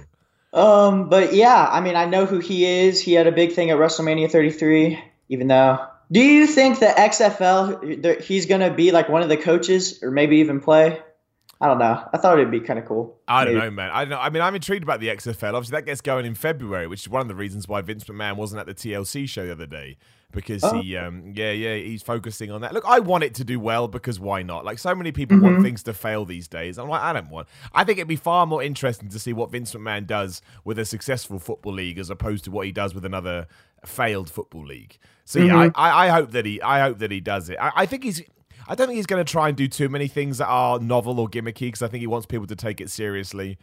Um, 0.54 1.10
but 1.10 1.34
yeah, 1.34 1.68
I 1.70 1.82
mean, 1.82 1.96
I 1.96 2.06
know 2.06 2.26
who 2.26 2.40
he 2.40 2.66
is. 2.66 3.00
He 3.00 3.14
had 3.14 3.28
a 3.28 3.32
big 3.32 3.54
thing 3.54 3.70
at 3.70 3.78
WrestleMania 3.78 4.32
33. 4.32 5.00
Even 5.30 5.48
though, 5.48 5.86
do 6.12 6.22
you 6.22 6.48
think 6.48 6.80
the 6.80 6.88
XFL 6.88 8.22
he's 8.22 8.48
gonna 8.48 8.74
be 8.74 8.92
like 8.92 9.10
one 9.10 9.22
of 9.22 9.30
the 9.30 9.38
coaches, 9.38 10.02
or 10.02 10.10
maybe 10.10 10.38
even 10.38 10.60
play? 10.60 11.00
I 11.62 11.68
don't 11.68 11.78
know. 11.80 12.08
I 12.14 12.18
thought 12.18 12.40
it'd 12.40 12.52
be 12.52 12.62
kind 12.62 12.80
of 12.80 12.86
cool. 12.86 13.18
I 13.28 13.44
don't 13.44 13.54
Maybe. 13.56 13.66
know, 13.66 13.72
man. 13.72 13.90
I 13.92 14.00
don't 14.06 14.12
know. 14.12 14.20
I 14.20 14.30
mean, 14.30 14.42
I'm 14.42 14.56
intrigued 14.56 14.84
about 14.84 15.02
the 15.02 15.10
XFL. 15.10 15.54
Obviously, 15.56 15.76
that 15.76 15.86
gets 15.86 16.00
going 16.00 16.26
in 16.26 16.34
February, 16.34 16.88
which 16.88 17.02
is 17.02 17.10
one 17.10 17.22
of 17.22 17.28
the 17.28 17.36
reasons 17.36 17.68
why 17.68 17.82
Vince 17.82 18.06
McMahon 18.06 18.38
wasn't 18.38 18.62
at 18.62 18.66
the 18.68 18.74
TLC 18.74 19.28
show 19.28 19.46
the 19.46 19.52
other 19.52 19.66
day 19.68 19.98
because 20.32 20.64
Oh. 20.64 20.80
he, 20.82 20.96
um, 20.96 21.34
yeah, 21.36 21.52
yeah, 21.52 21.76
he's 21.76 22.02
focusing 22.02 22.50
on 22.50 22.62
that. 22.62 22.72
Look, 22.74 22.86
I 22.88 23.00
want 23.00 23.26
it 23.26 23.34
to 23.36 23.44
do 23.44 23.60
well 23.60 23.90
because 23.90 24.22
why 24.22 24.42
not? 24.42 24.64
Like 24.64 24.80
so 24.80 24.96
many 24.96 25.12
people 25.12 25.36
Mm-hmm. 25.36 25.46
want 25.46 25.64
things 25.64 25.84
to 25.84 25.94
fail 25.94 26.24
these 26.24 26.48
days. 26.48 26.78
I'm 26.78 26.88
like, 26.88 27.02
I 27.02 27.12
don't 27.12 27.30
want. 27.30 27.50
I 27.74 27.84
think 27.84 27.98
it'd 27.98 28.08
be 28.08 28.16
far 28.16 28.46
more 28.46 28.64
interesting 28.64 29.10
to 29.10 29.20
see 29.20 29.34
what 29.34 29.52
Vince 29.52 29.74
McMahon 29.74 30.08
does 30.08 30.42
with 30.64 30.80
a 30.80 30.86
successful 30.86 31.40
football 31.40 31.74
league 31.74 31.98
as 32.00 32.10
opposed 32.10 32.46
to 32.46 32.52
what 32.52 32.68
he 32.68 32.72
does 32.72 32.96
with 32.96 33.04
another 33.04 33.48
failed 33.86 34.30
football 34.30 34.66
league. 34.66 34.98
So 35.26 35.40
yeah, 35.40 35.52
Mm-hmm. 35.54 35.72
I, 35.76 35.90
I, 35.90 36.06
I 36.06 36.08
hope 36.10 36.32
that 36.32 36.46
he, 36.46 36.62
I 36.62 36.80
hope 36.80 37.00
that 37.00 37.12
he 37.12 37.20
does 37.20 37.50
it. 37.50 37.58
I, 37.60 37.72
I 37.76 37.86
think 37.86 38.06
he's. 38.06 38.22
I 38.70 38.76
don't 38.76 38.86
think 38.86 38.98
he's 38.98 39.08
going 39.08 39.26
to 39.26 39.30
try 39.30 39.48
and 39.48 39.58
do 39.58 39.68
too 39.68 39.90
many 39.90 40.08
things 40.08 40.38
that 40.38 40.46
are 40.46 40.80
novel 40.80 41.20
or 41.20 41.28
gimmicky 41.28 41.62
because 41.62 41.82
I 41.82 41.88
think 41.88 42.02
he 42.02 42.08
wants 42.08 42.28
people 42.28 42.46
to 42.46 42.56
take 42.56 42.80
it 42.80 42.92
seriously. 42.92 43.58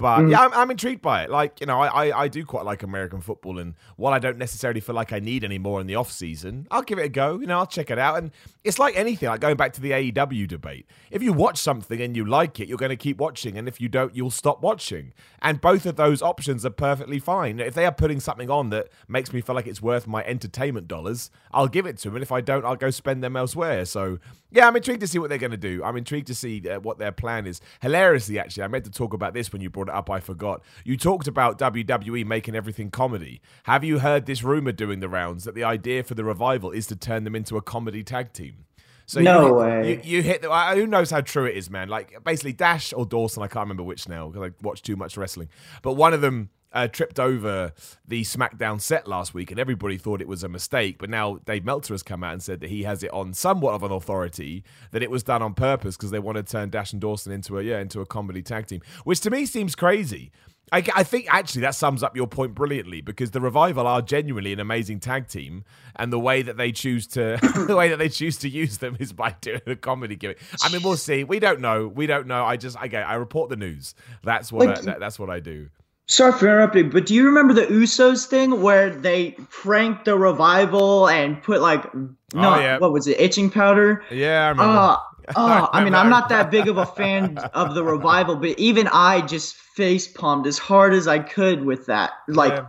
But 0.00 0.20
Mm. 0.20 0.30
yeah, 0.30 0.40
I'm, 0.40 0.52
I'm 0.54 0.70
intrigued 0.70 1.02
by 1.02 1.24
it. 1.24 1.30
Like, 1.30 1.60
you 1.60 1.66
know, 1.66 1.80
I, 1.80 2.08
I, 2.08 2.22
I 2.24 2.28
do 2.28 2.44
quite 2.44 2.64
like 2.64 2.82
American 2.82 3.20
football. 3.20 3.58
And 3.58 3.74
while 3.96 4.12
I 4.14 4.18
don't 4.18 4.38
necessarily 4.38 4.80
feel 4.80 4.94
like 4.94 5.12
I 5.12 5.18
need 5.18 5.44
any 5.44 5.58
more 5.58 5.80
in 5.80 5.86
the 5.86 5.96
off 5.96 6.10
season, 6.10 6.66
I'll 6.70 6.82
give 6.82 6.98
it 6.98 7.04
a 7.04 7.08
go. 7.08 7.38
You 7.40 7.46
know, 7.46 7.58
I'll 7.58 7.66
check 7.66 7.90
it 7.90 7.98
out. 7.98 8.18
And 8.18 8.30
it's 8.64 8.78
like 8.78 8.96
anything, 8.96 9.28
like 9.28 9.40
going 9.40 9.56
back 9.56 9.72
to 9.74 9.80
the 9.80 9.90
AEW 9.90 10.46
debate. 10.48 10.86
If 11.10 11.22
you 11.22 11.32
watch 11.32 11.58
something 11.58 12.00
and 12.00 12.16
you 12.16 12.24
like 12.24 12.60
it, 12.60 12.68
you're 12.68 12.78
going 12.78 12.90
to 12.90 12.96
keep 12.96 13.18
watching. 13.18 13.56
And 13.58 13.66
if 13.68 13.80
you 13.80 13.88
don't, 13.88 14.14
you'll 14.14 14.30
stop 14.30 14.62
watching. 14.62 15.12
And 15.42 15.60
both 15.60 15.86
of 15.86 15.96
those 15.96 16.22
options 16.22 16.64
are 16.64 16.70
perfectly 16.70 17.18
fine. 17.18 17.58
If 17.60 17.74
they 17.74 17.86
are 17.86 17.92
putting 17.92 18.20
something 18.20 18.50
on 18.50 18.70
that 18.70 18.88
makes 19.08 19.32
me 19.32 19.40
feel 19.40 19.54
like 19.54 19.66
it's 19.66 19.82
worth 19.82 20.06
my 20.06 20.22
entertainment 20.24 20.88
dollars, 20.88 21.30
I'll 21.52 21.68
give 21.68 21.86
it 21.86 21.98
to 21.98 22.08
them. 22.08 22.16
And 22.16 22.22
if 22.22 22.32
I 22.32 22.40
don't, 22.40 22.64
I'll 22.64 22.76
go 22.76 22.90
spend 22.90 23.22
them 23.22 23.36
elsewhere. 23.36 23.84
So, 23.84 24.18
yeah, 24.50 24.66
I'm 24.66 24.76
intrigued 24.76 25.00
to 25.00 25.06
see 25.06 25.18
what 25.18 25.28
they're 25.28 25.38
going 25.38 25.50
to 25.50 25.56
do. 25.56 25.82
I'm 25.84 25.96
intrigued 25.96 26.26
to 26.28 26.34
see 26.34 26.68
uh, 26.68 26.80
what 26.80 26.98
their 26.98 27.12
plan 27.12 27.46
is. 27.46 27.60
Hilariously, 27.82 28.38
actually, 28.38 28.62
I 28.64 28.68
meant 28.68 28.84
to 28.84 28.90
talk 28.90 29.12
about 29.12 29.34
this 29.34 29.52
when 29.52 29.60
you 29.62 29.70
brought 29.70 29.87
it 29.88 29.94
up. 29.94 30.10
I 30.10 30.20
forgot. 30.20 30.62
You 30.84 30.96
talked 30.96 31.26
about 31.26 31.58
WWE 31.58 32.24
making 32.26 32.54
everything 32.54 32.90
comedy. 32.90 33.40
Have 33.64 33.84
you 33.84 33.98
heard 33.98 34.26
this 34.26 34.42
rumor 34.42 34.72
doing 34.72 35.00
the 35.00 35.08
rounds 35.08 35.44
that 35.44 35.54
the 35.54 35.64
idea 35.64 36.02
for 36.02 36.14
the 36.14 36.24
revival 36.24 36.70
is 36.70 36.86
to 36.88 36.96
turn 36.96 37.24
them 37.24 37.34
into 37.34 37.56
a 37.56 37.62
comedy 37.62 38.02
tag 38.02 38.32
team? 38.32 38.64
So 39.06 39.20
No 39.20 39.46
you 39.46 39.54
way. 39.54 39.90
You, 39.90 40.16
you 40.18 40.22
hit 40.22 40.42
the. 40.42 40.50
Who 40.74 40.86
knows 40.86 41.10
how 41.10 41.22
true 41.22 41.46
it 41.46 41.56
is, 41.56 41.70
man? 41.70 41.88
Like 41.88 42.22
basically 42.24 42.52
Dash 42.52 42.92
or 42.92 43.06
Dawson. 43.06 43.42
I 43.42 43.48
can't 43.48 43.64
remember 43.64 43.82
which 43.82 44.06
now 44.06 44.28
because 44.28 44.50
I 44.50 44.64
watched 44.64 44.84
too 44.84 44.96
much 44.96 45.16
wrestling. 45.16 45.48
But 45.82 45.94
one 45.94 46.12
of 46.12 46.20
them 46.20 46.50
uh, 46.72 46.86
tripped 46.88 47.18
over 47.18 47.72
the 48.06 48.22
SmackDown 48.22 48.80
set 48.80 49.06
last 49.08 49.34
week, 49.34 49.50
and 49.50 49.58
everybody 49.58 49.96
thought 49.96 50.20
it 50.20 50.28
was 50.28 50.42
a 50.42 50.48
mistake. 50.48 50.96
But 50.98 51.10
now 51.10 51.36
Dave 51.44 51.64
Meltzer 51.64 51.94
has 51.94 52.02
come 52.02 52.22
out 52.22 52.32
and 52.34 52.42
said 52.42 52.60
that 52.60 52.70
he 52.70 52.82
has 52.82 53.02
it 53.02 53.10
on 53.12 53.32
somewhat 53.34 53.74
of 53.74 53.82
an 53.82 53.92
authority 53.92 54.64
that 54.90 55.02
it 55.02 55.10
was 55.10 55.22
done 55.22 55.42
on 55.42 55.54
purpose 55.54 55.96
because 55.96 56.10
they 56.10 56.18
want 56.18 56.36
to 56.36 56.42
turn 56.42 56.70
Dash 56.70 56.92
and 56.92 57.00
Dawson 57.00 57.32
into 57.32 57.58
a 57.58 57.62
yeah 57.62 57.80
into 57.80 58.00
a 58.00 58.06
comedy 58.06 58.42
tag 58.42 58.66
team, 58.66 58.80
which 59.04 59.20
to 59.20 59.30
me 59.30 59.46
seems 59.46 59.74
crazy. 59.74 60.30
I, 60.70 60.84
I 60.94 61.02
think 61.02 61.26
actually 61.32 61.62
that 61.62 61.74
sums 61.74 62.02
up 62.02 62.14
your 62.14 62.26
point 62.26 62.54
brilliantly 62.54 63.00
because 63.00 63.30
the 63.30 63.40
revival 63.40 63.86
are 63.86 64.02
genuinely 64.02 64.52
an 64.52 64.60
amazing 64.60 65.00
tag 65.00 65.26
team, 65.28 65.64
and 65.96 66.12
the 66.12 66.18
way 66.18 66.42
that 66.42 66.58
they 66.58 66.72
choose 66.72 67.06
to 67.08 67.38
the 67.66 67.74
way 67.74 67.88
that 67.88 67.96
they 67.98 68.10
choose 68.10 68.36
to 68.38 68.48
use 68.50 68.76
them 68.76 68.94
is 69.00 69.14
by 69.14 69.30
doing 69.40 69.62
a 69.66 69.76
comedy 69.76 70.16
gimmick. 70.16 70.38
I 70.62 70.70
mean, 70.70 70.82
we'll 70.82 70.98
see. 70.98 71.24
We 71.24 71.38
don't 71.38 71.60
know. 71.60 71.88
We 71.88 72.06
don't 72.06 72.26
know. 72.26 72.44
I 72.44 72.58
just 72.58 72.76
I 72.76 72.84
okay. 72.84 72.98
I 72.98 73.14
report 73.14 73.48
the 73.48 73.56
news. 73.56 73.94
That's 74.22 74.52
what 74.52 74.66
Like- 74.66 74.78
I, 74.78 74.80
that, 74.82 75.00
that's 75.00 75.18
what 75.18 75.30
I 75.30 75.40
do. 75.40 75.70
Sorry 76.10 76.32
for 76.32 76.46
interrupting, 76.46 76.88
but 76.88 77.04
do 77.04 77.14
you 77.14 77.26
remember 77.26 77.52
the 77.52 77.66
Usos 77.66 78.26
thing 78.26 78.62
where 78.62 78.88
they 78.88 79.32
pranked 79.50 80.06
the 80.06 80.16
revival 80.16 81.06
and 81.06 81.42
put 81.42 81.60
like 81.60 81.94
no, 81.94 82.10
Oh, 82.34 82.58
yeah. 82.58 82.78
what 82.78 82.92
was 82.92 83.06
it, 83.06 83.20
itching 83.20 83.50
powder? 83.50 84.02
Yeah, 84.10 84.46
I 84.46 84.48
remember. 84.48 84.72
Uh, 84.72 84.96
uh, 85.36 85.68
I 85.70 85.84
mean. 85.84 85.94
I'm 85.94 86.08
not 86.08 86.30
that 86.30 86.50
big 86.50 86.66
of 86.66 86.78
a 86.78 86.86
fan 86.98 87.36
of 87.52 87.74
the 87.74 87.84
revival, 87.84 88.36
but 88.36 88.58
even 88.58 88.88
I 88.90 89.20
just 89.20 89.54
face 89.56 90.08
palmed 90.08 90.46
as 90.46 90.56
hard 90.56 90.94
as 90.94 91.06
I 91.06 91.18
could 91.18 91.62
with 91.64 91.86
that. 91.86 92.12
Like, 92.26 92.54
Yeah. 92.54 92.66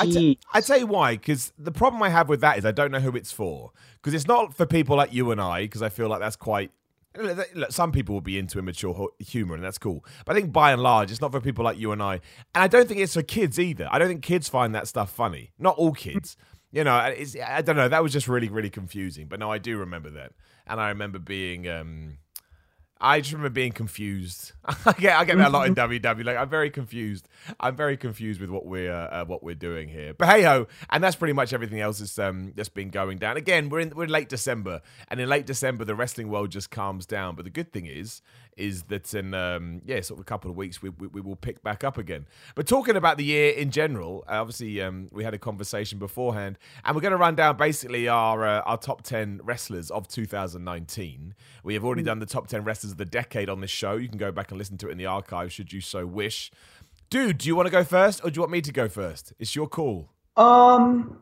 I, 0.00 0.06
t- 0.06 0.38
I 0.52 0.60
tell 0.62 0.78
you 0.78 0.86
why, 0.86 1.12
because 1.12 1.52
the 1.58 1.70
problem 1.70 2.02
I 2.02 2.08
have 2.08 2.28
with 2.28 2.40
that 2.40 2.58
is 2.58 2.64
I 2.64 2.72
don't 2.72 2.90
know 2.90 3.00
who 3.00 3.14
it's 3.16 3.30
for. 3.32 3.72
Because 3.96 4.14
it's 4.14 4.26
not 4.26 4.54
for 4.54 4.66
people 4.66 4.96
like 4.96 5.12
you 5.12 5.30
and 5.30 5.40
I, 5.40 5.62
because 5.62 5.82
I 5.82 5.90
feel 5.90 6.08
like 6.08 6.20
that's 6.20 6.36
quite. 6.36 6.70
Look, 7.18 7.72
some 7.72 7.92
people 7.92 8.14
will 8.14 8.20
be 8.20 8.38
into 8.38 8.58
immature 8.58 9.08
humor, 9.18 9.54
and 9.54 9.64
that's 9.64 9.78
cool. 9.78 10.04
But 10.24 10.36
I 10.36 10.40
think 10.40 10.52
by 10.52 10.72
and 10.72 10.82
large, 10.82 11.10
it's 11.10 11.20
not 11.20 11.32
for 11.32 11.40
people 11.40 11.64
like 11.64 11.78
you 11.78 11.92
and 11.92 12.02
I. 12.02 12.14
And 12.54 12.64
I 12.64 12.68
don't 12.68 12.86
think 12.88 13.00
it's 13.00 13.14
for 13.14 13.22
kids 13.22 13.58
either. 13.58 13.88
I 13.90 13.98
don't 13.98 14.08
think 14.08 14.22
kids 14.22 14.48
find 14.48 14.74
that 14.74 14.88
stuff 14.88 15.10
funny. 15.10 15.52
Not 15.58 15.76
all 15.76 15.92
kids. 15.92 16.36
You 16.72 16.84
know, 16.84 16.98
it's, 16.98 17.34
I 17.36 17.62
don't 17.62 17.76
know. 17.76 17.88
That 17.88 18.02
was 18.02 18.12
just 18.12 18.28
really, 18.28 18.50
really 18.50 18.68
confusing. 18.68 19.28
But 19.28 19.38
no, 19.38 19.50
I 19.50 19.56
do 19.56 19.78
remember 19.78 20.10
that. 20.10 20.32
And 20.66 20.78
I 20.78 20.88
remember 20.88 21.18
being. 21.18 21.66
Um, 21.68 22.18
I 22.98 23.20
just 23.20 23.32
remember 23.32 23.50
being 23.50 23.72
confused. 23.72 24.52
I 24.64 24.92
get, 24.92 25.16
I 25.16 25.24
get 25.24 25.36
that 25.36 25.48
a 25.48 25.50
lot 25.50 25.66
in 25.66 25.74
WWE. 25.74 26.24
Like 26.24 26.38
I'm 26.38 26.48
very 26.48 26.70
confused. 26.70 27.28
I'm 27.60 27.76
very 27.76 27.96
confused 27.96 28.40
with 28.40 28.48
what 28.48 28.64
we're 28.64 28.90
uh, 28.90 29.08
uh, 29.08 29.24
what 29.26 29.42
we're 29.42 29.54
doing 29.54 29.88
here. 29.88 30.14
But 30.14 30.28
hey 30.28 30.42
ho, 30.42 30.66
and 30.88 31.04
that's 31.04 31.16
pretty 31.16 31.34
much 31.34 31.52
everything 31.52 31.80
else 31.80 31.98
that's 31.98 32.18
um 32.18 32.52
that's 32.56 32.70
been 32.70 32.88
going 32.88 33.18
down. 33.18 33.36
Again, 33.36 33.68
we're 33.68 33.80
in 33.80 33.90
we're 33.90 34.04
in 34.04 34.10
late 34.10 34.30
December, 34.30 34.80
and 35.08 35.20
in 35.20 35.28
late 35.28 35.44
December 35.44 35.84
the 35.84 35.94
wrestling 35.94 36.30
world 36.30 36.50
just 36.50 36.70
calms 36.70 37.04
down. 37.04 37.36
But 37.36 37.44
the 37.44 37.50
good 37.50 37.70
thing 37.70 37.84
is, 37.86 38.22
is 38.56 38.84
that 38.84 39.12
in 39.14 39.34
um 39.34 39.82
yeah 39.84 40.00
sort 40.00 40.18
of 40.18 40.22
a 40.22 40.24
couple 40.24 40.50
of 40.50 40.56
weeks 40.56 40.80
we 40.80 40.88
we, 40.90 41.06
we 41.08 41.20
will 41.20 41.36
pick 41.36 41.62
back 41.62 41.84
up 41.84 41.98
again. 41.98 42.26
But 42.54 42.66
talking 42.66 42.96
about 42.96 43.16
the 43.18 43.24
year 43.24 43.52
in 43.52 43.70
general, 43.70 44.24
uh, 44.28 44.40
obviously 44.40 44.80
um 44.80 45.08
we 45.12 45.24
had 45.24 45.34
a 45.34 45.38
conversation 45.38 45.98
beforehand, 45.98 46.58
and 46.84 46.94
we're 46.94 47.02
going 47.02 47.12
to 47.12 47.18
run 47.18 47.34
down 47.34 47.56
basically 47.56 48.08
our 48.08 48.46
uh, 48.46 48.60
our 48.62 48.78
top 48.78 49.02
ten 49.02 49.40
wrestlers 49.44 49.90
of 49.90 50.08
2019. 50.08 51.34
We 51.62 51.74
have 51.74 51.84
already 51.84 52.02
done 52.02 52.18
the 52.18 52.26
top 52.26 52.48
ten 52.48 52.64
wrestlers 52.64 52.92
of 52.92 52.98
the 52.98 53.04
decade 53.04 53.48
on 53.48 53.60
this 53.60 53.70
show. 53.70 53.96
You 53.96 54.08
can 54.08 54.18
go 54.18 54.32
back 54.32 54.50
and 54.50 54.58
listen 54.58 54.78
to 54.78 54.88
it 54.88 54.92
in 54.92 54.98
the 54.98 55.06
archive 55.06 55.52
should 55.52 55.72
you 55.72 55.80
so 55.80 56.06
wish. 56.06 56.50
Dude, 57.10 57.38
do 57.38 57.48
you 57.48 57.54
want 57.54 57.66
to 57.66 57.70
go 57.70 57.84
first, 57.84 58.20
or 58.24 58.30
do 58.30 58.38
you 58.38 58.42
want 58.42 58.50
me 58.52 58.60
to 58.62 58.72
go 58.72 58.88
first? 58.88 59.32
It's 59.38 59.54
your 59.54 59.68
call. 59.68 60.08
um, 60.36 61.18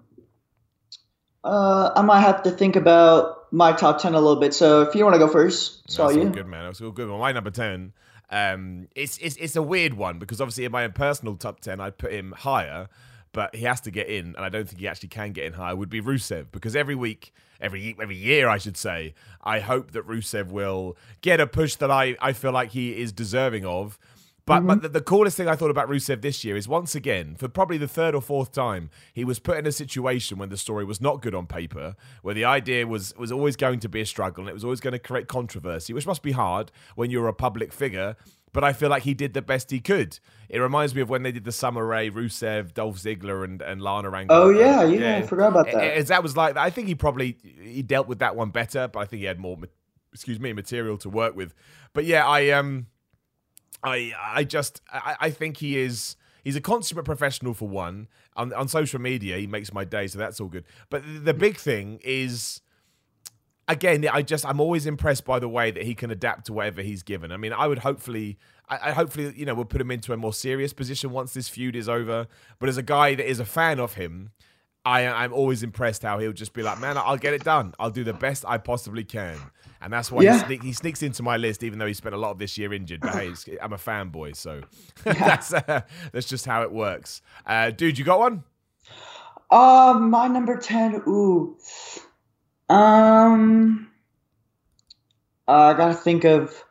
uh, 1.44 1.90
I 1.94 2.00
might 2.00 2.20
have 2.20 2.42
to 2.44 2.50
think 2.50 2.74
about 2.74 3.43
my 3.54 3.72
top 3.72 4.00
ten 4.00 4.14
a 4.14 4.20
little 4.20 4.36
bit. 4.36 4.52
So 4.52 4.82
if 4.82 4.94
you 4.94 5.04
want 5.04 5.14
to 5.14 5.18
go 5.18 5.28
first, 5.28 5.82
it's 5.84 5.98
all 5.98 6.06
all 6.06 6.12
you. 6.12 6.28
good, 6.28 6.46
man. 6.46 6.64
That's 6.64 6.80
all 6.80 6.90
good. 6.90 7.08
Well, 7.08 7.18
my 7.18 7.32
number 7.32 7.50
ten, 7.50 7.92
um, 8.30 8.88
it's 8.94 9.16
it's 9.18 9.36
it's 9.36 9.56
a 9.56 9.62
weird 9.62 9.94
one 9.94 10.18
because 10.18 10.40
obviously 10.40 10.64
in 10.64 10.72
my 10.72 10.84
own 10.84 10.92
personal 10.92 11.36
top 11.36 11.60
ten, 11.60 11.80
I'd 11.80 11.96
put 11.96 12.12
him 12.12 12.32
higher, 12.36 12.88
but 13.32 13.54
he 13.54 13.62
has 13.64 13.80
to 13.82 13.90
get 13.90 14.08
in, 14.08 14.34
and 14.36 14.38
I 14.38 14.48
don't 14.48 14.68
think 14.68 14.80
he 14.80 14.88
actually 14.88 15.10
can 15.10 15.32
get 15.32 15.44
in 15.44 15.52
higher. 15.52 15.76
Would 15.76 15.88
be 15.88 16.02
Rusev 16.02 16.46
because 16.50 16.74
every 16.74 16.96
week, 16.96 17.32
every 17.60 17.96
every 18.00 18.16
year, 18.16 18.48
I 18.48 18.58
should 18.58 18.76
say, 18.76 19.14
I 19.42 19.60
hope 19.60 19.92
that 19.92 20.06
Rusev 20.06 20.48
will 20.48 20.96
get 21.20 21.40
a 21.40 21.46
push 21.46 21.76
that 21.76 21.90
I 21.90 22.16
I 22.20 22.32
feel 22.32 22.52
like 22.52 22.70
he 22.70 23.00
is 23.00 23.12
deserving 23.12 23.64
of. 23.64 23.98
But, 24.46 24.66
but 24.66 24.82
the, 24.82 24.88
the 24.90 25.00
coolest 25.00 25.38
thing 25.38 25.48
I 25.48 25.56
thought 25.56 25.70
about 25.70 25.88
Rusev 25.88 26.20
this 26.20 26.44
year 26.44 26.54
is 26.54 26.68
once 26.68 26.94
again, 26.94 27.34
for 27.34 27.48
probably 27.48 27.78
the 27.78 27.88
third 27.88 28.14
or 28.14 28.20
fourth 28.20 28.52
time, 28.52 28.90
he 29.14 29.24
was 29.24 29.38
put 29.38 29.56
in 29.56 29.66
a 29.66 29.72
situation 29.72 30.36
when 30.36 30.50
the 30.50 30.58
story 30.58 30.84
was 30.84 31.00
not 31.00 31.22
good 31.22 31.34
on 31.34 31.46
paper, 31.46 31.96
where 32.20 32.34
the 32.34 32.44
idea 32.44 32.86
was 32.86 33.14
was 33.16 33.32
always 33.32 33.56
going 33.56 33.80
to 33.80 33.88
be 33.88 34.02
a 34.02 34.06
struggle 34.06 34.42
and 34.42 34.50
it 34.50 34.54
was 34.54 34.64
always 34.64 34.80
going 34.80 34.92
to 34.92 34.98
create 34.98 35.28
controversy, 35.28 35.94
which 35.94 36.06
must 36.06 36.22
be 36.22 36.32
hard 36.32 36.70
when 36.94 37.10
you're 37.10 37.28
a 37.28 37.32
public 37.32 37.72
figure. 37.72 38.16
But 38.52 38.64
I 38.64 38.72
feel 38.72 38.90
like 38.90 39.02
he 39.02 39.14
did 39.14 39.32
the 39.32 39.42
best 39.42 39.70
he 39.70 39.80
could. 39.80 40.20
It 40.48 40.60
reminds 40.60 40.94
me 40.94 41.00
of 41.00 41.08
when 41.08 41.24
they 41.24 41.32
did 41.32 41.44
the 41.44 41.50
Summer 41.50 41.84
Rae, 41.84 42.08
Rusev, 42.08 42.72
Dolph 42.72 42.98
Ziggler, 42.98 43.44
and, 43.44 43.60
and 43.60 43.82
Lana 43.82 44.12
Angle. 44.12 44.36
Oh, 44.36 44.50
yeah, 44.50 44.84
yeah, 44.84 45.16
I 45.16 45.22
forgot 45.22 45.48
about 45.48 45.66
that. 45.72 45.82
As 45.82 46.08
that 46.08 46.22
was 46.22 46.36
like, 46.36 46.56
I 46.56 46.70
think 46.70 46.86
he 46.86 46.94
probably 46.94 47.36
he 47.42 47.82
dealt 47.82 48.06
with 48.06 48.20
that 48.20 48.36
one 48.36 48.50
better, 48.50 48.86
but 48.86 49.00
I 49.00 49.06
think 49.06 49.20
he 49.20 49.26
had 49.26 49.40
more, 49.40 49.58
excuse 50.12 50.38
me, 50.38 50.52
material 50.52 50.98
to 50.98 51.08
work 51.08 51.34
with. 51.34 51.54
But 51.94 52.04
yeah, 52.04 52.26
I 52.26 52.50
um. 52.50 52.86
I 53.82 54.12
I 54.18 54.44
just 54.44 54.80
I, 54.92 55.16
I 55.20 55.30
think 55.30 55.58
he 55.58 55.78
is 55.78 56.16
he's 56.42 56.56
a 56.56 56.60
consummate 56.60 57.04
professional 57.04 57.54
for 57.54 57.68
one. 57.68 58.08
On 58.36 58.52
on 58.52 58.68
social 58.68 59.00
media, 59.00 59.38
he 59.38 59.46
makes 59.46 59.72
my 59.72 59.84
day, 59.84 60.06
so 60.06 60.18
that's 60.18 60.40
all 60.40 60.48
good. 60.48 60.64
But 60.90 61.02
the 61.06 61.34
big 61.34 61.56
thing 61.56 62.00
is 62.02 62.60
again, 63.68 64.06
I 64.10 64.22
just 64.22 64.44
I'm 64.44 64.60
always 64.60 64.86
impressed 64.86 65.24
by 65.24 65.38
the 65.38 65.48
way 65.48 65.70
that 65.70 65.84
he 65.84 65.94
can 65.94 66.10
adapt 66.10 66.46
to 66.46 66.52
whatever 66.52 66.82
he's 66.82 67.02
given. 67.02 67.32
I 67.32 67.36
mean, 67.36 67.52
I 67.52 67.66
would 67.66 67.78
hopefully 67.78 68.38
I, 68.68 68.90
I 68.90 68.92
hopefully, 68.92 69.32
you 69.36 69.46
know, 69.46 69.54
we'll 69.54 69.64
put 69.64 69.80
him 69.80 69.90
into 69.90 70.12
a 70.12 70.16
more 70.16 70.32
serious 70.32 70.72
position 70.72 71.10
once 71.10 71.34
this 71.34 71.48
feud 71.48 71.76
is 71.76 71.88
over. 71.88 72.26
But 72.58 72.68
as 72.68 72.76
a 72.76 72.82
guy 72.82 73.14
that 73.14 73.28
is 73.28 73.40
a 73.40 73.44
fan 73.44 73.78
of 73.78 73.94
him, 73.94 74.30
I, 74.84 75.06
I'm 75.06 75.32
always 75.32 75.62
impressed 75.62 76.02
how 76.02 76.18
he'll 76.18 76.32
just 76.32 76.52
be 76.52 76.62
like, 76.62 76.78
man, 76.78 76.98
I'll 76.98 77.16
get 77.16 77.34
it 77.34 77.44
done. 77.44 77.74
I'll 77.78 77.90
do 77.90 78.04
the 78.04 78.12
best 78.12 78.44
I 78.46 78.58
possibly 78.58 79.04
can. 79.04 79.38
And 79.84 79.92
that's 79.92 80.10
why 80.10 80.22
Yeah. 80.22 80.38
he, 80.38 80.46
sneak, 80.46 80.62
he 80.62 80.72
sneaks 80.72 81.02
into 81.02 81.22
my 81.22 81.36
list, 81.36 81.62
even 81.62 81.78
though 81.78 81.86
he 81.86 81.94
spent 81.94 82.14
a 82.14 82.18
lot 82.18 82.30
of 82.30 82.38
this 82.38 82.56
year 82.58 82.72
injured. 82.72 83.00
But 83.02 83.12
hey, 83.14 83.34
I'm 83.62 83.72
a 83.72 83.76
fanboy, 83.76 84.34
so 84.34 84.62
that's 85.04 85.52
uh, 85.52 85.82
that's 86.12 86.26
just 86.26 86.46
how 86.46 86.62
it 86.62 86.72
works. 86.72 87.20
Uh, 87.46 87.70
dude, 87.70 87.98
you 87.98 88.04
got 88.04 88.18
one? 88.18 88.42
Uh, 89.50 89.96
my 90.00 90.26
number 90.26 90.56
ten. 90.56 91.02
Ooh. 91.06 91.56
Um. 92.68 93.90
I 95.46 95.74
gotta 95.74 95.94
think 95.94 96.24
of 96.24 96.64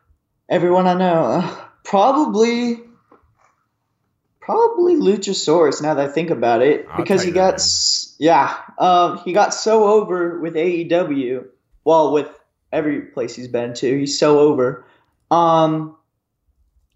everyone 0.50 0.88
I 0.88 0.96
know. 0.96 1.24
Uh, 1.26 1.56
probably. 1.84 2.80
Probably 4.42 4.96
Luchasaurus. 4.96 5.82
Now 5.82 5.94
that 5.94 6.10
I 6.10 6.12
think 6.12 6.30
about 6.30 6.62
it, 6.62 6.86
I'll 6.90 6.98
because 6.98 7.24
he 7.24 7.32
got 7.32 7.54
s- 7.56 8.16
yeah, 8.20 8.54
um, 8.78 9.20
he 9.20 9.32
got 9.32 9.54
so 9.54 9.86
over 9.86 10.40
with 10.40 10.56
AEW. 10.56 11.46
Well, 11.86 12.12
with 12.12 12.28
every 12.74 13.02
place 13.02 13.36
he's 13.36 13.48
been 13.48 13.74
to, 13.76 14.00
he's 14.00 14.20
so 14.20 14.40
over. 14.40 14.86
Um, 15.32 15.96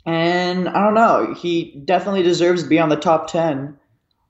and 0.05 0.67
I 0.67 0.83
don't 0.83 0.93
know. 0.93 1.33
He 1.33 1.81
definitely 1.85 2.23
deserves 2.23 2.63
to 2.63 2.69
be 2.69 2.79
on 2.79 2.89
the 2.89 2.95
top 2.95 3.31
ten. 3.31 3.77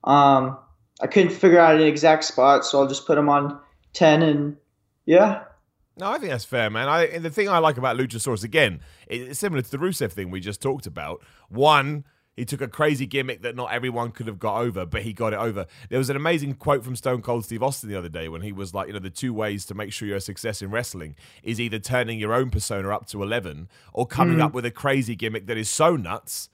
Um, 0.04 0.58
I 1.02 1.08
couldn't 1.08 1.32
figure 1.32 1.60
out 1.60 1.76
an 1.76 1.82
exact 1.82 2.24
spot, 2.26 2.66
so 2.66 2.80
I'll 2.80 2.88
just 2.88 3.08
put 3.08 3.18
him 3.18 3.30
on 3.30 3.60
ten, 3.94 4.22
and 4.22 4.58
yeah. 5.06 5.44
No, 6.00 6.12
I 6.12 6.20
think 6.20 6.32
that's 6.32 6.46
fair, 6.46 6.70
man. 6.70 6.88
I 6.88 7.18
the 7.18 7.30
thing 7.30 7.50
I 7.50 7.58
like 7.58 7.78
about 7.78 7.98
Luchasaurus 7.98 8.44
again, 8.44 8.82
it's 9.08 9.40
similar 9.40 9.62
to 9.62 9.72
the 9.72 9.78
Rusev 9.78 10.12
thing 10.12 10.30
we 10.30 10.40
just 10.40 10.62
talked 10.62 10.86
about. 10.86 11.24
One, 11.50 12.06
he 12.38 12.46
took 12.46 12.62
a 12.62 12.68
crazy 12.68 13.08
gimmick 13.08 13.42
that 13.42 13.56
not 13.56 13.74
everyone 13.74 14.12
could 14.12 14.28
have 14.28 14.38
got 14.38 14.62
over, 14.62 14.86
but 14.86 15.02
he 15.02 15.12
got 15.12 15.34
it 15.34 15.40
over. 15.40 15.66
There 15.90 15.98
was 15.98 16.10
an 16.10 16.16
amazing 16.16 16.54
quote 16.54 16.86
from 16.86 16.96
Stone 16.96 17.24
Cold 17.24 17.44
Steve 17.44 17.64
Austin 17.64 17.90
the 17.90 17.98
other 17.98 18.10
day 18.10 18.30
when 18.30 18.44
he 18.44 18.52
was 18.52 18.76
like, 18.76 18.88
you 18.88 18.94
know, 18.94 19.00
the 19.00 19.10
two 19.10 19.34
ways 19.34 19.66
to 19.66 19.74
make 19.74 19.92
sure 19.92 20.08
you're 20.08 20.18
a 20.18 20.22
success 20.22 20.62
in 20.62 20.70
wrestling 20.70 21.16
is 21.42 21.60
either 21.60 21.80
turning 21.80 22.20
your 22.20 22.34
own 22.34 22.52
persona 22.52 22.90
up 22.96 23.08
to 23.08 23.24
11 23.24 23.68
or 23.92 24.06
coming 24.06 24.38
mm. 24.38 24.44
up 24.44 24.54
with 24.54 24.66
a 24.66 24.72
crazy 24.72 25.16
gimmick 25.16 25.48
that 25.48 25.58
is 25.58 25.70
so 25.70 25.96
nuts, 25.96 26.50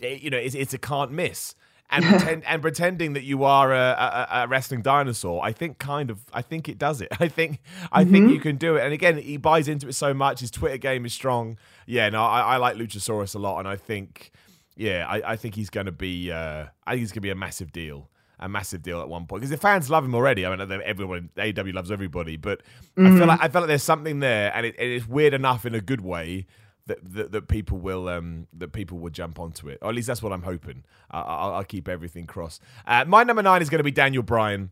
it, 0.00 0.20
you 0.20 0.28
know, 0.28 0.36
it's, 0.36 0.56
it's 0.56 0.74
a 0.74 0.78
can't 0.78 1.12
miss 1.12 1.54
and 1.90 2.04
pretend, 2.04 2.44
and 2.44 2.60
pretending 2.60 3.12
that 3.14 3.22
you 3.22 3.44
are 3.44 3.72
a, 3.72 3.78
a, 3.78 4.28
a, 4.42 4.48
wrestling 4.48 4.82
dinosaur, 4.82 5.42
I 5.42 5.52
think 5.52 5.78
kind 5.78 6.10
of 6.10 6.20
I 6.32 6.42
think 6.42 6.68
it 6.68 6.78
does 6.78 7.00
it. 7.00 7.08
I 7.20 7.28
think 7.28 7.60
I 7.90 8.02
mm-hmm. 8.02 8.12
think 8.12 8.30
you 8.30 8.40
can 8.40 8.56
do 8.56 8.76
it. 8.76 8.84
And 8.84 8.92
again, 8.92 9.16
he 9.16 9.36
buys 9.36 9.68
into 9.68 9.88
it 9.88 9.94
so 9.94 10.12
much. 10.12 10.40
His 10.40 10.50
Twitter 10.50 10.76
game 10.76 11.06
is 11.06 11.14
strong. 11.14 11.56
Yeah, 11.86 12.10
no, 12.10 12.22
I, 12.22 12.40
I 12.40 12.56
like 12.58 12.76
Luchasaurus 12.76 13.34
a 13.34 13.38
lot, 13.38 13.58
and 13.58 13.68
I 13.68 13.76
think 13.76 14.32
yeah, 14.78 15.06
I, 15.08 15.32
I 15.32 15.36
think 15.36 15.56
he's 15.56 15.70
going 15.70 15.86
to 15.86 15.92
be. 15.92 16.30
Uh, 16.30 16.66
I 16.86 16.92
think 16.92 17.00
he's 17.00 17.10
going 17.10 17.16
to 17.16 17.20
be 17.22 17.30
a 17.30 17.34
massive 17.34 17.72
deal, 17.72 18.08
a 18.38 18.48
massive 18.48 18.80
deal 18.80 19.00
at 19.00 19.08
one 19.08 19.26
point 19.26 19.40
because 19.40 19.50
the 19.50 19.56
fans 19.56 19.90
love 19.90 20.04
him 20.04 20.14
already. 20.14 20.46
I 20.46 20.54
mean, 20.54 20.80
everyone 20.84 21.30
AW 21.36 21.72
loves 21.74 21.90
everybody, 21.90 22.36
but 22.36 22.62
mm. 22.96 23.06
I 23.06 23.10
feel 23.10 23.24
mm. 23.24 23.26
like 23.26 23.42
I 23.42 23.48
feel 23.48 23.62
like 23.62 23.68
there's 23.68 23.82
something 23.82 24.20
there, 24.20 24.52
and 24.54 24.64
it, 24.64 24.76
it's 24.78 25.08
weird 25.08 25.34
enough 25.34 25.66
in 25.66 25.74
a 25.74 25.80
good 25.80 26.00
way 26.00 26.46
that, 26.86 26.98
that, 27.14 27.32
that 27.32 27.48
people 27.48 27.78
will 27.78 28.08
um, 28.08 28.46
that 28.56 28.72
people 28.72 28.98
will 29.00 29.10
jump 29.10 29.40
onto 29.40 29.68
it. 29.68 29.78
Or 29.82 29.88
at 29.88 29.96
least 29.96 30.06
that's 30.06 30.22
what 30.22 30.32
I'm 30.32 30.42
hoping. 30.42 30.84
I'll, 31.10 31.54
I'll 31.54 31.64
keep 31.64 31.88
everything 31.88 32.28
crossed. 32.28 32.62
Uh, 32.86 33.04
my 33.04 33.24
number 33.24 33.42
nine 33.42 33.62
is 33.62 33.68
going 33.68 33.80
to 33.80 33.84
be 33.84 33.90
Daniel 33.90 34.22
Bryan. 34.22 34.70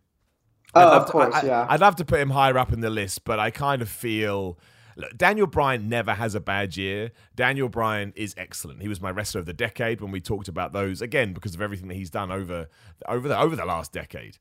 Oh, 0.72 1.00
of 1.00 1.06
course, 1.06 1.34
to, 1.34 1.40
I, 1.40 1.46
yeah. 1.46 1.66
I'd 1.68 1.80
love 1.80 1.96
to 1.96 2.04
put 2.04 2.20
him 2.20 2.30
higher 2.30 2.56
up 2.58 2.72
in 2.72 2.80
the 2.80 2.90
list, 2.90 3.24
but 3.24 3.40
I 3.40 3.50
kind 3.50 3.82
of 3.82 3.88
feel 3.88 4.56
Look, 4.96 5.16
Daniel 5.16 5.46
Bryan 5.46 5.88
never 5.88 6.14
has 6.14 6.34
a 6.34 6.40
bad 6.40 6.76
year. 6.76 7.12
Daniel 7.34 7.68
Bryan 7.68 8.12
is 8.16 8.34
excellent. 8.38 8.80
He 8.80 8.88
was 8.88 9.00
my 9.00 9.10
wrestler 9.10 9.40
of 9.40 9.46
the 9.46 9.52
decade 9.52 10.00
when 10.00 10.10
we 10.10 10.20
talked 10.20 10.48
about 10.48 10.72
those 10.72 11.02
again 11.02 11.34
because 11.34 11.54
of 11.54 11.60
everything 11.60 11.88
that 11.88 11.94
he's 11.94 12.10
done 12.10 12.30
over 12.30 12.68
over 13.06 13.28
the 13.28 13.38
over 13.38 13.54
the 13.54 13.66
last 13.66 13.92
decade. 13.92 14.38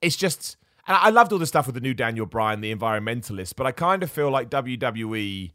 It's 0.00 0.16
just 0.16 0.56
and 0.86 0.96
I 0.96 1.10
loved 1.10 1.32
all 1.32 1.38
the 1.38 1.46
stuff 1.46 1.66
with 1.66 1.74
the 1.74 1.80
new 1.80 1.94
Daniel 1.94 2.26
Bryan, 2.26 2.62
the 2.62 2.74
environmentalist, 2.74 3.54
but 3.56 3.66
I 3.66 3.72
kind 3.72 4.02
of 4.02 4.10
feel 4.10 4.30
like 4.30 4.48
WWE 4.48 5.52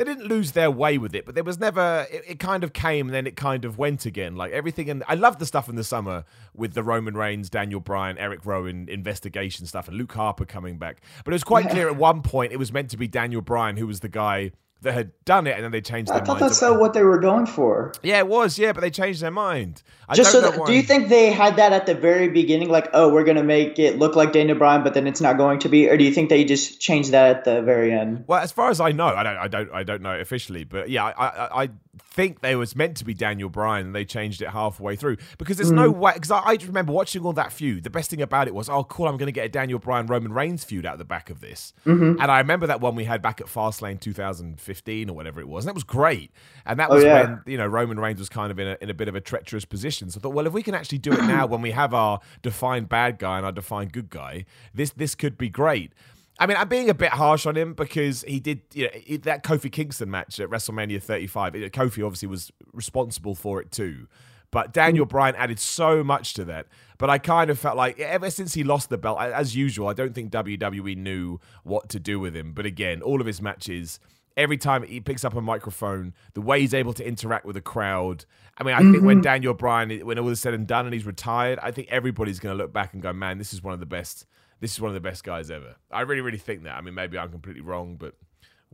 they 0.00 0.04
didn't 0.04 0.28
lose 0.28 0.52
their 0.52 0.70
way 0.70 0.96
with 0.96 1.14
it, 1.14 1.26
but 1.26 1.34
there 1.34 1.44
was 1.44 1.60
never. 1.60 2.06
It, 2.10 2.24
it, 2.26 2.38
kind 2.38 2.64
of 2.64 2.72
came 2.72 3.08
and 3.08 3.14
then 3.14 3.26
it 3.26 3.36
kind 3.36 3.66
of 3.66 3.76
went 3.76 4.06
again. 4.06 4.34
Like 4.34 4.50
everything, 4.50 4.88
and 4.88 5.04
I 5.06 5.14
love 5.14 5.38
the 5.38 5.44
stuff 5.44 5.68
in 5.68 5.76
the 5.76 5.84
summer 5.84 6.24
with 6.54 6.72
the 6.72 6.82
Roman 6.82 7.14
Reigns, 7.14 7.50
Daniel 7.50 7.80
Bryan, 7.80 8.16
Eric 8.16 8.46
Rowan 8.46 8.88
investigation 8.88 9.66
stuff, 9.66 9.88
and 9.88 9.98
Luke 9.98 10.14
Harper 10.14 10.46
coming 10.46 10.78
back. 10.78 11.02
But 11.22 11.34
it 11.34 11.34
was 11.34 11.44
quite 11.44 11.66
yeah. 11.66 11.72
clear 11.72 11.88
at 11.88 11.96
one 11.96 12.22
point 12.22 12.50
it 12.50 12.56
was 12.56 12.72
meant 12.72 12.88
to 12.92 12.96
be 12.96 13.08
Daniel 13.08 13.42
Bryan 13.42 13.76
who 13.76 13.86
was 13.86 14.00
the 14.00 14.08
guy 14.08 14.52
that 14.82 14.94
had 14.94 15.12
done 15.24 15.46
it, 15.46 15.54
and 15.54 15.64
then 15.64 15.70
they 15.70 15.80
changed. 15.80 16.10
I 16.10 16.20
thought 16.20 16.38
that's 16.38 16.60
what 16.60 16.94
they 16.94 17.02
were 17.02 17.18
going 17.18 17.46
for. 17.46 17.92
Yeah, 18.02 18.18
it 18.18 18.28
was. 18.28 18.58
Yeah, 18.58 18.72
but 18.72 18.80
they 18.80 18.90
changed 18.90 19.20
their 19.20 19.30
mind. 19.30 19.82
I 20.08 20.14
Just 20.14 20.32
so, 20.32 20.40
that, 20.40 20.66
do 20.66 20.72
you 20.72 20.82
think 20.82 21.08
they 21.08 21.30
had 21.30 21.56
that 21.56 21.72
at 21.72 21.86
the 21.86 21.94
very 21.94 22.28
beginning, 22.28 22.68
like, 22.68 22.88
oh, 22.92 23.12
we're 23.12 23.24
gonna 23.24 23.44
make 23.44 23.78
it 23.78 23.98
look 23.98 24.16
like 24.16 24.32
Daniel 24.32 24.58
Bryan, 24.58 24.82
but 24.82 24.94
then 24.94 25.06
it's 25.06 25.20
not 25.20 25.36
going 25.36 25.58
to 25.60 25.68
be, 25.68 25.88
or 25.88 25.96
do 25.96 26.04
you 26.04 26.12
think 26.12 26.30
they 26.30 26.44
just 26.44 26.80
changed 26.80 27.12
that 27.12 27.36
at 27.36 27.44
the 27.44 27.62
very 27.62 27.92
end? 27.92 28.24
Well, 28.26 28.40
as 28.40 28.52
far 28.52 28.70
as 28.70 28.80
I 28.80 28.92
know, 28.92 29.06
I 29.06 29.22
don't, 29.22 29.36
I 29.36 29.48
don't, 29.48 29.72
I 29.72 29.82
don't 29.82 30.02
know 30.02 30.18
officially, 30.18 30.64
but 30.64 30.90
yeah, 30.90 31.04
I, 31.04 31.26
I, 31.26 31.62
I 31.64 31.68
think 31.98 32.40
they 32.40 32.54
was 32.54 32.76
meant 32.76 32.96
to 32.96 33.04
be 33.04 33.14
Daniel 33.14 33.48
Bryan 33.48 33.86
and 33.86 33.94
they 33.94 34.04
changed 34.04 34.42
it 34.42 34.50
halfway 34.50 34.94
through 34.94 35.16
because 35.38 35.56
there's 35.56 35.72
mm. 35.72 35.76
no 35.76 35.90
way 35.90 36.12
because 36.14 36.30
I, 36.30 36.38
I 36.38 36.58
remember 36.64 36.92
watching 36.92 37.24
all 37.24 37.32
that 37.32 37.52
feud 37.52 37.82
the 37.82 37.90
best 37.90 38.10
thing 38.10 38.22
about 38.22 38.46
it 38.46 38.54
was 38.54 38.68
oh 38.68 38.84
cool 38.84 39.08
I'm 39.08 39.16
going 39.16 39.26
to 39.26 39.32
get 39.32 39.46
a 39.46 39.48
Daniel 39.48 39.80
Bryan 39.80 40.06
Roman 40.06 40.32
Reigns 40.32 40.62
feud 40.62 40.86
out 40.86 40.98
the 40.98 41.04
back 41.04 41.30
of 41.30 41.40
this 41.40 41.72
mm-hmm. 41.84 42.20
and 42.20 42.30
I 42.30 42.38
remember 42.38 42.68
that 42.68 42.80
one 42.80 42.94
we 42.94 43.04
had 43.04 43.22
back 43.22 43.40
at 43.40 43.48
Fastlane 43.48 43.98
2015 43.98 45.10
or 45.10 45.16
whatever 45.16 45.40
it 45.40 45.48
was 45.48 45.64
and 45.64 45.68
that 45.68 45.74
was 45.74 45.82
great 45.82 46.30
and 46.64 46.78
that 46.78 46.90
oh, 46.90 46.94
was 46.94 47.04
oh, 47.04 47.06
yeah. 47.06 47.22
when 47.22 47.42
you 47.46 47.58
know 47.58 47.66
Roman 47.66 47.98
Reigns 47.98 48.20
was 48.20 48.28
kind 48.28 48.52
of 48.52 48.60
in 48.60 48.68
a, 48.68 48.78
in 48.80 48.88
a 48.88 48.94
bit 48.94 49.08
of 49.08 49.16
a 49.16 49.20
treacherous 49.20 49.64
position 49.64 50.10
so 50.10 50.18
I 50.18 50.22
thought 50.22 50.34
well 50.34 50.46
if 50.46 50.52
we 50.52 50.62
can 50.62 50.76
actually 50.76 50.98
do 50.98 51.12
it 51.12 51.22
now 51.24 51.46
when 51.48 51.60
we 51.60 51.72
have 51.72 51.92
our 51.92 52.20
defined 52.40 52.88
bad 52.88 53.18
guy 53.18 53.38
and 53.38 53.46
our 53.46 53.52
defined 53.52 53.92
good 53.92 54.10
guy 54.10 54.44
this 54.72 54.90
this 54.90 55.16
could 55.16 55.36
be 55.36 55.48
great 55.48 55.92
I 56.40 56.46
mean, 56.46 56.56
I'm 56.56 56.68
being 56.68 56.88
a 56.88 56.94
bit 56.94 57.10
harsh 57.10 57.44
on 57.44 57.54
him 57.54 57.74
because 57.74 58.22
he 58.22 58.40
did 58.40 58.62
you 58.72 58.84
know, 58.84 59.16
that 59.18 59.44
Kofi 59.44 59.70
Kingston 59.70 60.10
match 60.10 60.40
at 60.40 60.48
WrestleMania 60.48 61.02
35. 61.02 61.52
Kofi 61.52 62.04
obviously 62.04 62.28
was 62.28 62.50
responsible 62.72 63.34
for 63.34 63.60
it 63.60 63.70
too. 63.70 64.08
But 64.50 64.72
Daniel 64.72 65.04
mm. 65.04 65.10
Bryan 65.10 65.36
added 65.36 65.58
so 65.58 66.02
much 66.02 66.32
to 66.34 66.44
that. 66.46 66.66
But 66.96 67.10
I 67.10 67.18
kind 67.18 67.50
of 67.50 67.58
felt 67.58 67.76
like 67.76 68.00
ever 68.00 68.30
since 68.30 68.54
he 68.54 68.64
lost 68.64 68.88
the 68.88 68.96
belt, 68.96 69.20
as 69.20 69.54
usual, 69.54 69.88
I 69.88 69.92
don't 69.92 70.14
think 70.14 70.32
WWE 70.32 70.96
knew 70.96 71.38
what 71.62 71.90
to 71.90 72.00
do 72.00 72.18
with 72.18 72.34
him. 72.34 72.52
But 72.52 72.64
again, 72.66 73.02
all 73.02 73.20
of 73.20 73.26
his 73.26 73.42
matches, 73.42 74.00
every 74.36 74.56
time 74.56 74.82
he 74.82 74.98
picks 74.98 75.24
up 75.24 75.36
a 75.36 75.42
microphone, 75.42 76.14
the 76.32 76.40
way 76.40 76.60
he's 76.60 76.74
able 76.74 76.94
to 76.94 77.06
interact 77.06 77.44
with 77.44 77.54
the 77.54 77.60
crowd. 77.60 78.24
I 78.56 78.64
mean, 78.64 78.74
I 78.74 78.80
mm-hmm. 78.80 78.92
think 78.92 79.04
when 79.04 79.16
mm-hmm. 79.16 79.22
Daniel 79.24 79.54
Bryan, 79.54 80.06
when 80.06 80.18
all 80.18 80.28
is 80.30 80.40
said 80.40 80.54
and 80.54 80.66
done 80.66 80.86
and 80.86 80.94
he's 80.94 81.06
retired, 81.06 81.58
I 81.62 81.70
think 81.70 81.88
everybody's 81.90 82.40
going 82.40 82.56
to 82.56 82.62
look 82.62 82.72
back 82.72 82.94
and 82.94 83.02
go, 83.02 83.12
man, 83.12 83.36
this 83.36 83.52
is 83.52 83.62
one 83.62 83.74
of 83.74 83.80
the 83.80 83.86
best 83.86 84.26
this 84.60 84.72
is 84.72 84.80
one 84.80 84.90
of 84.90 84.94
the 84.94 85.00
best 85.00 85.24
guys 85.24 85.50
ever. 85.50 85.74
I 85.90 86.02
really, 86.02 86.20
really 86.20 86.38
think 86.38 86.64
that. 86.64 86.76
I 86.76 86.80
mean, 86.80 86.94
maybe 86.94 87.18
I'm 87.18 87.30
completely 87.30 87.62
wrong, 87.62 87.96
but 87.96 88.14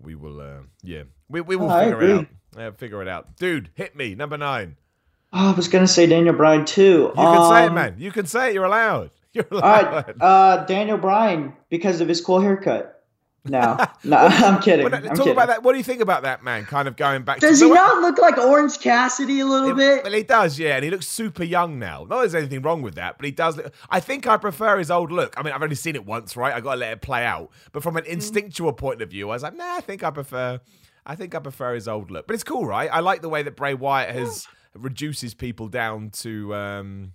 we 0.01 0.14
will. 0.14 0.40
Uh, 0.40 0.61
yeah, 0.83 1.05
we 1.29 1.40
we 1.40 1.57
will 1.57 1.70
figure 1.70 2.03
it 2.03 2.11
out. 2.11 2.27
Yeah, 2.57 2.70
figure 2.72 3.03
it 3.03 3.09
out, 3.09 3.37
dude. 3.37 3.70
Hit 3.75 3.96
me, 3.96 4.14
number 4.14 4.37
nine. 4.37 4.77
Oh, 5.33 5.53
I 5.53 5.53
was 5.53 5.68
gonna 5.68 5.87
say 5.87 6.07
Daniel 6.07 6.35
Bryan 6.35 6.64
too. 6.64 7.12
You 7.16 7.22
um, 7.22 7.37
can 7.37 7.51
say 7.51 7.64
it, 7.64 7.68
um, 7.68 7.75
man. 7.75 7.94
You 7.99 8.11
can 8.11 8.27
say 8.27 8.49
it. 8.49 8.55
You're 8.55 8.64
allowed. 8.64 9.11
You're 9.33 9.46
allowed. 9.51 9.64
All 9.64 9.92
right, 9.92 10.14
uh, 10.20 10.64
Daniel 10.64 10.99
Bryan 10.99 11.53
because 11.68 12.01
of 12.01 12.09
his 12.09 12.20
cool 12.20 12.40
haircut. 12.40 13.05
No, 13.49 13.77
no, 14.05 14.17
I'm 14.17 14.61
kidding. 14.61 14.89
Well, 14.91 15.01
talk 15.01 15.17
kidding. 15.17 15.33
about 15.33 15.49
that. 15.49 15.63
What 15.63 15.73
do 15.73 15.79
you 15.79 15.85
think 15.85 16.01
about 16.01 16.23
that 16.23 16.43
man? 16.43 16.65
Kind 16.65 16.89
of 16.89 16.97
going 16.97 17.23
back. 17.23 17.41
To. 17.41 17.47
Does 17.47 17.61
to, 17.61 17.67
he 17.67 17.73
not 17.73 18.01
look 18.01 18.19
like 18.19 18.39
Orange 18.39 18.79
Cassidy 18.81 19.41
a 19.41 19.47
little 19.47 19.71
it, 19.71 19.77
bit? 19.77 20.05
Well, 20.05 20.13
he 20.13 20.23
does, 20.23 20.59
yeah, 20.59 20.77
and 20.77 20.85
he 20.85 20.91
looks 20.91 21.07
super 21.07 21.45
young 21.45 21.79
now. 21.79 22.07
Not 22.09 22.21
there's 22.21 22.35
anything 22.35 22.63
wrong 22.63 22.83
with 22.83 22.95
that, 22.95 23.19
but 23.19 23.25
he 23.25 23.33
does. 23.33 23.57
Look, 23.57 23.73
I 23.91 24.01
think 24.01 24.27
I 24.27 24.37
prefer 24.37 24.79
his 24.79 24.91
old 24.91 25.11
look. 25.11 25.35
I 25.39 25.43
mean, 25.43 25.53
I've 25.53 25.63
only 25.63 25.75
seen 25.75 25.97
it 25.97 26.07
once, 26.07 26.37
right? 26.37 26.55
I 26.55 26.61
got 26.61 26.75
to 26.75 26.81
let 26.81 26.93
it 26.93 27.03
play 27.03 27.25
out. 27.25 27.51
But 27.73 27.83
from 27.83 27.97
an 27.97 28.05
mm. 28.05 28.09
instinctual 28.09 28.73
point 28.73 29.03
of 29.03 29.11
view, 29.11 29.31
I 29.31 29.35
was 29.35 29.43
like, 29.43 29.57
nah, 29.57 29.77
I 29.77 29.81
think 29.81 30.03
I 30.03 30.11
prefer. 30.11 30.61
I 31.05 31.15
think 31.15 31.35
I 31.35 31.39
prefer 31.39 31.75
his 31.75 31.87
old 31.87 32.11
look. 32.11 32.27
But 32.27 32.35
it's 32.35 32.45
cool, 32.45 32.67
right? 32.67 32.91
I 32.93 33.01
like 33.01 33.23
the 33.23 33.29
way 33.29 33.43
that 33.43 33.57
Bray 33.57 33.75
Wyatt 33.75 34.15
has 34.15 34.47
reduces 34.75 35.35
people 35.35 35.69
down 35.69 36.11
to. 36.11 36.55
um 36.55 37.13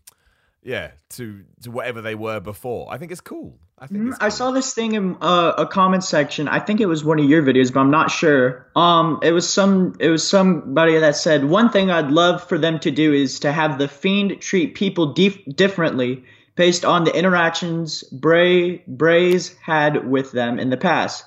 yeah, 0.63 0.91
to 1.11 1.43
to 1.63 1.71
whatever 1.71 2.01
they 2.01 2.15
were 2.15 2.39
before. 2.39 2.91
I 2.91 2.97
think 2.97 3.11
it's 3.11 3.21
cool. 3.21 3.57
I 3.79 3.87
think 3.87 4.01
mm, 4.03 4.17
I 4.21 4.29
saw 4.29 4.51
this 4.51 4.73
thing 4.75 4.93
in 4.93 5.17
uh, 5.19 5.53
a 5.57 5.65
comment 5.65 6.03
section. 6.03 6.47
I 6.47 6.59
think 6.59 6.81
it 6.81 6.85
was 6.85 7.03
one 7.03 7.17
of 7.17 7.25
your 7.25 7.41
videos, 7.41 7.73
but 7.73 7.79
I'm 7.79 7.89
not 7.89 8.11
sure. 8.11 8.67
Um, 8.75 9.19
it 9.23 9.31
was 9.31 9.51
some 9.51 9.95
it 9.99 10.09
was 10.09 10.27
somebody 10.27 10.99
that 10.99 11.15
said 11.15 11.45
one 11.45 11.71
thing 11.71 11.89
I'd 11.89 12.11
love 12.11 12.47
for 12.47 12.59
them 12.59 12.79
to 12.81 12.91
do 12.91 13.11
is 13.11 13.39
to 13.39 13.51
have 13.51 13.79
the 13.79 13.87
fiend 13.87 14.39
treat 14.39 14.75
people 14.75 15.13
dif- 15.13 15.43
differently 15.45 16.23
based 16.55 16.85
on 16.85 17.05
the 17.05 17.17
interactions 17.17 18.03
Bray 18.03 18.83
Bray's 18.87 19.57
had 19.57 20.07
with 20.07 20.31
them 20.31 20.59
in 20.59 20.69
the 20.69 20.77
past. 20.77 21.25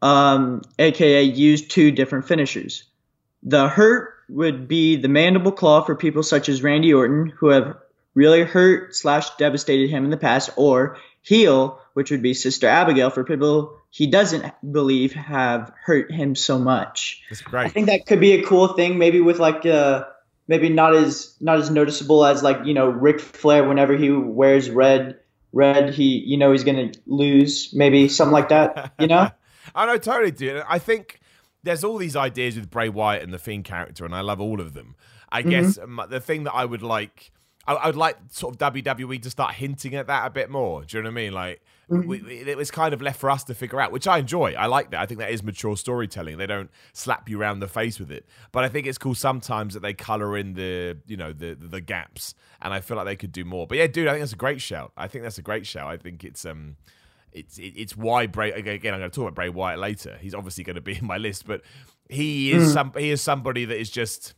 Um, 0.00 0.62
aka 0.78 1.24
use 1.24 1.66
two 1.66 1.90
different 1.90 2.28
finishers. 2.28 2.84
The 3.42 3.68
hurt 3.68 4.14
would 4.28 4.68
be 4.68 4.94
the 4.94 5.08
mandible 5.08 5.50
claw 5.50 5.82
for 5.82 5.96
people 5.96 6.22
such 6.22 6.48
as 6.48 6.62
Randy 6.62 6.94
Orton 6.94 7.32
who 7.36 7.48
have 7.48 7.76
really 8.14 8.42
hurt 8.42 8.94
slash 8.94 9.36
devastated 9.36 9.90
him 9.90 10.04
in 10.04 10.10
the 10.10 10.16
past, 10.16 10.50
or 10.56 10.98
heel, 11.22 11.80
which 11.94 12.10
would 12.10 12.22
be 12.22 12.34
Sister 12.34 12.66
Abigail 12.66 13.10
for 13.10 13.24
people 13.24 13.80
he 13.90 14.06
doesn't 14.06 14.52
believe 14.72 15.12
have 15.12 15.72
hurt 15.84 16.12
him 16.12 16.36
so 16.36 16.58
much. 16.58 17.22
That's 17.28 17.42
great. 17.42 17.66
I 17.66 17.68
think 17.68 17.86
that 17.86 18.06
could 18.06 18.20
be 18.20 18.32
a 18.32 18.44
cool 18.44 18.68
thing, 18.68 18.98
maybe 18.98 19.20
with 19.20 19.38
like 19.38 19.66
uh 19.66 20.04
maybe 20.46 20.68
not 20.68 20.94
as 20.94 21.34
not 21.40 21.58
as 21.58 21.70
noticeable 21.70 22.24
as 22.24 22.42
like 22.42 22.64
you 22.64 22.72
know 22.72 22.88
Ric 22.88 23.20
Flair 23.20 23.68
whenever 23.68 23.96
he 23.96 24.10
wears 24.10 24.70
red 24.70 25.18
red 25.52 25.92
he 25.92 26.18
you 26.18 26.38
know 26.38 26.52
he's 26.52 26.62
gonna 26.62 26.92
lose 27.06 27.74
maybe 27.74 28.08
something 28.08 28.32
like 28.32 28.48
that 28.48 28.92
you 28.98 29.08
know. 29.08 29.30
I 29.74 29.86
know 29.86 29.98
totally, 29.98 30.30
dude. 30.30 30.62
I 30.68 30.78
think 30.78 31.20
there's 31.62 31.84
all 31.84 31.98
these 31.98 32.16
ideas 32.16 32.56
with 32.56 32.70
Bray 32.70 32.88
Wyatt 32.88 33.22
and 33.22 33.32
the 33.32 33.38
Fiend 33.38 33.64
character, 33.64 34.04
and 34.04 34.14
I 34.14 34.20
love 34.20 34.40
all 34.40 34.60
of 34.60 34.72
them. 34.72 34.96
I 35.30 35.42
mm-hmm. 35.42 35.50
guess 35.50 35.78
the 36.08 36.20
thing 36.20 36.44
that 36.44 36.54
I 36.54 36.64
would 36.64 36.82
like 36.82 37.30
I, 37.66 37.74
I, 37.74 37.86
would 37.86 37.96
like 37.96 38.16
sort 38.30 38.54
of 38.54 38.72
WWE 38.72 39.22
to 39.22 39.30
start 39.30 39.54
hinting 39.54 39.94
at 39.94 40.06
that 40.06 40.26
a 40.26 40.30
bit 40.30 40.50
more. 40.50 40.84
Do 40.84 40.96
you 40.96 41.02
know 41.02 41.08
what 41.08 41.12
I 41.12 41.22
mean? 41.22 41.32
Like, 41.32 41.62
mm-hmm. 41.90 42.08
we, 42.08 42.18
it 42.18 42.56
was 42.56 42.70
kind 42.70 42.94
of 42.94 43.02
left 43.02 43.20
for 43.20 43.30
us 43.30 43.44
to 43.44 43.54
figure 43.54 43.80
out, 43.80 43.92
which 43.92 44.06
I 44.06 44.18
enjoy. 44.18 44.54
I 44.54 44.66
like 44.66 44.90
that. 44.92 45.00
I 45.00 45.06
think 45.06 45.20
that 45.20 45.30
is 45.30 45.42
mature 45.42 45.76
storytelling. 45.76 46.38
They 46.38 46.46
don't 46.46 46.70
slap 46.92 47.28
you 47.28 47.40
around 47.40 47.60
the 47.60 47.68
face 47.68 48.00
with 48.00 48.10
it. 48.10 48.26
But 48.52 48.64
I 48.64 48.68
think 48.68 48.86
it's 48.86 48.98
cool 48.98 49.14
sometimes 49.14 49.74
that 49.74 49.80
they 49.80 49.92
color 49.92 50.36
in 50.36 50.54
the, 50.54 50.98
you 51.06 51.16
know, 51.16 51.32
the 51.32 51.54
the 51.54 51.80
gaps. 51.80 52.34
And 52.62 52.72
I 52.72 52.80
feel 52.80 52.96
like 52.96 53.06
they 53.06 53.16
could 53.16 53.32
do 53.32 53.44
more. 53.44 53.66
But 53.66 53.78
yeah, 53.78 53.86
dude, 53.86 54.08
I 54.08 54.12
think 54.12 54.22
that's 54.22 54.32
a 54.32 54.36
great 54.36 54.60
shout. 54.60 54.92
I 54.96 55.06
think 55.06 55.24
that's 55.24 55.38
a 55.38 55.42
great 55.42 55.66
shout. 55.66 55.86
I 55.86 55.96
think 55.96 56.24
it's 56.24 56.44
um 56.44 56.76
it's 57.32 57.58
it's 57.58 57.96
why 57.96 58.26
Bray 58.26 58.52
again. 58.52 58.94
I'm 58.94 59.00
going 59.00 59.10
to 59.10 59.14
talk 59.14 59.22
about 59.22 59.34
Bray 59.34 59.48
Wyatt 59.48 59.78
later. 59.78 60.18
He's 60.20 60.34
obviously 60.34 60.64
going 60.64 60.76
to 60.76 60.82
be 60.82 60.96
in 60.98 61.06
my 61.06 61.18
list, 61.18 61.46
but 61.46 61.62
he 62.08 62.52
is 62.52 62.70
mm. 62.70 62.72
some 62.72 62.92
he 62.96 63.10
is 63.10 63.20
somebody 63.20 63.64
that 63.66 63.78
is 63.78 63.90
just 63.90 64.34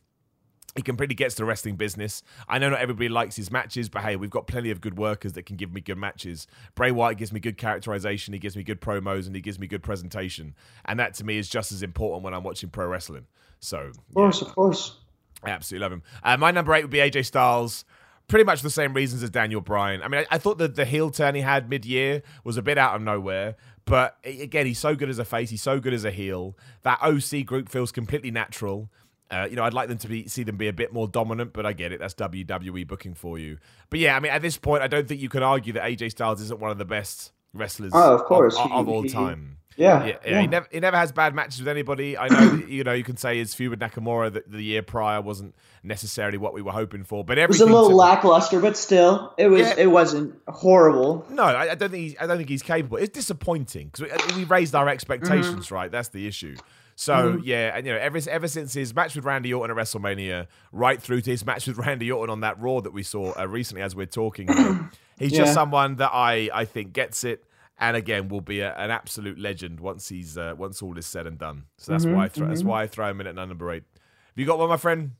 He 0.75 0.81
completely 0.81 1.15
gets 1.15 1.35
the 1.35 1.45
wrestling 1.45 1.75
business. 1.75 2.23
I 2.47 2.57
know 2.57 2.69
not 2.69 2.79
everybody 2.79 3.07
likes 3.07 3.35
his 3.35 3.51
matches, 3.51 3.89
but 3.89 4.01
hey, 4.01 4.15
we've 4.15 4.31
got 4.31 4.47
plenty 4.47 4.71
of 4.71 4.81
good 4.81 4.97
workers 4.97 5.33
that 5.33 5.45
can 5.45 5.55
give 5.55 5.71
me 5.71 5.81
good 5.81 5.97
matches. 5.97 6.47
Bray 6.73 6.91
Wyatt 6.91 7.17
gives 7.17 7.31
me 7.31 7.39
good 7.39 7.57
characterization, 7.57 8.33
he 8.33 8.39
gives 8.39 8.57
me 8.57 8.63
good 8.63 8.81
promos, 8.81 9.27
and 9.27 9.35
he 9.35 9.41
gives 9.41 9.59
me 9.59 9.67
good 9.67 9.83
presentation. 9.83 10.55
And 10.85 10.99
that 10.99 11.13
to 11.15 11.23
me 11.23 11.37
is 11.37 11.47
just 11.47 11.71
as 11.71 11.83
important 11.83 12.23
when 12.23 12.33
I'm 12.33 12.43
watching 12.43 12.69
pro 12.69 12.87
wrestling. 12.87 13.27
So, 13.59 13.77
of 13.79 14.13
course, 14.13 14.41
yeah, 14.41 14.47
of 14.47 14.55
course. 14.55 14.97
I 15.43 15.51
absolutely 15.51 15.83
love 15.83 15.91
him. 15.91 16.03
Uh, 16.23 16.37
my 16.37 16.51
number 16.51 16.73
eight 16.73 16.83
would 16.83 16.91
be 16.91 16.97
AJ 16.99 17.25
Styles. 17.25 17.85
Pretty 18.27 18.45
much 18.45 18.61
the 18.61 18.69
same 18.69 18.93
reasons 18.93 19.21
as 19.21 19.29
Daniel 19.29 19.61
Bryan. 19.61 20.01
I 20.01 20.07
mean, 20.07 20.25
I, 20.31 20.35
I 20.35 20.37
thought 20.37 20.57
that 20.57 20.75
the 20.75 20.85
heel 20.85 21.11
turn 21.11 21.35
he 21.35 21.41
had 21.41 21.69
mid 21.69 21.85
year 21.85 22.23
was 22.45 22.55
a 22.55 22.61
bit 22.61 22.77
out 22.77 22.95
of 22.95 23.01
nowhere, 23.01 23.57
but 23.85 24.17
again, 24.23 24.65
he's 24.65 24.79
so 24.79 24.95
good 24.95 25.09
as 25.09 25.19
a 25.19 25.25
face, 25.25 25.49
he's 25.49 25.61
so 25.61 25.79
good 25.79 25.93
as 25.93 26.05
a 26.05 26.11
heel. 26.11 26.57
That 26.83 26.99
OC 27.01 27.45
group 27.45 27.69
feels 27.69 27.91
completely 27.91 28.31
natural. 28.31 28.89
Uh, 29.33 29.47
you 29.49 29.55
know, 29.55 29.63
I'd 29.63 29.73
like 29.73 29.89
them 29.89 29.97
to 29.97 30.07
be 30.07 30.27
see 30.27 30.43
them 30.43 30.57
be 30.57 30.67
a 30.67 30.73
bit 30.73 30.93
more 30.93 31.07
dominant, 31.07 31.53
but 31.53 31.65
I 31.65 31.73
get 31.73 31.91
it. 31.91 31.99
That's 31.99 32.13
WWE 32.13 32.87
booking 32.87 33.15
for 33.15 33.39
you. 33.39 33.57
But 33.89 33.99
yeah, 33.99 34.15
I 34.15 34.19
mean, 34.19 34.31
at 34.31 34.41
this 34.41 34.57
point, 34.57 34.83
I 34.83 34.87
don't 34.87 35.07
think 35.07 35.21
you 35.21 35.29
can 35.29 35.41
argue 35.41 35.73
that 35.73 35.83
AJ 35.83 36.11
Styles 36.11 36.39
isn't 36.41 36.59
one 36.59 36.69
of 36.69 36.77
the 36.77 36.85
best 36.85 37.31
wrestlers. 37.53 37.91
Oh, 37.95 38.13
of 38.13 38.25
course, 38.25 38.55
of, 38.57 38.71
of 38.71 38.87
all 38.87 39.03
time. 39.03 39.57
Yeah, 39.75 40.05
yeah, 40.05 40.17
yeah, 40.25 40.41
He 40.41 40.47
never 40.47 40.67
he 40.71 40.79
never 40.79 40.97
has 40.97 41.11
bad 41.11 41.33
matches 41.33 41.59
with 41.59 41.67
anybody. 41.67 42.17
I 42.17 42.27
know 42.27 42.61
you 42.67 42.83
know 42.83 42.93
you 42.93 43.03
can 43.03 43.17
say 43.17 43.39
his 43.39 43.53
feud 43.53 43.71
with 43.71 43.79
Nakamura 43.79 44.31
the, 44.31 44.43
the 44.45 44.61
year 44.61 44.83
prior 44.83 45.19
wasn't 45.19 45.55
necessarily 45.81 46.37
what 46.37 46.53
we 46.53 46.61
were 46.61 46.71
hoping 46.71 47.03
for, 47.03 47.23
but 47.23 47.39
everything 47.39 47.67
it 47.67 47.71
was 47.71 47.71
a 47.71 47.73
little 47.73 47.89
to, 47.89 47.95
lackluster, 47.95 48.59
but 48.59 48.77
still 48.77 49.33
it 49.37 49.47
was 49.47 49.61
yeah. 49.61 49.75
it 49.77 49.87
wasn't 49.87 50.35
horrible. 50.47 51.25
No, 51.29 51.43
I, 51.43 51.71
I 51.71 51.75
don't 51.75 51.89
think 51.89 52.03
he's, 52.03 52.15
I 52.19 52.27
don't 52.27 52.37
think 52.37 52.49
he's 52.49 52.61
capable. 52.61 52.97
It's 52.97 53.13
disappointing 53.13 53.89
because 53.91 54.31
we, 54.35 54.41
we, 54.41 54.43
raised 54.43 54.75
our 54.75 54.89
expectations, 54.89 55.65
mm-hmm. 55.65 55.73
right? 55.73 55.91
That's 55.91 56.09
the 56.09 56.27
issue. 56.27 56.55
So 57.03 57.13
mm-hmm. 57.33 57.41
yeah, 57.43 57.75
and 57.75 57.85
you 57.85 57.91
know, 57.91 57.99
ever 57.99 58.17
ever 58.29 58.47
since 58.47 58.73
his 58.73 58.95
match 58.95 59.13
with 59.13 59.25
Randy 59.25 59.53
Orton 59.53 59.77
at 59.77 59.83
WrestleMania, 59.83 60.47
right 60.71 61.01
through 61.01 61.19
to 61.21 61.31
his 61.31 61.45
match 61.45 61.67
with 61.67 61.77
Randy 61.77 62.09
Orton 62.09 62.31
on 62.31 62.39
that 62.41 62.61
Raw 62.61 62.79
that 62.79 62.93
we 62.93 63.03
saw 63.03 63.37
uh, 63.37 63.45
recently, 63.45 63.81
as 63.81 63.93
we're 63.93 64.05
talking, 64.05 64.47
he's 65.19 65.33
yeah. 65.33 65.39
just 65.39 65.53
someone 65.53 65.97
that 65.97 66.11
I 66.13 66.49
I 66.53 66.63
think 66.63 66.93
gets 66.93 67.25
it, 67.25 67.43
and 67.77 67.97
again 67.97 68.29
will 68.29 68.39
be 68.39 68.61
a, 68.61 68.73
an 68.75 68.89
absolute 68.89 69.37
legend 69.37 69.81
once 69.81 70.07
he's 70.07 70.37
uh, 70.37 70.53
once 70.57 70.81
all 70.81 70.97
is 70.97 71.05
said 71.05 71.27
and 71.27 71.37
done. 71.37 71.65
So 71.77 71.91
that's 71.91 72.05
mm-hmm, 72.05 72.15
why 72.15 72.23
I 72.23 72.27
throw, 72.29 72.45
mm-hmm. 72.45 72.53
that's 72.53 72.63
why 72.63 72.83
I 72.83 72.87
throw 72.87 73.09
him 73.09 73.19
in 73.19 73.27
at 73.27 73.35
number 73.35 73.69
eight. 73.71 73.83
Have 73.93 74.37
you 74.37 74.45
got 74.45 74.57
one, 74.57 74.69
my 74.69 74.77
friend? 74.77 75.11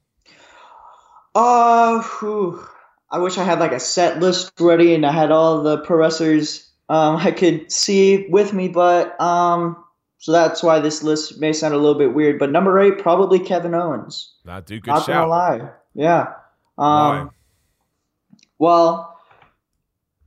Uh, 1.36 2.02
whew. 2.02 2.65
I 3.12 3.19
wish 3.19 3.38
I 3.38 3.43
had 3.43 3.60
like 3.60 3.74
a 3.74 3.80
set 3.80 4.22
list 4.22 4.54
ready 4.60 4.96
and 4.96 5.06
I 5.06 5.12
had 5.12 5.32
all 5.32 5.63
the 5.63 5.80
pro 5.80 5.98
wrestlers 5.98 6.72
um, 6.89 7.17
I 7.17 7.32
could 7.32 7.72
see 7.72 8.28
with 8.30 8.54
me, 8.54 8.67
but 8.67 9.19
um, 9.19 9.83
so 10.23 10.31
that's 10.31 10.63
why 10.63 10.79
this 10.79 11.03
list 11.03 11.38
may 11.38 11.51
sound 11.51 11.73
a 11.73 11.77
little 11.77 11.97
bit 11.97 12.13
weird. 12.13 12.39
But 12.39 12.49
number 12.49 12.79
eight, 12.79 12.97
probably 12.99 13.39
Kevin 13.39 13.75
Owens. 13.75 14.31
Nah, 14.45 14.62
dude, 14.62 14.81
good 14.81 14.91
Not 14.91 14.99
shout. 14.99 15.07
gonna 15.07 15.27
lie. 15.27 15.69
Yeah. 15.93 16.21
Um, 16.77 16.77
why? 16.77 17.27
Well, 18.57 19.19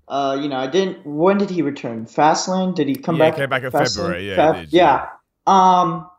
uh, 0.06 0.38
you 0.38 0.50
know, 0.50 0.58
I 0.58 0.66
didn't. 0.66 1.06
When 1.06 1.38
did 1.38 1.48
he 1.48 1.62
return? 1.62 2.04
Fastlane? 2.04 2.74
Did 2.74 2.88
he 2.88 2.96
come 2.96 3.16
yeah, 3.16 3.30
back? 3.30 3.34
He 3.36 3.40
came 3.40 3.48
back 3.48 3.62
in 3.62 3.70
February. 3.70 4.28
Yeah, 4.28 4.36
Feb- 4.36 4.60
did, 4.60 4.72
yeah. 4.74 5.06
yeah. 5.46 5.80
Um, 5.80 6.10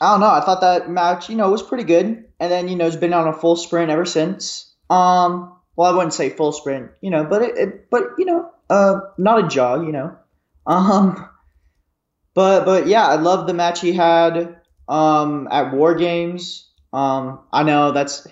I 0.00 0.12
don't 0.12 0.20
know. 0.20 0.30
I 0.30 0.40
thought 0.40 0.62
that 0.62 0.88
match, 0.88 1.28
you 1.28 1.36
know, 1.36 1.50
was 1.50 1.62
pretty 1.62 1.84
good, 1.84 2.24
and 2.40 2.50
then 2.50 2.66
you 2.68 2.76
know, 2.76 2.86
it's 2.86 2.96
been 2.96 3.12
on 3.12 3.28
a 3.28 3.34
full 3.34 3.56
sprint 3.56 3.90
ever 3.90 4.06
since. 4.06 4.72
Um, 4.88 5.54
well, 5.76 5.92
I 5.92 5.94
wouldn't 5.94 6.14
say 6.14 6.30
full 6.30 6.52
sprint, 6.52 6.90
you 7.02 7.10
know, 7.10 7.24
but 7.24 7.42
it, 7.42 7.58
it 7.58 7.90
but 7.90 8.04
you 8.16 8.24
know, 8.24 8.50
uh, 8.70 9.00
not 9.18 9.44
a 9.44 9.48
jog, 9.48 9.84
you 9.84 9.92
know. 9.92 10.16
Um, 10.66 11.28
but 12.34 12.64
but 12.64 12.86
yeah, 12.86 13.06
I 13.06 13.16
love 13.16 13.46
the 13.46 13.54
match 13.54 13.80
he 13.80 13.92
had 13.92 14.56
um, 14.88 15.48
at 15.50 15.72
War 15.72 15.94
Games. 15.94 16.68
Um, 16.92 17.40
I 17.52 17.62
know 17.62 17.92
that's 17.92 18.26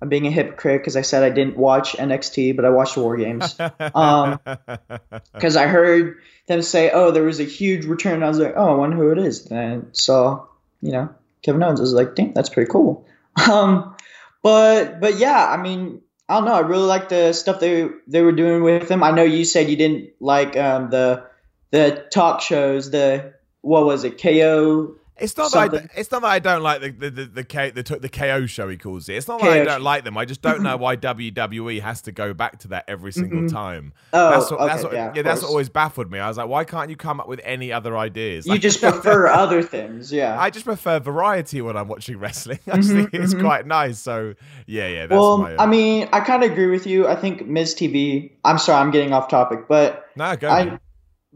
I'm 0.00 0.08
being 0.08 0.26
a 0.26 0.30
hypocrite 0.30 0.82
because 0.82 0.96
I 0.96 1.02
said 1.02 1.22
I 1.22 1.30
didn't 1.30 1.56
watch 1.56 1.94
NXT, 1.94 2.54
but 2.54 2.64
I 2.64 2.70
watched 2.70 2.96
War 2.96 3.16
Games 3.16 3.54
because 3.54 3.90
um, 3.94 4.38
I 5.62 5.66
heard 5.66 6.18
them 6.46 6.62
say, 6.62 6.90
"Oh, 6.90 7.10
there 7.10 7.22
was 7.22 7.40
a 7.40 7.44
huge 7.44 7.86
return." 7.86 8.22
I 8.22 8.28
was 8.28 8.38
like, 8.38 8.54
"Oh, 8.56 8.72
I 8.72 8.74
wonder 8.74 8.96
who 8.96 9.10
it 9.12 9.18
is." 9.18 9.46
And 9.46 9.88
so 9.92 10.48
you 10.82 10.92
know, 10.92 11.14
Kevin 11.42 11.62
Owens 11.62 11.80
I 11.80 11.82
was 11.82 11.92
like, 11.92 12.14
"Damn, 12.14 12.32
that's 12.32 12.50
pretty 12.50 12.70
cool." 12.70 13.06
Um, 13.50 13.94
but 14.42 14.98
but 14.98 15.18
yeah, 15.18 15.46
I 15.46 15.58
mean, 15.58 16.00
I 16.28 16.36
don't 16.36 16.46
know. 16.46 16.54
I 16.54 16.60
really 16.60 16.86
like 16.86 17.10
the 17.10 17.32
stuff 17.32 17.60
they 17.60 17.88
they 18.06 18.22
were 18.22 18.32
doing 18.32 18.62
with 18.62 18.90
him. 18.90 19.02
I 19.02 19.10
know 19.10 19.24
you 19.24 19.44
said 19.44 19.68
you 19.68 19.76
didn't 19.76 20.10
like 20.20 20.56
um, 20.56 20.88
the 20.88 21.24
the 21.70 22.06
talk 22.10 22.40
shows, 22.40 22.90
the 22.90 23.34
what 23.62 23.84
was 23.84 24.04
it, 24.04 24.20
KO 24.20 24.96
it's 25.18 25.36
not 25.36 25.50
that 25.52 25.74
I, 25.74 25.88
it's 25.98 26.10
not 26.10 26.22
that 26.22 26.28
I 26.28 26.38
don't 26.38 26.62
like 26.62 26.82
the 26.82 26.90
the 26.90 27.10
the, 27.10 27.24
the, 27.24 27.44
K, 27.44 27.70
the, 27.70 27.82
the 27.82 28.08
KO 28.08 28.44
show 28.44 28.68
he 28.68 28.76
calls 28.76 29.08
it. 29.08 29.14
It's 29.14 29.28
not 29.28 29.40
that 29.40 29.50
I 29.50 29.64
don't 29.64 29.82
like 29.82 30.04
them. 30.04 30.18
I 30.18 30.26
just 30.26 30.42
don't 30.42 30.62
know 30.62 30.76
why 30.78 30.96
WWE 30.96 31.80
has 31.80 32.02
to 32.02 32.12
go 32.12 32.34
back 32.34 32.58
to 32.60 32.68
that 32.68 32.84
every 32.86 33.12
single 33.12 33.40
mm-hmm. 33.40 33.54
time. 33.54 33.94
Oh, 34.12 34.30
that's 34.30 34.50
what, 34.50 34.60
okay, 34.60 34.68
that's 34.68 34.84
what, 34.84 34.92
yeah, 34.92 35.12
yeah 35.14 35.22
that's 35.22 35.40
what 35.40 35.48
always 35.48 35.70
baffled 35.70 36.10
me. 36.10 36.18
I 36.18 36.28
was 36.28 36.36
like, 36.36 36.48
why 36.48 36.64
can't 36.64 36.90
you 36.90 36.96
come 36.96 37.18
up 37.18 37.28
with 37.28 37.40
any 37.44 37.72
other 37.72 37.96
ideas? 37.96 38.46
You 38.46 38.58
just 38.58 38.80
prefer 38.82 39.26
other 39.28 39.62
things, 39.62 40.12
yeah. 40.12 40.38
I 40.38 40.50
just 40.50 40.66
prefer 40.66 41.00
variety 41.00 41.62
when 41.62 41.78
I'm 41.78 41.88
watching 41.88 42.18
wrestling. 42.18 42.58
I 42.66 42.78
mm-hmm, 42.78 42.96
think 42.96 43.14
it's 43.14 43.32
mm-hmm. 43.32 43.42
quite 43.42 43.66
nice. 43.66 43.98
So 43.98 44.34
yeah, 44.66 44.88
yeah. 44.88 45.06
well, 45.06 45.38
my, 45.38 45.56
uh... 45.56 45.62
I 45.62 45.66
mean, 45.66 46.10
I 46.12 46.20
kind 46.20 46.44
of 46.44 46.52
agree 46.52 46.68
with 46.68 46.86
you. 46.86 47.08
I 47.08 47.16
think 47.16 47.46
Ms. 47.46 47.74
TV. 47.74 48.32
I'm 48.44 48.58
sorry, 48.58 48.82
I'm 48.82 48.90
getting 48.90 49.14
off 49.14 49.28
topic, 49.28 49.66
but 49.66 50.10
no, 50.14 50.36
go. 50.36 50.50
I, 50.50 50.78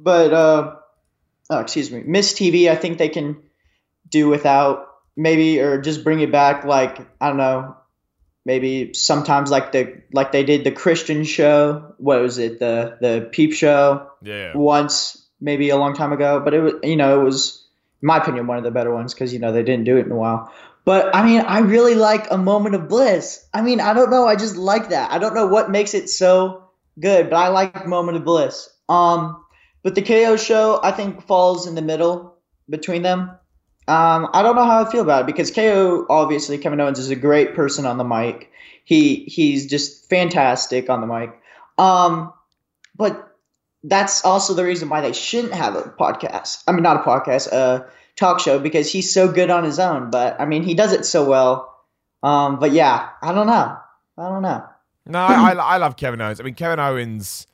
but 0.02 0.32
uh, 0.32 0.74
oh, 1.50 1.58
excuse 1.60 1.90
me, 1.90 2.02
Miz 2.04 2.32
TV. 2.32 2.70
I 2.70 2.76
think 2.76 2.98
they 2.98 3.08
can 3.08 3.42
do 4.08 4.28
without 4.28 4.86
maybe 5.16 5.60
or 5.60 5.80
just 5.80 6.04
bring 6.04 6.20
it 6.20 6.32
back 6.32 6.64
like 6.64 6.98
I 7.20 7.28
don't 7.28 7.36
know 7.36 7.76
maybe 8.44 8.94
sometimes 8.94 9.50
like 9.50 9.72
the 9.72 10.02
like 10.12 10.32
they 10.32 10.44
did 10.44 10.64
the 10.64 10.72
Christian 10.72 11.24
show. 11.24 11.94
What 11.98 12.20
was 12.20 12.38
it? 12.38 12.58
The 12.58 12.96
the 13.00 13.28
peep 13.30 13.52
show 13.52 14.10
yeah 14.22 14.56
once 14.56 15.26
maybe 15.40 15.70
a 15.70 15.76
long 15.76 15.94
time 15.94 16.12
ago. 16.12 16.40
But 16.40 16.54
it 16.54 16.60
was 16.60 16.74
you 16.82 16.96
know 16.96 17.20
it 17.20 17.24
was 17.24 17.66
in 18.02 18.06
my 18.06 18.18
opinion 18.18 18.46
one 18.46 18.58
of 18.58 18.64
the 18.64 18.70
better 18.70 18.92
ones 18.92 19.14
because 19.14 19.32
you 19.32 19.38
know 19.38 19.52
they 19.52 19.62
didn't 19.62 19.84
do 19.84 19.96
it 19.96 20.06
in 20.06 20.12
a 20.12 20.16
while. 20.16 20.52
But 20.84 21.14
I 21.14 21.24
mean 21.24 21.40
I 21.40 21.60
really 21.60 21.94
like 21.94 22.30
a 22.30 22.38
moment 22.38 22.74
of 22.74 22.88
bliss. 22.88 23.46
I 23.52 23.62
mean 23.62 23.80
I 23.80 23.92
don't 23.92 24.10
know. 24.10 24.26
I 24.26 24.36
just 24.36 24.56
like 24.56 24.90
that. 24.90 25.12
I 25.12 25.18
don't 25.18 25.34
know 25.34 25.46
what 25.46 25.70
makes 25.70 25.94
it 25.94 26.08
so 26.08 26.70
good 26.98 27.30
but 27.30 27.36
I 27.36 27.48
like 27.48 27.86
moment 27.86 28.16
of 28.16 28.24
bliss. 28.24 28.68
Um 28.88 29.44
but 29.82 29.94
the 29.94 30.02
KO 30.02 30.36
show 30.36 30.80
I 30.82 30.92
think 30.92 31.26
falls 31.26 31.66
in 31.66 31.74
the 31.74 31.82
middle 31.82 32.36
between 32.68 33.02
them 33.02 33.38
um, 33.90 34.28
I 34.32 34.42
don't 34.42 34.54
know 34.54 34.64
how 34.64 34.84
I 34.84 34.90
feel 34.90 35.02
about 35.02 35.22
it 35.22 35.26
because 35.26 35.50
KO 35.50 36.06
obviously 36.08 36.58
Kevin 36.58 36.80
Owens 36.80 37.00
is 37.00 37.10
a 37.10 37.16
great 37.16 37.56
person 37.56 37.86
on 37.86 37.98
the 37.98 38.04
mic. 38.04 38.52
He 38.84 39.24
he's 39.24 39.66
just 39.66 40.08
fantastic 40.08 40.88
on 40.88 41.00
the 41.00 41.08
mic. 41.08 41.32
Um, 41.76 42.32
but 42.94 43.36
that's 43.82 44.24
also 44.24 44.54
the 44.54 44.62
reason 44.62 44.88
why 44.90 45.00
they 45.00 45.12
shouldn't 45.12 45.54
have 45.54 45.74
a 45.74 45.82
podcast. 45.82 46.62
I 46.68 46.72
mean, 46.72 46.84
not 46.84 46.98
a 46.98 47.00
podcast, 47.00 47.48
a 47.48 47.90
talk 48.14 48.38
show 48.38 48.60
because 48.60 48.92
he's 48.92 49.12
so 49.12 49.32
good 49.32 49.50
on 49.50 49.64
his 49.64 49.80
own. 49.80 50.10
But 50.12 50.40
I 50.40 50.44
mean, 50.44 50.62
he 50.62 50.74
does 50.74 50.92
it 50.92 51.04
so 51.04 51.28
well. 51.28 51.76
Um, 52.22 52.60
but 52.60 52.70
yeah, 52.70 53.08
I 53.20 53.32
don't 53.32 53.48
know. 53.48 53.76
I 54.18 54.28
don't 54.28 54.42
know. 54.42 54.66
No, 55.06 55.18
I, 55.18 55.52
I 55.52 55.76
love 55.78 55.96
Kevin 55.96 56.20
Owens. 56.20 56.38
I 56.38 56.44
mean, 56.44 56.54
Kevin 56.54 56.78
Owens 56.78 57.48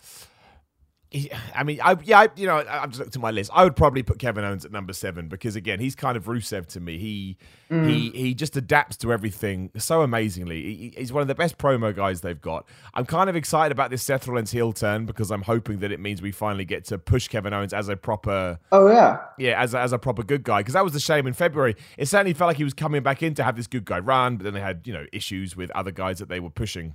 I 1.54 1.64
mean, 1.64 1.80
I, 1.82 1.96
yeah, 2.04 2.20
I, 2.20 2.28
you 2.36 2.46
know, 2.46 2.64
I've 2.68 2.90
just 2.90 3.00
looked 3.00 3.16
at 3.16 3.22
my 3.22 3.30
list. 3.30 3.50
I 3.54 3.64
would 3.64 3.76
probably 3.76 4.02
put 4.02 4.18
Kevin 4.18 4.44
Owens 4.44 4.64
at 4.64 4.72
number 4.72 4.92
seven 4.92 5.28
because 5.28 5.56
again, 5.56 5.80
he's 5.80 5.94
kind 5.94 6.16
of 6.16 6.24
Rusev 6.24 6.66
to 6.68 6.80
me. 6.80 6.98
He 6.98 7.36
mm. 7.70 7.88
he 7.88 8.10
he 8.10 8.34
just 8.34 8.56
adapts 8.56 8.96
to 8.98 9.12
everything 9.12 9.70
so 9.76 10.02
amazingly. 10.02 10.62
He, 10.62 10.94
he's 10.96 11.12
one 11.12 11.22
of 11.22 11.28
the 11.28 11.34
best 11.34 11.58
promo 11.58 11.94
guys 11.94 12.20
they've 12.20 12.40
got. 12.40 12.66
I'm 12.94 13.06
kind 13.06 13.30
of 13.30 13.36
excited 13.36 13.72
about 13.72 13.90
this 13.90 14.02
Seth 14.02 14.26
Rollins 14.26 14.50
heel 14.50 14.72
turn 14.72 15.06
because 15.06 15.30
I'm 15.30 15.42
hoping 15.42 15.78
that 15.80 15.92
it 15.92 16.00
means 16.00 16.22
we 16.22 16.32
finally 16.32 16.64
get 16.64 16.84
to 16.86 16.98
push 16.98 17.28
Kevin 17.28 17.52
Owens 17.52 17.72
as 17.72 17.88
a 17.88 17.96
proper. 17.96 18.58
Oh 18.72 18.88
yeah. 18.88 19.18
Yeah, 19.38 19.60
as 19.60 19.74
a, 19.74 19.80
as 19.80 19.92
a 19.92 19.98
proper 19.98 20.22
good 20.22 20.42
guy 20.42 20.60
because 20.60 20.74
that 20.74 20.84
was 20.84 20.92
the 20.92 21.00
shame 21.00 21.26
in 21.26 21.32
February. 21.32 21.76
It 21.96 22.06
certainly 22.06 22.34
felt 22.34 22.48
like 22.48 22.56
he 22.56 22.64
was 22.64 22.74
coming 22.74 23.02
back 23.02 23.22
in 23.22 23.34
to 23.34 23.44
have 23.44 23.56
this 23.56 23.66
good 23.66 23.84
guy 23.84 23.98
run, 23.98 24.36
but 24.36 24.44
then 24.44 24.54
they 24.54 24.60
had 24.60 24.86
you 24.86 24.92
know 24.92 25.06
issues 25.12 25.56
with 25.56 25.70
other 25.72 25.90
guys 25.90 26.18
that 26.18 26.28
they 26.28 26.40
were 26.40 26.50
pushing. 26.50 26.94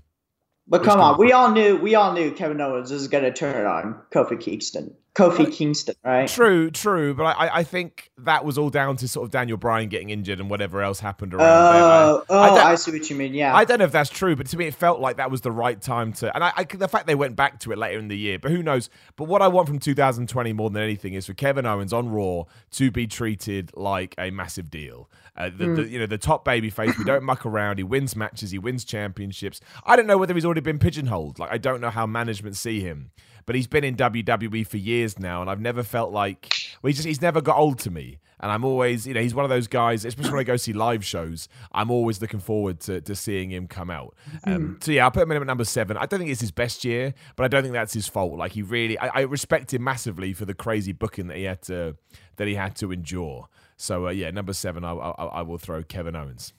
But 0.72 0.84
come 0.84 1.02
on, 1.02 1.20
we 1.20 1.34
all 1.34 1.52
knew 1.52 1.76
we 1.76 1.96
all 1.96 2.14
knew 2.14 2.32
Kevin 2.32 2.62
Owens 2.62 2.92
was 2.92 3.10
going 3.10 3.26
to 3.26 3.34
turn 3.34 3.60
it 3.60 3.66
on 3.66 4.02
Kofi 4.10 4.40
Kingston. 4.40 4.96
Kofi 5.14 5.52
Kingston, 5.52 5.96
right? 6.06 6.28
True, 6.28 6.72
true. 6.72 7.14
But 7.14 7.24
I, 7.24 7.58
I 7.58 7.64
think 7.64 8.10
that 8.20 8.46
was 8.46 8.58
all 8.58 8.70
down 8.70 8.96
to 8.98 9.08
sort 9.10 9.26
of 9.26 9.32
Daniel 9.32 9.58
Bryan 9.58 9.90
getting 9.90 10.10
injured 10.10 10.40
and 10.40 10.50
whatever 10.50 10.82
else 10.82 11.02
happened 11.02 11.34
around 11.34 11.48
uh, 11.48 11.72
there. 11.74 11.82
I, 11.84 12.24
oh, 12.30 12.56
I, 12.56 12.72
I, 12.72 12.76
see 12.76 12.92
what 12.92 13.10
you 13.10 13.18
mean. 13.18 13.34
Yeah. 13.34 13.54
I 13.54 13.66
don't 13.66 13.80
know 13.80 13.86
if 13.86 13.92
that's 13.92 14.10
true, 14.10 14.38
but 14.38 14.48
to 14.48 14.58
me, 14.58 14.68
it 14.68 14.74
felt 14.74 15.02
like 15.02 15.18
that 15.18 15.30
was 15.30 15.42
the 15.42 15.52
right 15.52 15.82
time 15.82 16.14
to. 16.14 16.34
And 16.34 16.46
I, 16.46 16.54
I, 16.56 16.64
the 16.64 16.88
fact 16.88 17.08
they 17.08 17.16
went 17.16 17.36
back 17.36 17.60
to 17.62 17.74
it 17.74 17.78
later 17.78 18.00
in 18.00 18.08
the 18.08 18.18
year, 18.18 18.40
but 18.40 18.52
who 18.52 18.64
knows? 18.64 18.90
But 19.18 19.26
what 19.26 19.42
I 19.42 19.50
want 19.50 19.68
from 19.68 19.80
2020 19.80 20.54
more 20.54 20.70
than 20.70 20.82
anything 20.82 21.14
is 21.14 21.26
for 21.26 21.34
Kevin 21.34 21.66
Owens 21.66 21.92
on 21.92 22.08
Raw 22.10 22.44
to 22.72 22.90
be 22.90 23.06
treated 23.06 23.72
like 23.76 24.16
a 24.18 24.32
massive 24.32 24.70
deal. 24.70 25.10
Uh, 25.36 25.46
the, 25.46 25.66
mm. 25.66 25.76
the, 25.76 25.88
you 25.88 26.00
know 26.00 26.06
the 26.06 26.18
top 26.18 26.46
baby 26.46 26.70
face. 26.70 26.98
We 26.98 27.04
don't 27.04 27.24
muck 27.24 27.46
around. 27.46 27.78
He 27.78 27.84
wins 27.84 28.16
matches. 28.16 28.52
He 28.52 28.60
wins 28.60 28.86
championships. 28.86 29.60
I 29.86 29.96
don't 29.96 30.08
know 30.08 30.18
whether 30.18 30.34
he's 30.34 30.46
already 30.46 30.62
been 30.62 30.80
pigeonholed. 30.80 31.38
Like 31.38 31.52
I 31.52 31.58
don't 31.58 31.82
know 31.82 31.90
how 31.90 32.06
management 32.06 32.56
see 32.56 32.80
him. 32.80 33.12
But 33.46 33.56
he's 33.56 33.68
been 33.68 33.84
in 33.84 33.96
WWE 33.96 34.66
for 34.66 34.78
years 34.78 35.20
now, 35.20 35.42
and 35.42 35.50
I've 35.50 35.62
never 35.62 35.84
felt 35.84 36.12
like 36.12 36.54
well, 36.82 36.90
he's 36.90 36.98
just 36.98 37.08
he's 37.08 37.22
never 37.22 37.42
got 37.42 37.58
old 37.58 37.80
to 37.80 37.92
me. 37.92 38.20
And 38.42 38.52
I'm 38.52 38.66
always, 38.66 39.06
you 39.06 39.14
know, 39.14 39.22
he's 39.22 39.36
one 39.36 39.46
of 39.46 39.50
those 39.50 39.68
guys, 39.68 40.04
especially 40.04 40.32
when 40.32 40.40
I 40.40 40.44
go 40.44 40.58
see 40.58 40.74
live 40.74 41.06
shows, 41.06 41.48
I'm 41.74 41.92
always 41.92 42.20
looking 42.22 42.40
forward 42.40 42.80
to, 42.82 43.00
to 43.00 43.16
seeing 43.16 43.52
him 43.52 43.68
come 43.68 43.92
out. 43.92 44.16
Um, 44.46 44.80
so, 44.82 44.92
yeah, 44.92 45.04
I'll 45.06 45.12
put 45.12 45.22
him 45.22 45.32
in 45.32 45.38
at 45.38 45.46
number 45.46 45.64
seven. 45.64 45.96
I 45.96 46.08
don't 46.08 46.20
think 46.20 46.32
it's 46.32 46.42
his 46.42 46.50
best 46.50 46.84
year, 46.84 47.14
but 47.36 47.44
I 47.44 47.48
don't 47.48 47.62
think 47.62 47.74
that's 47.74 47.94
his 47.94 48.08
fault. 48.08 48.40
Like, 48.40 48.54
he 48.54 48.64
really, 48.64 48.98
I, 48.98 49.20
I 49.20 49.22
respect 49.22 49.72
him 49.72 49.84
massively 49.84 50.34
for 50.34 50.46
the 50.46 50.56
crazy 50.56 50.92
booking 50.92 51.28
that 51.28 51.38
he 51.38 51.44
had 51.44 51.62
to, 51.64 51.98
that 52.38 52.48
he 52.48 52.56
had 52.56 52.76
to 52.78 52.92
endure. 52.92 53.48
So, 53.78 54.08
uh, 54.08 54.10
yeah, 54.10 54.32
number 54.32 54.54
seven, 54.54 54.84
I, 54.84 54.94
I, 54.94 55.26
I 55.26 55.42
will 55.44 55.60
throw 55.60 55.84
Kevin 55.84 56.16
Owens. 56.16 56.54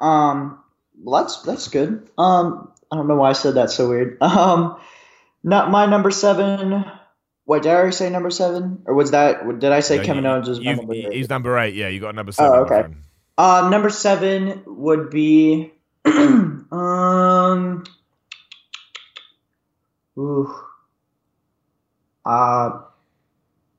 Um, 0.00 0.58
well, 1.02 1.22
that's 1.22 1.42
that's 1.42 1.68
good. 1.68 2.10
Um, 2.18 2.72
I 2.90 2.96
don't 2.96 3.06
know 3.06 3.16
why 3.16 3.30
I 3.30 3.32
said 3.32 3.54
that 3.54 3.70
so 3.70 3.88
weird. 3.88 4.18
Um, 4.22 4.76
not 5.46 5.70
my 5.70 5.86
number 5.86 6.10
seven. 6.10 6.84
What 7.44 7.62
did 7.62 7.72
I 7.72 7.90
say? 7.90 8.10
Number 8.10 8.28
seven, 8.30 8.82
or 8.86 8.94
was 8.94 9.12
that? 9.12 9.40
Did 9.60 9.70
I 9.72 9.80
say 9.80 9.98
No, 9.98 10.02
Kevin 10.02 10.24
you- 10.24 10.30
Owens 10.30 10.48
was 10.48 10.60
my 10.60 10.74
number 10.74 10.94
eight? 10.94 11.12
He's 11.12 11.28
number 11.30 11.56
eight. 11.58 11.74
Yeah, 11.74 11.88
you 11.88 12.00
got 12.00 12.14
number 12.14 12.32
seven. 12.32 12.52
Oh, 12.52 12.62
okay. 12.64 12.88
Um, 13.38 13.70
number 13.70 13.88
seven 13.90 14.62
would 14.66 15.10
be, 15.10 15.70
um, 16.06 17.84
ooh, 20.18 20.54
uh, 22.24 22.70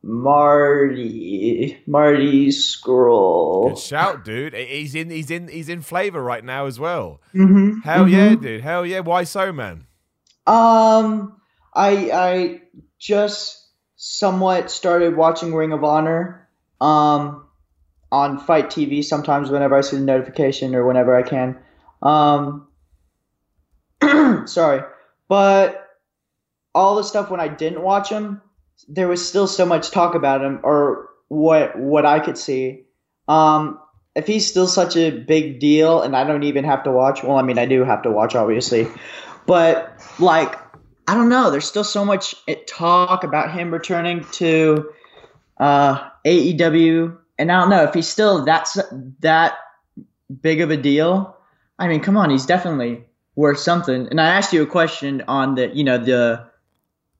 Marty, 0.04 1.78
Marty 1.88 2.48
Scurll. 2.50 3.70
Good 3.70 3.80
shout, 3.80 4.24
dude. 4.24 4.54
He's 4.54 4.96
in, 4.96 5.10
he's 5.10 5.32
in, 5.32 5.48
he's 5.48 5.70
in 5.70 5.82
flavor 5.82 6.22
right 6.24 6.44
now 6.46 6.66
as 6.68 6.80
well. 6.80 7.20
Mm-hmm, 7.34 7.80
Hell 7.82 8.08
yeah, 8.08 8.36
dude. 8.36 8.62
Hell 8.62 8.86
yeah. 8.86 9.00
Why 9.00 9.24
so, 9.24 9.52
man? 9.52 9.88
Um, 10.46 11.37
I 11.78 12.12
I 12.12 12.62
just 12.98 13.64
somewhat 13.96 14.72
started 14.72 15.16
watching 15.16 15.54
Ring 15.54 15.72
of 15.72 15.84
Honor, 15.84 16.48
um, 16.82 17.46
on 18.12 18.40
FITE 18.40 18.68
TV. 18.68 19.04
Sometimes 19.04 19.50
whenever 19.50 19.76
I 19.76 19.82
see 19.82 19.98
the 19.98 20.04
notification 20.04 20.76
or 20.76 20.86
whenever 20.86 21.16
I 21.16 21.24
can. 21.24 21.60
Um, 22.02 22.68
sorry, 24.48 24.82
but 25.28 25.88
all 26.74 26.96
the 26.96 27.04
stuff 27.04 27.30
when 27.30 27.40
I 27.40 27.48
didn't 27.48 27.82
watch 27.82 28.10
him, 28.10 28.42
there 28.88 29.08
was 29.08 29.28
still 29.28 29.48
so 29.48 29.66
much 29.66 29.92
talk 29.92 30.16
about 30.16 30.44
him 30.44 30.60
or 30.64 31.10
what 31.28 31.78
what 31.78 32.06
I 32.06 32.20
could 32.20 32.38
see. 32.38 32.86
Um, 33.28 33.80
if 34.16 34.26
he's 34.26 34.48
still 34.48 34.68
such 34.68 34.96
a 34.96 35.12
big 35.12 35.60
deal, 35.60 36.02
and 36.02 36.16
I 36.16 36.24
don't 36.24 36.44
even 36.44 36.66
have 36.66 36.84
to 36.84 36.92
watch. 36.92 37.24
Well, 37.24 37.38
I 37.38 37.44
mean, 37.44 37.60
I 37.60 37.66
do 37.66 37.84
have 37.84 38.02
to 38.04 38.12
watch, 38.12 38.36
obviously, 38.36 38.88
but 39.46 39.94
like 40.20 40.67
I 41.08 41.16
don't 41.16 41.30
know. 41.30 41.50
There's 41.50 41.66
still 41.66 41.86
so 41.86 42.04
much 42.04 42.36
talk 42.68 43.24
about 43.24 43.54
him 43.54 43.72
returning 43.72 44.26
to 44.34 44.92
uh, 45.58 46.10
AEW, 46.26 47.18
and 47.40 47.52
I 47.52 47.62
don't 47.62 47.70
know 47.70 47.84
if 47.84 47.94
he's 47.94 48.10
still 48.10 48.44
that's 48.44 48.78
that 49.22 49.54
big 50.42 50.60
of 50.62 50.70
a 50.70 50.78
deal. 50.78 51.38
I 51.80 51.88
mean, 51.88 52.02
come 52.02 52.18
on, 52.18 52.30
he's 52.30 52.46
definitely 52.46 53.06
worth 53.36 53.60
something. 53.60 54.08
And 54.10 54.20
I 54.20 54.28
asked 54.28 54.52
you 54.52 54.64
a 54.64 54.68
question 54.68 55.24
on 55.28 55.56
the, 55.56 55.70
you 55.74 55.84
know, 55.84 55.98
the 55.98 56.48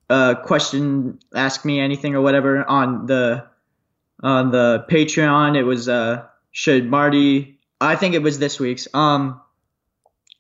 uh, 0.10 0.36
question, 0.36 1.20
ask 1.34 1.64
me 1.64 1.80
anything 1.80 2.16
or 2.16 2.22
whatever 2.22 2.68
on 2.68 3.06
the 3.06 3.46
on 4.22 4.52
the 4.52 4.86
Patreon. 4.90 5.56
It 5.56 5.64
was 5.64 5.88
uh, 5.88 6.26
should 6.52 6.90
Marty? 6.90 7.60
I 7.80 7.96
think 7.96 8.16
it 8.16 8.24
was 8.24 8.40
this 8.40 8.60
week's. 8.60 8.88
Um, 8.94 9.40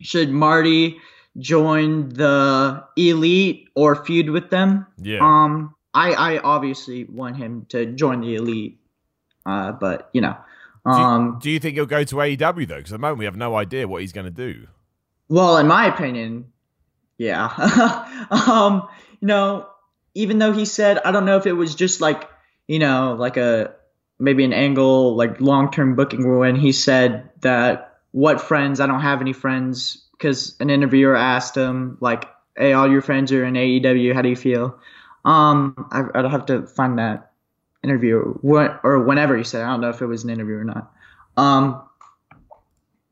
should 0.02 0.32
Marty 0.32 0.98
join 1.38 2.10
the 2.10 2.84
elite 2.96 3.70
or 3.76 4.04
feud 4.04 4.30
with 4.30 4.50
them? 4.50 4.86
Yeah. 5.02 5.20
Um, 5.22 5.76
I 5.94 6.12
I 6.12 6.38
obviously 6.40 7.06
want 7.06 7.38
him 7.38 7.66
to 7.70 7.86
join 7.86 8.22
the 8.22 8.36
elite, 8.36 8.80
uh, 9.46 9.72
but 9.72 10.10
you 10.14 10.22
know, 10.22 10.36
Do 10.86 10.92
you, 10.92 10.98
um, 10.98 11.40
do 11.42 11.50
you 11.50 11.60
think 11.60 11.76
he'll 11.76 11.86
go 11.86 12.04
to 12.04 12.16
AEW 12.16 12.68
though? 12.68 12.78
Because 12.78 12.92
at 12.92 12.96
the 12.96 13.00
moment 13.00 13.20
we 13.20 13.26
have 13.26 13.36
no 13.36 13.56
idea 13.56 13.88
what 13.88 14.02
he's 14.02 14.14
going 14.14 14.26
to 14.26 14.32
do. 14.32 14.68
well, 15.30 15.58
in 15.58 15.68
my 15.68 15.88
opinion, 15.88 16.52
yeah. 17.18 17.48
um, 18.48 18.88
you 19.20 19.28
know, 19.28 19.68
even 20.14 20.40
though 20.40 20.52
he 20.52 20.66
said, 20.66 21.00
I 21.00 21.12
don't 21.12 21.26
know 21.26 21.38
if 21.38 21.46
it 21.46 21.54
was 21.54 21.76
just 21.76 22.02
like 22.02 22.30
you 22.68 22.80
know, 22.80 23.16
like 23.18 23.38
a 23.38 23.74
maybe 24.20 24.44
an 24.44 24.54
angle 24.54 25.16
like 25.16 25.40
long 25.40 25.72
term 25.72 25.96
booking 25.96 26.38
when 26.38 26.56
he 26.56 26.72
said 26.72 27.30
that 27.42 28.00
what 28.12 28.42
friends 28.42 28.80
I 28.80 28.88
don't 28.88 29.02
have 29.02 29.22
any 29.22 29.34
friends 29.34 30.07
because 30.18 30.56
an 30.60 30.70
interviewer 30.70 31.16
asked 31.16 31.56
him 31.56 31.98
like, 32.02 32.28
hey, 32.56 32.74
all 32.74 32.90
your 32.90 33.02
friends 33.02 33.32
are 33.32 33.46
in 33.46 33.54
AEW, 33.54 34.14
how 34.14 34.22
do 34.22 34.30
you 34.30 34.36
feel? 34.36 34.80
Um, 35.26 35.88
I, 35.92 36.04
I'd 36.16 36.32
have 36.32 36.46
to 36.48 36.66
find 36.68 36.98
that 37.00 37.32
interview 37.84 38.22
what 38.42 38.80
or 38.84 39.00
whenever 39.00 39.38
he 39.38 39.44
said. 39.44 39.64
I 39.64 39.68
don't 39.68 39.82
know 39.82 39.90
if 39.90 40.02
it 40.02 40.06
was 40.08 40.24
an 40.24 40.30
interview 40.30 40.56
or 40.56 40.64
not. 40.64 40.92
Um, 41.36 41.84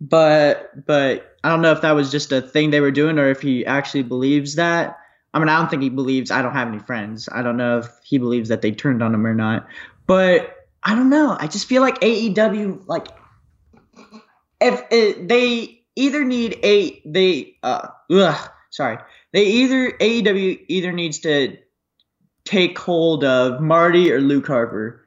but 0.02 0.86
but 0.86 1.38
I 1.44 1.50
don't 1.50 1.62
know 1.62 1.72
if 1.72 1.82
that 1.82 1.92
was 1.92 2.12
just 2.12 2.32
a 2.32 2.42
thing 2.42 2.72
they 2.72 2.82
were 2.82 2.92
doing 2.92 3.20
or 3.20 3.30
if 3.30 3.42
he 3.42 3.66
actually 3.66 4.04
believes 4.04 4.56
that. 4.56 4.98
I 5.34 5.40
mean, 5.40 5.50
I 5.50 5.58
don't 5.58 5.70
think 5.70 5.84
he 5.84 5.90
believes 5.90 6.32
I 6.32 6.42
don't 6.42 6.54
have 6.54 6.68
any 6.68 6.80
friends. 6.80 7.30
I 7.32 7.42
don't 7.42 7.58
know 7.58 7.80
if 7.80 7.88
he 8.04 8.18
believes 8.18 8.50
that 8.50 8.62
they 8.62 8.72
turned 8.72 9.04
on 9.04 9.14
him 9.14 9.28
or 9.28 9.36
not. 9.36 9.68
But 10.08 10.68
I 10.84 10.96
don't 10.96 11.10
know. 11.10 11.36
I 11.40 11.48
just 11.48 11.68
feel 11.68 11.82
like 11.82 12.00
AEW 12.00 12.88
like 12.88 13.08
if 14.62 14.82
it, 14.92 15.28
they 15.28 15.85
either 15.96 16.24
need 16.24 16.60
a 16.64 17.02
they 17.06 17.56
uh 17.64 17.88
ugh, 18.12 18.50
sorry 18.70 18.98
they 19.34 19.46
either 19.46 19.92
AEW 19.92 20.66
either 20.68 20.92
needs 20.92 21.20
to 21.20 21.58
take 22.46 22.78
hold 22.80 23.24
of 23.24 23.60
Marty 23.60 24.12
or 24.12 24.22
Luke 24.22 24.48
Harper. 24.48 25.06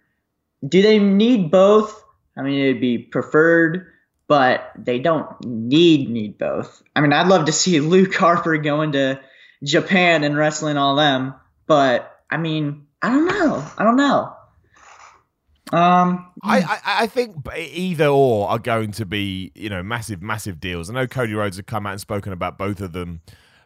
Do 0.66 0.82
they 0.82 0.98
need 0.98 1.50
both? 1.50 2.04
I 2.36 2.42
mean, 2.42 2.60
it'd 2.60 2.80
be 2.80 2.98
preferred, 2.98 3.86
but 4.26 4.70
they 4.76 4.98
don't 4.98 5.26
need 5.44 6.10
need 6.10 6.36
both. 6.36 6.82
I 6.94 7.00
mean, 7.00 7.12
I'd 7.12 7.28
love 7.28 7.46
to 7.46 7.52
see 7.52 7.80
Luke 7.80 8.14
Harper 8.14 8.58
going 8.58 8.92
to 8.92 9.20
Japan 9.64 10.24
and 10.24 10.36
wrestling 10.36 10.76
all 10.76 10.96
them, 10.96 11.34
but 11.66 12.20
I 12.30 12.36
mean, 12.36 12.86
I 13.00 13.08
don't 13.08 13.26
know. 13.26 13.64
I 13.78 13.84
don't 13.84 13.96
know. 13.96 14.36
Um, 15.72 16.30
I, 16.42 16.60
I, 16.60 16.78
I 16.84 17.06
think 17.06 17.36
either 17.56 18.06
or 18.06 18.48
are 18.48 18.58
going 18.58 18.92
to 18.92 19.06
be, 19.06 19.52
you 19.54 19.68
know, 19.68 19.82
massive, 19.82 20.22
massive 20.22 20.60
deals. 20.60 20.88
I 20.90 20.94
know 20.94 21.06
Cody 21.06 21.34
Rhodes 21.34 21.56
have 21.56 21.66
come 21.66 21.86
out 21.86 21.92
and 21.92 22.00
spoken 22.00 22.32
about 22.32 22.56
both 22.58 22.80
of 22.80 22.92
them. 22.92 23.20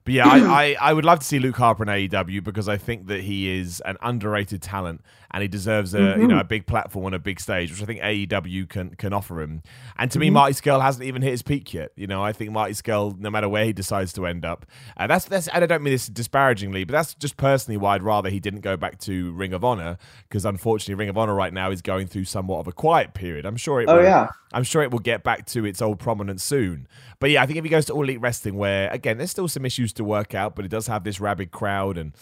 But 0.05 0.15
yeah, 0.15 0.29
I, 0.29 0.39
I, 0.41 0.77
I 0.81 0.93
would 0.93 1.05
love 1.05 1.21
to 1.21 1.25
see 1.25 1.39
Luke 1.39 1.57
Harper 1.57 1.85
in 1.85 1.89
AEW 1.89 2.43
because 2.43 2.69
I 2.69 2.77
think 2.77 3.07
that 3.07 3.21
he 3.21 3.49
is 3.51 3.81
an 3.85 3.97
underrated 4.03 4.63
talent 4.63 5.03
and 5.33 5.43
he 5.43 5.49
deserves 5.49 5.95
a 5.95 6.17
you 6.19 6.27
know 6.27 6.39
a 6.39 6.45
big 6.45 6.67
platform 6.67 7.07
on 7.07 7.15
a 7.15 7.19
big 7.19 7.41
stage, 7.41 7.71
which 7.71 7.83
I 7.83 7.87
think 7.87 8.01
AEW 8.01 8.69
can 8.69 8.95
can 8.97 9.13
offer 9.13 9.41
him. 9.41 9.63
And 9.97 10.11
to 10.11 10.19
me, 10.19 10.31
Marty 10.31 10.55
Scurll 10.55 10.83
hasn't 10.83 11.05
even 11.05 11.23
hit 11.23 11.31
his 11.31 11.43
peak 11.43 11.73
yet. 11.73 11.93
You 11.97 12.07
know, 12.07 12.23
I 12.23 12.33
think 12.33 12.51
Marty 12.51 12.75
Scurll, 12.75 13.19
no 13.19 13.31
matter 13.31 13.49
where 13.49 13.65
he 13.65 13.73
decides 13.73 14.13
to 14.15 14.27
end 14.27 14.45
up, 14.45 14.67
uh, 14.97 15.07
that's 15.07 15.25
that's 15.25 15.49
and 15.49 15.65
I 15.65 15.67
don't 15.67 15.83
mean 15.83 15.95
this 15.95 16.07
disparagingly, 16.07 16.85
but 16.85 16.93
that's 16.93 17.15
just 17.15 17.37
personally 17.37 17.79
why 17.79 17.95
I'd 17.95 18.03
rather 18.03 18.29
he 18.29 18.41
didn't 18.41 18.61
go 18.61 18.77
back 18.77 18.99
to 19.01 19.33
Ring 19.33 19.55
of 19.55 19.65
Honor 19.65 19.97
because 20.29 20.45
unfortunately 20.45 20.95
Ring 20.95 21.09
of 21.09 21.17
Honor 21.17 21.35
right 21.35 21.53
now 21.53 21.71
is 21.71 21.81
going 21.81 22.07
through 22.07 22.25
somewhat 22.25 22.59
of 22.59 22.69
a 22.69 22.73
quiet 22.73 23.15
period. 23.15 23.47
I'm 23.47 23.57
sure 23.57 23.81
it. 23.81 23.89
Oh, 23.89 23.97
will, 23.97 24.05
yeah. 24.05 24.29
I'm 24.53 24.65
sure 24.65 24.83
it 24.83 24.91
will 24.91 24.99
get 24.99 25.25
back 25.25 25.47
to 25.47 25.65
its 25.65 25.81
old 25.81 25.99
prominence 25.99 26.45
soon. 26.45 26.87
But 27.21 27.31
yeah, 27.31 27.43
I 27.43 27.47
think 27.47 27.59
if 27.59 27.65
he 27.65 27.71
goes 27.71 27.87
to 27.87 27.95
All 27.95 28.03
Elite 28.03 28.21
Wrestling, 28.21 28.57
where 28.57 28.91
again 28.91 29.17
there's 29.17 29.31
still 29.31 29.49
some 29.49 29.65
issues 29.65 29.95
to 29.95 30.05
work 30.05 30.35
out, 30.35 30.55
but 30.55 30.65
it 30.67 30.69
does 30.69 30.89
have 30.89 31.05
this 31.05 31.21
rabid 31.21 31.51
crowd 31.53 31.97
and 31.97 32.13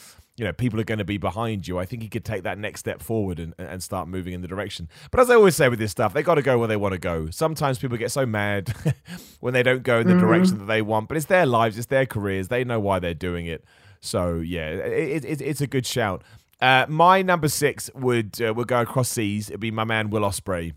you 0.41 0.47
know 0.47 0.55
people 0.55 0.81
are 0.81 0.85
going 0.85 0.99
to 0.99 1.05
be 1.05 1.19
behind 1.19 1.69
you. 1.69 1.79
I 1.79 1.85
think 1.85 2.01
he 2.01 2.09
could 2.09 2.25
take 2.25 2.45
that 2.45 2.57
next 2.57 2.81
step 2.81 3.03
forward 3.03 3.39
and, 3.39 3.55
and 3.59 3.83
start 3.83 4.09
moving 4.09 4.33
in 4.33 4.41
the 4.41 4.49
direction. 4.49 4.89
But 5.11 5.21
as 5.21 5.29
I 5.29 5.35
always 5.35 5.55
say 5.55 5.69
with 5.69 5.79
this 5.79 5.91
stuff, 5.91 6.15
they 6.15 6.23
got 6.23 6.37
to 6.37 6.43
go 6.43 6.59
where 6.59 6.67
they 6.67 6.79
want 6.79 6.95
to 6.95 6.99
go. 6.99 7.29
Sometimes 7.29 7.79
people 7.79 7.99
get 7.99 8.11
so 8.11 8.25
mad 8.25 8.75
when 9.41 9.53
they 9.53 9.63
don't 9.63 9.83
go 9.83 10.01
in 10.01 10.07
the 10.07 10.19
direction 10.19 10.57
that 10.57 10.65
they 10.65 10.81
want, 10.81 11.09
but 11.09 11.19
it's 11.19 11.27
their 11.27 11.45
lives, 11.45 11.77
it's 11.77 11.89
their 11.89 12.07
careers. 12.07 12.49
They 12.49 12.65
know 12.65 12.81
why 12.81 13.01
they're 13.01 13.13
doing 13.13 13.45
it. 13.45 13.67
So 14.01 14.37
yeah, 14.37 14.71
it, 14.71 15.27
it, 15.27 15.43
it's 15.43 15.61
a 15.61 15.67
good 15.67 15.85
shout. 15.85 16.25
Uh, 16.59 16.87
my 16.89 17.21
number 17.21 17.49
six 17.49 17.91
would 17.95 18.41
uh, 18.41 18.55
would 18.55 18.69
go 18.69 18.81
across 18.81 19.11
seas. 19.11 19.51
It'd 19.51 19.61
be 19.61 19.71
my 19.71 19.85
man 19.85 20.09
Will 20.09 20.23
Ospreay. 20.23 20.73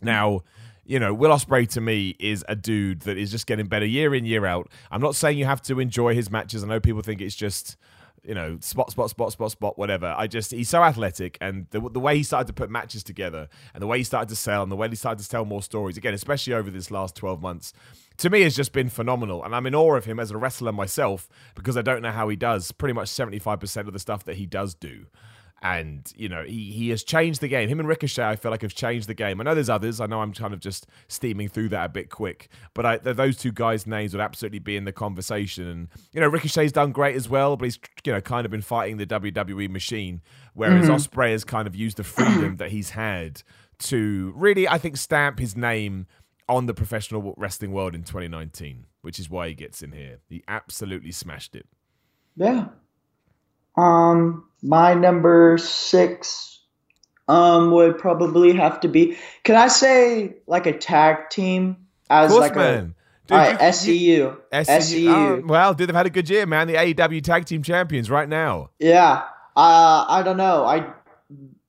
Now, 0.00 0.42
you 0.84 1.00
know, 1.00 1.12
Will 1.12 1.30
Ospreay 1.30 1.68
to 1.70 1.80
me 1.80 2.14
is 2.20 2.44
a 2.48 2.54
dude 2.54 3.00
that 3.00 3.18
is 3.18 3.32
just 3.32 3.48
getting 3.48 3.66
better 3.66 3.86
year 3.86 4.14
in, 4.14 4.24
year 4.24 4.46
out. 4.46 4.70
I'm 4.92 5.00
not 5.00 5.16
saying 5.16 5.36
you 5.36 5.46
have 5.46 5.62
to 5.62 5.80
enjoy 5.80 6.14
his 6.14 6.30
matches. 6.30 6.62
I 6.62 6.68
know 6.68 6.78
people 6.78 7.02
think 7.02 7.20
it's 7.20 7.34
just, 7.34 7.76
you 8.28 8.34
know, 8.34 8.58
spot, 8.60 8.90
spot, 8.90 9.08
spot, 9.08 9.32
spot, 9.32 9.50
spot, 9.50 9.78
whatever. 9.78 10.14
I 10.16 10.26
just, 10.26 10.50
he's 10.50 10.68
so 10.68 10.84
athletic 10.84 11.38
and 11.40 11.66
the, 11.70 11.80
the 11.80 11.98
way 11.98 12.18
he 12.18 12.22
started 12.22 12.46
to 12.48 12.52
put 12.52 12.68
matches 12.68 13.02
together 13.02 13.48
and 13.72 13.82
the 13.82 13.86
way 13.86 13.96
he 13.96 14.04
started 14.04 14.28
to 14.28 14.36
sell 14.36 14.62
and 14.62 14.70
the 14.70 14.76
way 14.76 14.86
he 14.86 14.96
started 14.96 15.22
to 15.24 15.28
tell 15.28 15.46
more 15.46 15.62
stories, 15.62 15.96
again, 15.96 16.12
especially 16.12 16.52
over 16.52 16.70
this 16.70 16.90
last 16.90 17.16
12 17.16 17.40
months, 17.40 17.72
to 18.18 18.28
me 18.28 18.42
has 18.42 18.54
just 18.54 18.72
been 18.72 18.90
phenomenal. 18.90 19.42
And 19.42 19.56
I'm 19.56 19.64
in 19.64 19.74
awe 19.74 19.96
of 19.96 20.04
him 20.04 20.20
as 20.20 20.30
a 20.30 20.36
wrestler 20.36 20.72
myself 20.72 21.26
because 21.54 21.78
I 21.78 21.82
don't 21.82 22.02
know 22.02 22.10
how 22.10 22.28
he 22.28 22.36
does 22.36 22.70
pretty 22.70 22.92
much 22.92 23.08
75% 23.08 23.86
of 23.86 23.94
the 23.94 23.98
stuff 23.98 24.24
that 24.24 24.36
he 24.36 24.44
does 24.44 24.74
do. 24.74 25.06
And 25.62 26.12
you 26.16 26.28
know 26.28 26.44
he 26.44 26.70
he 26.70 26.90
has 26.90 27.02
changed 27.02 27.40
the 27.40 27.48
game. 27.48 27.68
Him 27.68 27.80
and 27.80 27.88
Ricochet, 27.88 28.22
I 28.22 28.36
feel 28.36 28.50
like 28.50 28.62
have 28.62 28.74
changed 28.74 29.08
the 29.08 29.14
game. 29.14 29.40
I 29.40 29.44
know 29.44 29.54
there's 29.54 29.68
others. 29.68 30.00
I 30.00 30.06
know 30.06 30.20
I'm 30.20 30.32
kind 30.32 30.54
of 30.54 30.60
just 30.60 30.86
steaming 31.08 31.48
through 31.48 31.70
that 31.70 31.86
a 31.86 31.88
bit 31.88 32.10
quick, 32.10 32.48
but 32.74 32.86
I, 32.86 32.98
those 32.98 33.36
two 33.36 33.52
guys' 33.52 33.86
names 33.86 34.12
would 34.12 34.20
absolutely 34.20 34.60
be 34.60 34.76
in 34.76 34.84
the 34.84 34.92
conversation. 34.92 35.66
And 35.66 35.88
you 36.12 36.20
know 36.20 36.28
Ricochet's 36.28 36.72
done 36.72 36.92
great 36.92 37.16
as 37.16 37.28
well, 37.28 37.56
but 37.56 37.64
he's 37.64 37.78
you 38.04 38.12
know 38.12 38.20
kind 38.20 38.44
of 38.44 38.50
been 38.50 38.62
fighting 38.62 38.98
the 38.98 39.06
WWE 39.06 39.68
machine, 39.70 40.22
whereas 40.54 40.86
mm-hmm. 40.86 40.94
Ospreay 40.94 41.32
has 41.32 41.44
kind 41.44 41.66
of 41.66 41.74
used 41.74 41.96
the 41.96 42.04
freedom 42.04 42.56
that 42.56 42.70
he's 42.70 42.90
had 42.90 43.42
to 43.78 44.32
really, 44.36 44.68
I 44.68 44.78
think, 44.78 44.96
stamp 44.96 45.38
his 45.38 45.56
name 45.56 46.06
on 46.48 46.66
the 46.66 46.74
professional 46.74 47.34
wrestling 47.36 47.72
world 47.72 47.94
in 47.94 48.02
2019, 48.02 48.86
which 49.02 49.18
is 49.18 49.28
why 49.28 49.48
he 49.48 49.54
gets 49.54 49.82
in 49.82 49.92
here. 49.92 50.18
He 50.28 50.42
absolutely 50.48 51.12
smashed 51.12 51.54
it. 51.54 51.66
Yeah. 52.36 52.68
Um, 53.78 54.44
my 54.62 54.94
number 54.94 55.56
six 55.58 56.60
um 57.28 57.70
would 57.72 57.98
probably 57.98 58.54
have 58.54 58.80
to 58.80 58.88
be. 58.88 59.16
Can 59.44 59.56
I 59.56 59.68
say 59.68 60.36
like 60.46 60.66
a 60.66 60.76
tag 60.76 61.30
team 61.30 61.88
as 62.10 62.30
course, 62.30 62.40
like 62.40 62.56
man. 62.56 62.94
a 62.94 62.98
Dude, 63.28 63.36
right, 63.36 63.58
SCU. 63.58 64.38
SCU. 64.50 65.08
Oh, 65.10 65.42
well, 65.44 65.74
dude, 65.74 65.90
they've 65.90 65.94
had 65.94 66.06
a 66.06 66.10
good 66.10 66.30
year, 66.30 66.46
man. 66.46 66.66
The 66.66 66.76
AEW 66.76 67.22
Tag 67.22 67.44
Team 67.44 67.62
Champions 67.62 68.08
right 68.08 68.26
now. 68.26 68.70
Yeah. 68.78 69.22
Uh, 69.54 70.06
I 70.08 70.22
don't 70.24 70.38
know. 70.38 70.64
I 70.64 70.90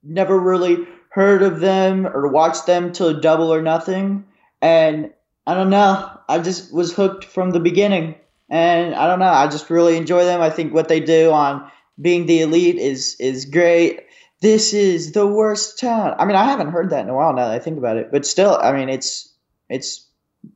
never 0.01 0.39
really 0.39 0.88
heard 1.10 1.41
of 1.41 1.60
them 1.60 2.07
or 2.07 2.30
watched 2.30 2.66
them 2.66 2.93
till 2.93 3.20
Double 3.20 3.53
or 3.53 3.62
Nothing, 3.62 4.26
and 4.62 5.12
I 5.45 5.53
don't 5.53 5.70
know. 5.70 6.10
I 6.30 6.39
just 6.39 6.74
was 6.74 6.93
hooked 6.93 7.26
from 7.26 7.51
the 7.51 7.60
beginning, 7.60 8.16
and 8.49 8.95
I 8.95 9.07
don't 9.07 9.20
know. 9.20 9.26
I 9.26 9.47
just 9.47 9.70
really 9.70 9.97
enjoy 9.97 10.24
them. 10.24 10.39
I 10.39 10.51
think 10.51 10.74
what 10.74 10.88
they 10.88 11.01
do 11.01 11.32
on 11.32 11.70
being 12.00 12.26
the 12.26 12.41
elite 12.41 12.78
is 12.78 13.16
is 13.20 13.45
great. 13.45 14.02
This 14.41 14.74
is 14.74 15.12
the 15.12 15.28
worst 15.28 15.80
town. 15.80 16.16
I 16.18 16.26
mean, 16.26 16.36
I 16.36 16.45
haven't 16.45 16.70
heard 16.70 16.91
that 16.91 17.04
in 17.04 17.10
a 17.10 17.14
while 17.14 17.34
now 17.34 17.50
that 17.50 17.56
I 17.56 17.60
think 17.60 17.78
about 17.78 17.97
it, 17.97 18.12
but 18.12 18.26
still, 18.26 18.58
I 18.60 18.72
mean, 18.72 18.89
it's 18.89 19.34
it's 19.70 20.08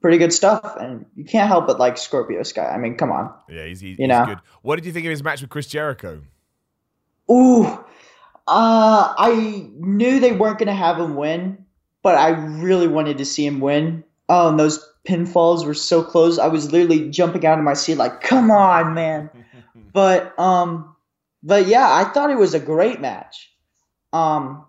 pretty 0.02 0.18
good 0.18 0.34
stuff, 0.34 0.78
and 0.80 1.06
you 1.16 1.26
can't 1.26 1.48
help 1.48 1.68
but 1.68 1.80
like 1.80 1.98
Scorpio 1.98 2.44
Sky. 2.44 2.68
I 2.68 2.78
mean, 2.78 2.96
come 2.96 3.12
on. 3.12 3.34
Yeah, 3.50 3.66
he's, 3.66 3.82
he's 3.82 4.00
you 4.00 4.08
know? 4.08 4.26
good. 4.26 4.40
What 4.62 4.78
did 4.78 4.86
you 4.86 4.94
think 4.94 5.06
of 5.06 5.10
his 5.10 5.24
match 5.24 5.42
with 5.42 5.50
Chris 5.50 5.68
Jericho? 5.68 6.22
Ooh, 7.30 7.66
uh, 7.66 7.84
I 8.48 9.70
knew 9.76 10.20
they 10.20 10.32
weren't 10.32 10.60
going 10.60 10.68
to 10.68 10.74
have 10.74 11.00
him 11.00 11.16
win, 11.16 11.66
but 12.02 12.16
I 12.16 12.30
really 12.30 12.88
wanted 12.88 13.20
to 13.20 13.26
see 13.26 13.46
him 13.46 13.60
win. 13.60 14.04
Oh, 14.30 14.50
and 14.50 14.60
those 14.60 14.86
pinfalls 15.08 15.66
were 15.66 15.74
so 15.74 16.04
close. 16.04 16.40
I 16.40 16.48
was 16.48 16.72
literally 16.72 17.10
jumping 17.10 17.46
out 17.46 17.58
of 17.58 17.64
my 17.64 17.74
seat, 17.74 17.96
like, 17.96 18.22
"Come 18.22 18.52
on, 18.52 18.94
man!" 18.94 19.30
but 19.94 20.38
um, 20.40 20.96
but 21.44 21.68
yeah, 21.68 21.88
I 21.92 22.06
thought 22.06 22.32
it 22.32 22.38
was 22.38 22.54
a 22.54 22.60
great 22.60 23.02
match. 23.02 23.52
Um, 24.14 24.66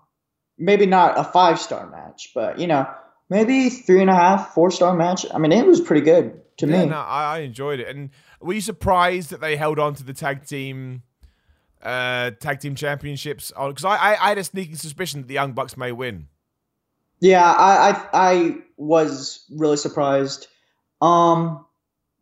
maybe 0.59 0.87
not 0.87 1.18
a 1.18 1.25
five 1.25 1.61
star 1.61 1.89
match, 1.89 2.33
but 2.35 2.59
you 2.59 2.66
know, 2.66 2.87
maybe 3.31 3.70
three 3.70 4.01
and 4.01 4.11
a 4.11 4.14
half, 4.14 4.53
four 4.55 4.70
star 4.70 4.95
match. 4.95 5.25
I 5.33 5.39
mean, 5.39 5.53
it 5.53 5.66
was 5.66 5.81
pretty 5.81 6.05
good 6.05 6.41
to 6.59 6.66
yeah, 6.66 6.83
me. 6.83 6.87
No, 6.87 6.97
I, 6.97 7.37
I 7.37 7.39
enjoyed 7.41 7.81
it. 7.81 7.89
And 7.89 8.11
were 8.41 8.55
you 8.55 8.61
surprised 8.61 9.31
that 9.31 9.41
they 9.41 9.57
held 9.57 9.79
on 9.79 9.95
to 9.95 10.05
the 10.05 10.12
tag 10.12 10.47
team? 10.47 11.03
Uh, 11.83 12.31
tag 12.41 12.61
team 12.61 12.75
championships 12.75 13.53
because 13.55 13.85
I, 13.85 13.97
I, 13.97 14.11
I 14.12 14.29
had 14.31 14.39
a 14.39 14.45
sneaking 14.45 14.77
suspicion 14.77 15.20
that 15.20 15.29
the 15.29 15.35
Young 15.35 15.53
Bucks 15.53 15.77
may 15.77 15.93
win. 15.93 16.29
Yeah, 17.20 17.45
I, 17.45 17.91
I 17.91 18.09
I 18.12 18.57
was 18.79 19.45
really 19.51 19.77
surprised. 19.77 20.47
Um, 21.03 21.66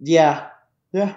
yeah, 0.00 0.48
yeah. 0.92 1.14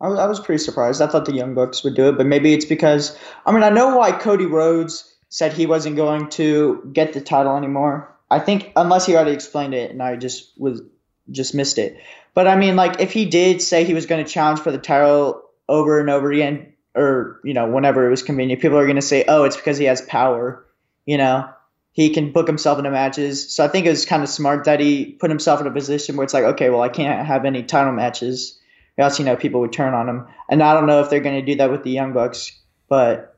I 0.00 0.08
was, 0.08 0.18
I 0.18 0.26
was 0.26 0.40
pretty 0.40 0.62
surprised. 0.62 1.02
I 1.02 1.06
thought 1.06 1.26
the 1.26 1.34
Young 1.34 1.54
Bucks 1.54 1.84
would 1.84 1.94
do 1.94 2.08
it, 2.08 2.16
but 2.16 2.26
maybe 2.26 2.54
it's 2.54 2.64
because 2.64 3.16
I 3.44 3.52
mean 3.52 3.62
I 3.62 3.68
know 3.68 3.96
why 3.96 4.12
Cody 4.12 4.46
Rhodes 4.46 5.14
said 5.28 5.52
he 5.52 5.66
wasn't 5.66 5.96
going 5.96 6.30
to 6.30 6.90
get 6.92 7.12
the 7.12 7.20
title 7.20 7.56
anymore. 7.56 8.16
I 8.30 8.38
think 8.38 8.72
unless 8.76 9.06
he 9.06 9.14
already 9.14 9.32
explained 9.32 9.74
it 9.74 9.90
and 9.90 10.02
I 10.02 10.16
just 10.16 10.52
was 10.58 10.82
just 11.30 11.54
missed 11.54 11.78
it. 11.78 11.98
But 12.34 12.46
I 12.46 12.56
mean 12.56 12.76
like 12.76 13.00
if 13.00 13.12
he 13.12 13.26
did 13.26 13.60
say 13.60 13.84
he 13.84 13.94
was 13.94 14.06
going 14.06 14.24
to 14.24 14.30
challenge 14.30 14.60
for 14.60 14.72
the 14.72 14.78
title 14.78 15.42
over 15.68 16.00
and 16.00 16.10
over 16.10 16.32
again 16.32 16.72
or 16.94 17.40
you 17.44 17.54
know 17.54 17.68
whenever 17.68 18.06
it 18.06 18.10
was 18.10 18.22
convenient, 18.22 18.62
people 18.62 18.78
are 18.78 18.86
going 18.86 18.96
to 18.96 19.02
say, 19.02 19.24
"Oh, 19.28 19.44
it's 19.44 19.56
because 19.56 19.78
he 19.78 19.84
has 19.84 20.00
power." 20.00 20.66
You 21.06 21.18
know, 21.18 21.48
he 21.92 22.10
can 22.10 22.32
book 22.32 22.46
himself 22.46 22.78
into 22.78 22.90
matches. 22.90 23.52
So 23.52 23.64
I 23.64 23.68
think 23.68 23.86
it 23.86 23.90
was 23.90 24.06
kind 24.06 24.22
of 24.22 24.28
smart 24.28 24.64
that 24.64 24.80
he 24.80 25.06
put 25.06 25.30
himself 25.30 25.60
in 25.60 25.66
a 25.66 25.72
position 25.72 26.16
where 26.16 26.24
it's 26.24 26.34
like, 26.34 26.44
okay, 26.44 26.70
well, 26.70 26.82
I 26.82 26.88
can't 26.88 27.26
have 27.26 27.44
any 27.44 27.62
title 27.62 27.92
matches 27.92 28.59
else 29.00 29.18
you 29.18 29.24
know 29.24 29.36
people 29.36 29.60
would 29.60 29.72
turn 29.72 29.94
on 29.94 30.08
him. 30.08 30.26
And 30.48 30.62
I 30.62 30.74
don't 30.74 30.86
know 30.86 31.00
if 31.00 31.10
they're 31.10 31.20
going 31.20 31.40
to 31.40 31.46
do 31.46 31.56
that 31.56 31.70
with 31.70 31.82
the 31.82 31.90
Young 31.90 32.12
Bucks, 32.12 32.58
but 32.88 33.30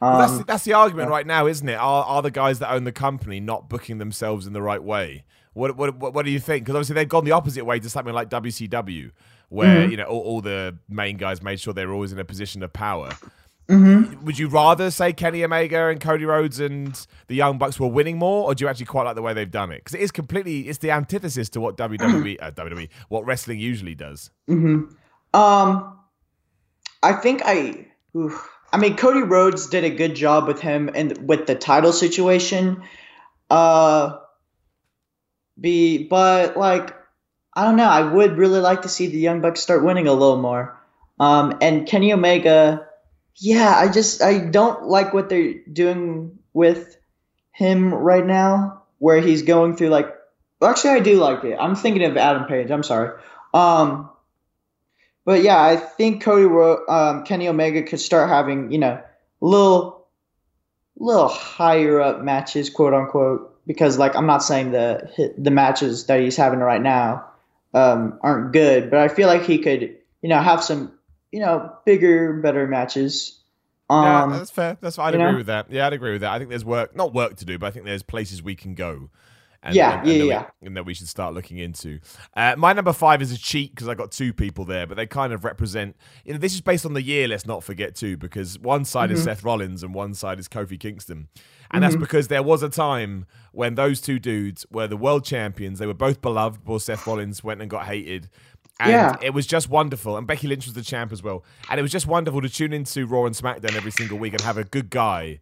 um, 0.00 0.10
well, 0.10 0.18
that's, 0.18 0.32
um, 0.32 0.44
that's 0.48 0.64
the 0.64 0.72
argument 0.72 1.08
yeah. 1.08 1.12
right 1.12 1.26
now, 1.26 1.46
isn't 1.46 1.68
it? 1.68 1.74
Are 1.74 2.04
are 2.04 2.22
the 2.22 2.30
guys 2.30 2.58
that 2.58 2.72
own 2.72 2.84
the 2.84 2.92
company 2.92 3.38
not 3.38 3.68
booking 3.68 3.98
themselves 3.98 4.46
in 4.46 4.52
the 4.52 4.62
right 4.62 4.82
way? 4.82 5.24
What 5.52 5.76
what 5.76 5.96
what, 5.96 6.12
what 6.12 6.24
do 6.24 6.32
you 6.32 6.40
think? 6.40 6.64
Because 6.64 6.74
obviously 6.74 6.94
they've 6.94 7.08
gone 7.08 7.24
the 7.24 7.32
opposite 7.32 7.64
way 7.64 7.78
to 7.78 7.88
something 7.88 8.12
like 8.12 8.28
WCW, 8.28 9.12
where 9.48 9.82
mm-hmm. 9.82 9.90
you 9.90 9.96
know 9.96 10.04
all, 10.04 10.20
all, 10.20 10.40
the 10.40 10.76
main 10.88 11.18
guys 11.18 11.42
made 11.42 11.60
sure 11.60 11.72
they 11.72 11.86
were 11.86 11.92
always 11.92 12.12
in 12.12 12.18
a 12.18 12.24
position 12.24 12.62
of 12.62 12.72
power. 12.72 13.10
Mm-hmm. 13.68 14.24
Would 14.24 14.38
you 14.38 14.48
rather 14.48 14.90
say 14.90 15.12
Kenny 15.12 15.44
Omega 15.44 15.88
and 15.88 16.00
Cody 16.00 16.24
Rhodes 16.24 16.60
and 16.60 17.06
the 17.28 17.34
Young 17.34 17.58
Bucks 17.58 17.78
were 17.78 17.88
winning 17.88 18.18
more, 18.18 18.44
or 18.44 18.54
do 18.54 18.64
you 18.64 18.68
actually 18.68 18.86
quite 18.86 19.04
like 19.04 19.14
the 19.14 19.22
way 19.22 19.34
they've 19.34 19.50
done 19.50 19.70
it? 19.70 19.76
Because 19.76 19.94
it 19.94 20.00
is 20.00 20.10
completely 20.10 20.68
it's 20.68 20.78
the 20.78 20.90
antithesis 20.90 21.48
to 21.50 21.60
what 21.60 21.76
WWE 21.76 22.38
uh, 22.40 22.50
WWE 22.50 22.88
what 23.08 23.24
wrestling 23.24 23.58
usually 23.58 23.94
does. 23.94 24.30
Mm-hmm. 24.48 24.94
Um, 25.38 25.98
I 27.02 27.12
think 27.14 27.42
I. 27.44 27.86
Oof. 28.16 28.48
I 28.72 28.78
mean, 28.78 28.96
Cody 28.96 29.22
Rhodes 29.22 29.68
did 29.68 29.84
a 29.84 29.90
good 29.90 30.16
job 30.16 30.46
with 30.46 30.60
him 30.60 30.90
and 30.94 31.28
with 31.28 31.46
the 31.46 31.54
title 31.54 31.92
situation. 31.92 32.82
Uh, 33.50 34.18
be 35.60 36.04
but 36.04 36.56
like 36.56 36.94
I 37.54 37.64
don't 37.64 37.76
know. 37.76 37.88
I 37.88 38.02
would 38.02 38.38
really 38.38 38.60
like 38.60 38.82
to 38.82 38.88
see 38.88 39.08
the 39.08 39.18
Young 39.18 39.40
Bucks 39.40 39.60
start 39.60 39.84
winning 39.84 40.08
a 40.08 40.12
little 40.12 40.40
more. 40.40 40.78
Um, 41.20 41.58
and 41.60 41.86
Kenny 41.86 42.12
Omega 42.12 42.88
yeah, 43.36 43.74
I 43.76 43.88
just 43.88 44.22
I 44.22 44.38
don't 44.38 44.84
like 44.84 45.12
what 45.14 45.28
they're 45.28 45.54
doing 45.72 46.38
with 46.52 46.96
him 47.52 47.92
right 47.92 48.24
now, 48.24 48.82
where 48.98 49.20
he's 49.20 49.42
going 49.42 49.76
through 49.76 49.88
like. 49.88 50.14
Actually, 50.62 50.90
I 50.90 51.00
do 51.00 51.16
like 51.16 51.42
it. 51.42 51.56
I'm 51.58 51.74
thinking 51.74 52.04
of 52.04 52.16
Adam 52.16 52.44
Page. 52.44 52.70
I'm 52.70 52.84
sorry. 52.84 53.18
Um, 53.52 54.10
but 55.24 55.42
yeah, 55.42 55.60
I 55.60 55.76
think 55.76 56.22
Cody, 56.22 56.46
um, 56.88 57.24
Kenny 57.24 57.48
Omega 57.48 57.82
could 57.82 58.00
start 58.00 58.28
having 58.28 58.70
you 58.70 58.78
know 58.78 59.02
little, 59.40 60.06
little 60.96 61.28
higher 61.28 62.00
up 62.00 62.22
matches, 62.22 62.70
quote 62.70 62.94
unquote. 62.94 63.48
Because 63.66 63.98
like 63.98 64.14
I'm 64.14 64.26
not 64.26 64.42
saying 64.42 64.72
the 64.72 65.34
the 65.38 65.50
matches 65.50 66.06
that 66.06 66.20
he's 66.20 66.36
having 66.36 66.60
right 66.60 66.82
now 66.82 67.26
um, 67.74 68.18
aren't 68.22 68.52
good, 68.52 68.90
but 68.90 69.00
I 69.00 69.08
feel 69.08 69.28
like 69.28 69.44
he 69.44 69.58
could 69.58 69.96
you 70.22 70.28
know 70.28 70.40
have 70.40 70.62
some 70.62 70.92
you 71.32 71.40
know, 71.40 71.72
bigger, 71.84 72.34
better 72.34 72.68
matches. 72.68 73.40
Um, 73.90 74.04
yeah, 74.04 74.38
that's 74.38 74.50
fair. 74.50 74.78
That's 74.80 74.98
I'd 74.98 75.14
agree 75.14 75.32
know? 75.32 75.36
with 75.38 75.46
that. 75.46 75.70
Yeah, 75.70 75.86
I'd 75.86 75.92
agree 75.92 76.12
with 76.12 76.20
that. 76.20 76.32
I 76.32 76.38
think 76.38 76.50
there's 76.50 76.64
work, 76.64 76.94
not 76.94 77.12
work 77.12 77.36
to 77.36 77.44
do, 77.44 77.58
but 77.58 77.66
I 77.66 77.70
think 77.70 77.84
there's 77.84 78.02
places 78.02 78.42
we 78.42 78.54
can 78.54 78.74
go. 78.74 79.10
And, 79.64 79.76
yeah, 79.76 80.00
and, 80.00 80.08
and 80.08 80.18
yeah, 80.18 80.24
yeah. 80.24 80.46
We, 80.60 80.66
and 80.66 80.76
that 80.76 80.84
we 80.84 80.94
should 80.94 81.06
start 81.08 81.34
looking 81.34 81.58
into. 81.58 82.00
Uh, 82.34 82.56
my 82.58 82.72
number 82.72 82.92
five 82.92 83.22
is 83.22 83.30
a 83.30 83.38
cheat 83.38 83.72
because 83.72 83.86
I 83.86 83.94
got 83.94 84.10
two 84.10 84.32
people 84.32 84.64
there, 84.64 84.88
but 84.88 84.96
they 84.96 85.06
kind 85.06 85.32
of 85.32 85.44
represent. 85.44 85.96
You 86.24 86.32
know, 86.32 86.38
this 86.38 86.54
is 86.54 86.60
based 86.60 86.84
on 86.84 86.94
the 86.94 87.02
year. 87.02 87.28
Let's 87.28 87.46
not 87.46 87.62
forget 87.62 87.94
too, 87.94 88.16
because 88.16 88.58
one 88.58 88.84
side 88.84 89.10
mm-hmm. 89.10 89.18
is 89.18 89.24
Seth 89.24 89.44
Rollins 89.44 89.84
and 89.84 89.94
one 89.94 90.14
side 90.14 90.40
is 90.40 90.48
Kofi 90.48 90.80
Kingston, 90.80 91.28
and 91.36 91.46
mm-hmm. 91.70 91.80
that's 91.80 91.96
because 91.96 92.26
there 92.26 92.42
was 92.42 92.64
a 92.64 92.68
time 92.68 93.26
when 93.52 93.76
those 93.76 94.00
two 94.00 94.18
dudes 94.18 94.66
were 94.72 94.88
the 94.88 94.96
world 94.96 95.24
champions. 95.24 95.78
They 95.78 95.86
were 95.86 95.94
both 95.94 96.20
beloved. 96.20 96.64
Before 96.64 96.80
Seth 96.80 97.06
Rollins 97.06 97.44
went 97.44 97.60
and 97.60 97.70
got 97.70 97.86
hated, 97.86 98.30
and 98.80 98.90
yeah. 98.90 99.16
it 99.22 99.30
was 99.30 99.46
just 99.46 99.68
wonderful. 99.68 100.16
And 100.16 100.26
Becky 100.26 100.48
Lynch 100.48 100.66
was 100.66 100.74
the 100.74 100.82
champ 100.82 101.12
as 101.12 101.22
well. 101.22 101.44
And 101.70 101.78
it 101.78 101.82
was 101.82 101.92
just 101.92 102.06
wonderful 102.06 102.40
to 102.40 102.48
tune 102.48 102.72
into 102.72 103.06
Raw 103.06 103.26
and 103.26 103.34
SmackDown 103.34 103.76
every 103.76 103.90
single 103.90 104.18
week 104.18 104.32
and 104.32 104.42
have 104.42 104.58
a 104.58 104.64
good 104.64 104.90
guy 104.90 105.40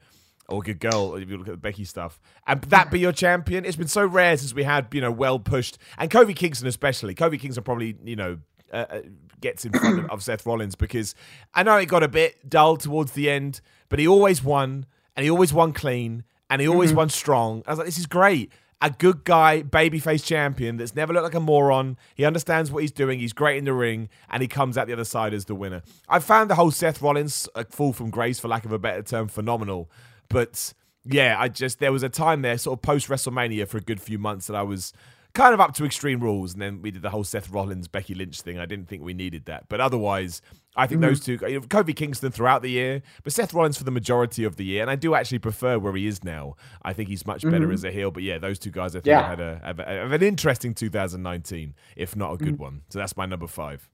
or 0.48 0.60
a 0.60 0.64
good 0.64 0.80
girl, 0.80 1.14
if 1.14 1.28
you 1.30 1.38
look 1.38 1.48
at 1.48 1.52
the 1.52 1.56
Becky 1.56 1.84
stuff, 1.84 2.20
and 2.46 2.60
that 2.62 2.90
be 2.90 2.98
your 2.98 3.12
champion. 3.12 3.64
It's 3.64 3.76
been 3.76 3.88
so 3.88 4.04
rare 4.04 4.36
since 4.36 4.52
we 4.52 4.64
had, 4.64 4.88
you 4.92 5.00
know, 5.00 5.12
well 5.12 5.38
pushed. 5.38 5.78
And 5.96 6.10
Kofi 6.10 6.34
Kingston, 6.34 6.66
especially. 6.66 7.14
Kofi 7.14 7.38
Kingston 7.38 7.62
probably, 7.62 7.96
you 8.04 8.16
know, 8.16 8.38
uh, 8.72 8.84
uh 8.90 9.00
gets 9.40 9.64
in 9.64 9.72
front 9.72 10.00
of, 10.00 10.10
of 10.10 10.22
Seth 10.22 10.44
Rollins 10.44 10.74
because 10.74 11.14
I 11.54 11.62
know 11.62 11.76
it 11.76 11.86
got 11.86 12.02
a 12.02 12.08
bit 12.08 12.48
dull 12.48 12.76
towards 12.76 13.12
the 13.12 13.30
end, 13.30 13.60
but 13.88 13.98
he 13.98 14.06
always 14.06 14.44
won 14.44 14.86
and 15.16 15.24
he 15.24 15.30
always 15.30 15.52
won 15.52 15.72
clean 15.72 16.24
and 16.50 16.60
he 16.60 16.68
always 16.68 16.90
mm-hmm. 16.90 16.98
won 16.98 17.08
strong. 17.08 17.62
I 17.66 17.70
was 17.70 17.78
like, 17.78 17.86
this 17.86 17.98
is 17.98 18.06
great 18.06 18.52
a 18.82 18.90
good 18.90 19.24
guy, 19.24 19.62
babyface 19.62 20.24
champion 20.24 20.76
that's 20.76 20.94
never 20.94 21.12
looked 21.12 21.24
like 21.24 21.34
a 21.34 21.40
moron. 21.40 21.96
He 22.14 22.24
understands 22.24 22.72
what 22.72 22.82
he's 22.82 22.92
doing. 22.92 23.20
He's 23.20 23.32
great 23.32 23.58
in 23.58 23.64
the 23.64 23.74
ring, 23.74 24.08
and 24.30 24.42
he 24.42 24.48
comes 24.48 24.78
out 24.78 24.86
the 24.86 24.92
other 24.92 25.04
side 25.04 25.34
as 25.34 25.44
the 25.44 25.54
winner. 25.54 25.82
I 26.08 26.18
found 26.18 26.48
the 26.50 26.54
whole 26.54 26.70
Seth 26.70 27.02
Rollins 27.02 27.48
uh, 27.54 27.64
fall 27.68 27.92
from 27.92 28.10
grace, 28.10 28.38
for 28.38 28.48
lack 28.48 28.64
of 28.64 28.72
a 28.72 28.78
better 28.78 29.02
term, 29.02 29.28
phenomenal. 29.28 29.90
But 30.28 30.72
yeah, 31.04 31.36
I 31.38 31.48
just 31.48 31.78
there 31.78 31.92
was 31.92 32.02
a 32.02 32.08
time 32.08 32.42
there, 32.42 32.56
sort 32.56 32.78
of 32.78 32.82
post 32.82 33.08
WrestleMania, 33.08 33.68
for 33.68 33.78
a 33.78 33.82
good 33.82 34.00
few 34.00 34.18
months 34.18 34.46
that 34.46 34.56
I 34.56 34.62
was 34.62 34.92
kind 35.34 35.54
of 35.54 35.60
up 35.60 35.74
to 35.74 35.84
extreme 35.84 36.20
rules, 36.20 36.54
and 36.54 36.62
then 36.62 36.82
we 36.82 36.90
did 36.90 37.02
the 37.02 37.10
whole 37.10 37.24
Seth 37.24 37.50
Rollins 37.50 37.88
Becky 37.88 38.14
Lynch 38.14 38.40
thing. 38.40 38.58
I 38.58 38.66
didn't 38.66 38.88
think 38.88 39.02
we 39.02 39.14
needed 39.14 39.44
that, 39.44 39.68
but 39.68 39.80
otherwise, 39.80 40.40
I 40.76 40.86
think 40.86 41.00
those 41.00 41.18
two, 41.20 41.32
you 41.48 41.60
know, 41.60 41.66
Kofi 41.66 41.94
Kingston 41.96 42.30
throughout 42.30 42.62
the 42.62 42.70
year, 42.70 43.02
but 43.24 43.32
Seth 43.32 43.52
Rollins 43.52 43.76
for 43.76 43.82
the 43.84 43.90
majority 43.90 44.44
of 44.44 44.54
the 44.56 44.64
year, 44.64 44.82
and 44.82 44.90
I 44.90 44.94
do 44.94 45.14
actually 45.16 45.40
prefer 45.40 45.78
where 45.78 45.92
he 45.94 46.06
is 46.06 46.22
now. 46.22 46.54
I 46.82 46.92
think 46.92 47.08
he's 47.08 47.26
much 47.26 47.42
better 47.42 47.72
as 47.72 47.82
a 47.82 47.90
heel, 47.90 48.12
but 48.12 48.22
yeah, 48.22 48.38
those 48.38 48.58
two 48.58 48.70
guys 48.70 48.94
I 48.94 49.00
think 49.00 49.06
Yeah. 49.06 49.28
had 49.28 49.40
a, 49.40 49.60
have 49.64 49.80
a 49.80 49.84
have 49.84 50.12
an 50.12 50.22
interesting 50.22 50.72
2019, 50.74 51.74
if 51.96 52.14
not 52.14 52.34
a 52.34 52.36
good 52.36 52.58
one. 52.58 52.82
So 52.88 52.98
that's 53.00 53.16
my 53.16 53.26
number 53.26 53.48
five. 53.48 53.88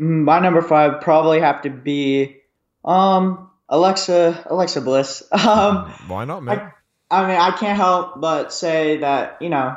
Mm, 0.00 0.24
My 0.24 0.38
number 0.38 0.62
five 0.62 1.00
probably 1.00 1.40
have 1.40 1.62
to 1.62 1.70
be 1.70 2.36
um 2.84 3.50
Alexa 3.68 4.46
Alexa 4.48 4.80
Bliss. 4.82 5.22
Um, 5.32 5.90
Why 6.06 6.24
not, 6.24 6.42
man? 6.44 6.72
I 7.10 7.22
mean, 7.26 7.36
I 7.40 7.50
can't 7.56 7.76
help 7.76 8.20
but 8.20 8.52
say 8.52 8.98
that 8.98 9.38
you 9.42 9.48
know, 9.48 9.76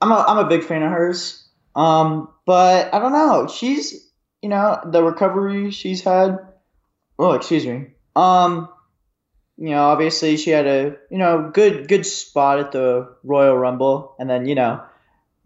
I'm 0.00 0.12
a 0.12 0.24
I'm 0.28 0.38
a 0.38 0.48
big 0.48 0.62
fan 0.62 0.82
of 0.84 0.90
hers. 0.92 1.44
Um, 1.74 2.28
but 2.46 2.94
I 2.94 2.98
don't 3.00 3.12
know. 3.12 3.46
She's 3.48 4.07
you 4.42 4.48
know 4.48 4.80
the 4.84 5.02
recovery 5.02 5.70
she's 5.70 6.02
had. 6.02 6.38
Oh, 7.18 7.32
excuse 7.32 7.66
me. 7.66 7.88
Um, 8.14 8.68
you 9.56 9.70
know, 9.70 9.84
obviously 9.84 10.36
she 10.36 10.50
had 10.50 10.66
a 10.66 10.96
you 11.10 11.18
know 11.18 11.50
good 11.52 11.88
good 11.88 12.06
spot 12.06 12.60
at 12.60 12.72
the 12.72 13.16
Royal 13.24 13.56
Rumble, 13.56 14.14
and 14.18 14.30
then 14.30 14.46
you 14.46 14.54
know 14.54 14.82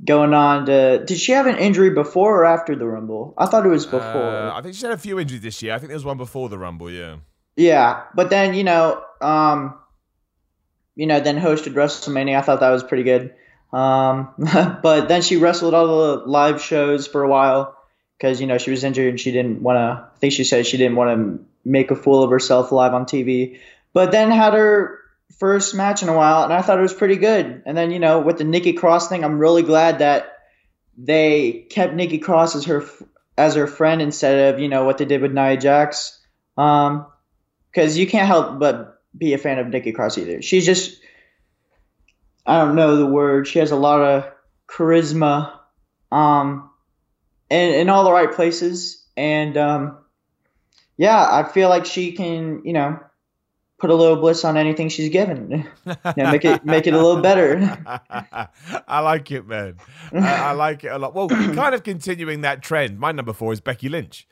going 0.05 0.34
on 0.34 0.66
to 0.66 1.05
did 1.05 1.18
she 1.18 1.32
have 1.32 1.47
an 1.47 1.57
injury 1.57 1.90
before 1.90 2.40
or 2.40 2.45
after 2.45 2.76
the 2.76 2.86
Rumble? 2.86 3.34
I 3.38 3.47
thought 3.47 3.64
it 3.64 3.70
was 3.70 3.86
before. 3.86 4.01
Uh, 4.01 4.53
I 4.55 4.61
think 4.61 4.74
she 4.74 4.84
had 4.84 4.93
a 4.93 4.99
few 4.99 5.18
injuries 5.18 5.43
this 5.43 5.62
year. 5.62 5.74
I 5.74 5.78
think 5.78 5.88
there 5.88 5.97
was 5.97 6.05
one 6.05 6.18
before 6.18 6.49
the 6.49 6.59
Rumble. 6.59 6.90
Yeah. 6.90 7.16
Yeah, 7.57 8.05
but 8.14 8.30
then 8.30 8.55
you 8.55 8.64
know, 8.64 9.03
um, 9.20 9.78
you 10.95 11.07
know, 11.07 11.20
then 11.20 11.38
hosted 11.38 11.74
WrestleMania. 11.74 12.38
I 12.38 12.43
thought 12.43 12.61
that 12.61 12.70
was 12.70 12.82
pretty 12.82 13.05
good. 13.05 13.34
Um, 13.72 14.34
but 14.82 15.09
then 15.09 15.22
she 15.22 15.36
wrestled 15.36 15.72
all 15.72 15.86
the 15.86 16.26
live 16.26 16.61
shows 16.61 17.07
for 17.07 17.22
a 17.22 17.28
while 17.28 17.76
because 18.23 18.41
you 18.41 18.47
know 18.47 18.57
she 18.57 18.70
was 18.70 18.85
injured 18.85 19.09
and 19.09 19.18
she 19.18 19.33
didn't 19.33 19.61
want 19.61 19.77
to. 19.79 20.07
I 20.14 20.18
think 20.18 20.33
she 20.33 20.45
said 20.45 20.64
she 20.64 20.77
didn't 20.77 20.95
want 20.95 21.11
to 21.11 21.45
make 21.64 21.91
a 21.91 21.97
fool 21.97 22.23
of 22.23 22.31
herself 22.31 22.70
live 22.70 22.95
on 22.95 23.05
TV. 23.05 23.59
But 23.93 24.12
then 24.12 24.31
had 24.31 24.55
her 24.55 25.01
first 25.41 25.75
match 25.75 26.05
in 26.05 26.09
a 26.09 26.14
while, 26.14 26.45
and 26.45 26.53
I 26.53 26.62
thought 26.62 26.79
it 26.79 26.83
was 26.83 26.95
pretty 26.95 27.16
good. 27.16 27.64
And 27.66 27.77
then 27.77 27.91
you 27.91 27.99
know, 27.99 28.20
with 28.20 28.39
the 28.39 28.45
Nikki 28.45 28.75
Cross 28.75 29.09
thing, 29.09 29.25
I'm 29.25 29.41
really 29.41 29.64
glad 29.64 29.99
that 29.99 30.39
they 30.97 31.66
kept 31.68 31.95
Nikki 31.95 32.18
Cross 32.18 32.55
as 32.55 32.66
her 32.66 32.85
as 33.37 33.57
her 33.57 33.66
friend 33.66 34.01
instead 34.01 34.55
of 34.55 34.61
you 34.61 34.68
know 34.68 34.85
what 34.85 34.99
they 34.99 35.05
did 35.05 35.20
with 35.20 35.33
Nia 35.33 35.57
Jax. 35.57 36.20
Um, 36.57 37.07
because 37.73 37.99
you 37.99 38.07
can't 38.07 38.29
help 38.29 38.61
but 38.61 39.03
be 39.16 39.33
a 39.33 39.39
fan 39.39 39.59
of 39.59 39.66
Nikki 39.66 39.91
Cross 39.91 40.18
either. 40.18 40.43
She's 40.43 40.66
just, 40.66 41.01
I 42.47 42.61
don't 42.61 42.77
know 42.77 42.97
the 42.97 43.07
word. 43.07 43.49
She 43.49 43.59
has 43.61 43.70
a 43.70 43.77
lot 43.77 44.01
of 44.01 44.31
charisma, 44.68 45.59
um, 46.12 46.70
in, 47.53 47.75
in 47.75 47.89
all 47.91 48.05
the 48.05 48.13
right 48.13 48.33
places, 48.33 49.05
and 49.17 49.57
um, 49.57 49.99
yeah, 50.97 51.29
I 51.31 51.51
feel 51.53 51.69
like 51.69 51.85
she 51.85 52.13
can, 52.13 52.63
you 52.65 52.73
know, 52.73 52.99
put 53.79 53.91
a 53.91 53.95
little 53.95 54.17
bliss 54.17 54.45
on 54.45 54.57
anything 54.57 54.89
she's 54.89 55.11
given. 55.11 55.69
yeah, 56.17 56.31
make 56.31 56.45
it 56.45 56.65
make 56.65 56.87
it 56.87 56.95
a 56.95 56.97
little 56.97 57.21
better. 57.21 57.79
I 58.89 59.01
like 59.01 59.31
it, 59.31 59.47
man. 59.47 59.77
I, 60.13 60.19
I 60.19 60.53
like 60.53 60.85
it 60.85 60.89
a 60.93 60.99
lot. 60.99 61.15
Well, 61.15 61.29
kind 61.29 61.75
of 61.75 61.83
continuing 61.83 62.41
that 62.41 62.63
trend. 62.63 62.99
My 62.99 63.13
number 63.13 63.33
four 63.33 63.53
is 63.53 63.61
Becky 63.61 63.89
Lynch. 63.89 64.27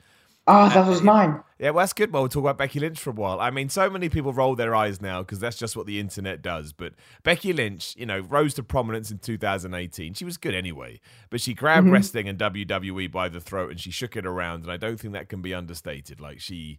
Oh, 0.52 0.68
that 0.68 0.84
was 0.84 1.00
mine. 1.00 1.44
Yeah, 1.60 1.70
well, 1.70 1.82
that's 1.84 1.92
good. 1.92 2.12
Well, 2.12 2.22
we'll 2.22 2.28
talk 2.28 2.40
about 2.40 2.58
Becky 2.58 2.80
Lynch 2.80 2.98
for 2.98 3.10
a 3.10 3.12
while. 3.12 3.38
I 3.38 3.50
mean, 3.50 3.68
so 3.68 3.88
many 3.88 4.08
people 4.08 4.32
roll 4.32 4.56
their 4.56 4.74
eyes 4.74 5.00
now 5.00 5.22
because 5.22 5.38
that's 5.38 5.56
just 5.56 5.76
what 5.76 5.86
the 5.86 6.00
internet 6.00 6.42
does. 6.42 6.72
But 6.72 6.94
Becky 7.22 7.52
Lynch, 7.52 7.94
you 7.96 8.04
know, 8.04 8.18
rose 8.18 8.54
to 8.54 8.64
prominence 8.64 9.12
in 9.12 9.18
2018. 9.18 10.14
She 10.14 10.24
was 10.24 10.36
good 10.36 10.54
anyway, 10.54 11.00
but 11.28 11.40
she 11.40 11.54
grabbed 11.54 11.84
mm-hmm. 11.84 11.92
wrestling 11.92 12.28
and 12.28 12.36
WWE 12.36 13.12
by 13.12 13.28
the 13.28 13.40
throat 13.40 13.70
and 13.70 13.78
she 13.78 13.92
shook 13.92 14.16
it 14.16 14.26
around. 14.26 14.64
And 14.64 14.72
I 14.72 14.76
don't 14.76 14.98
think 14.98 15.14
that 15.14 15.28
can 15.28 15.40
be 15.40 15.54
understated. 15.54 16.18
Like 16.18 16.40
she. 16.40 16.78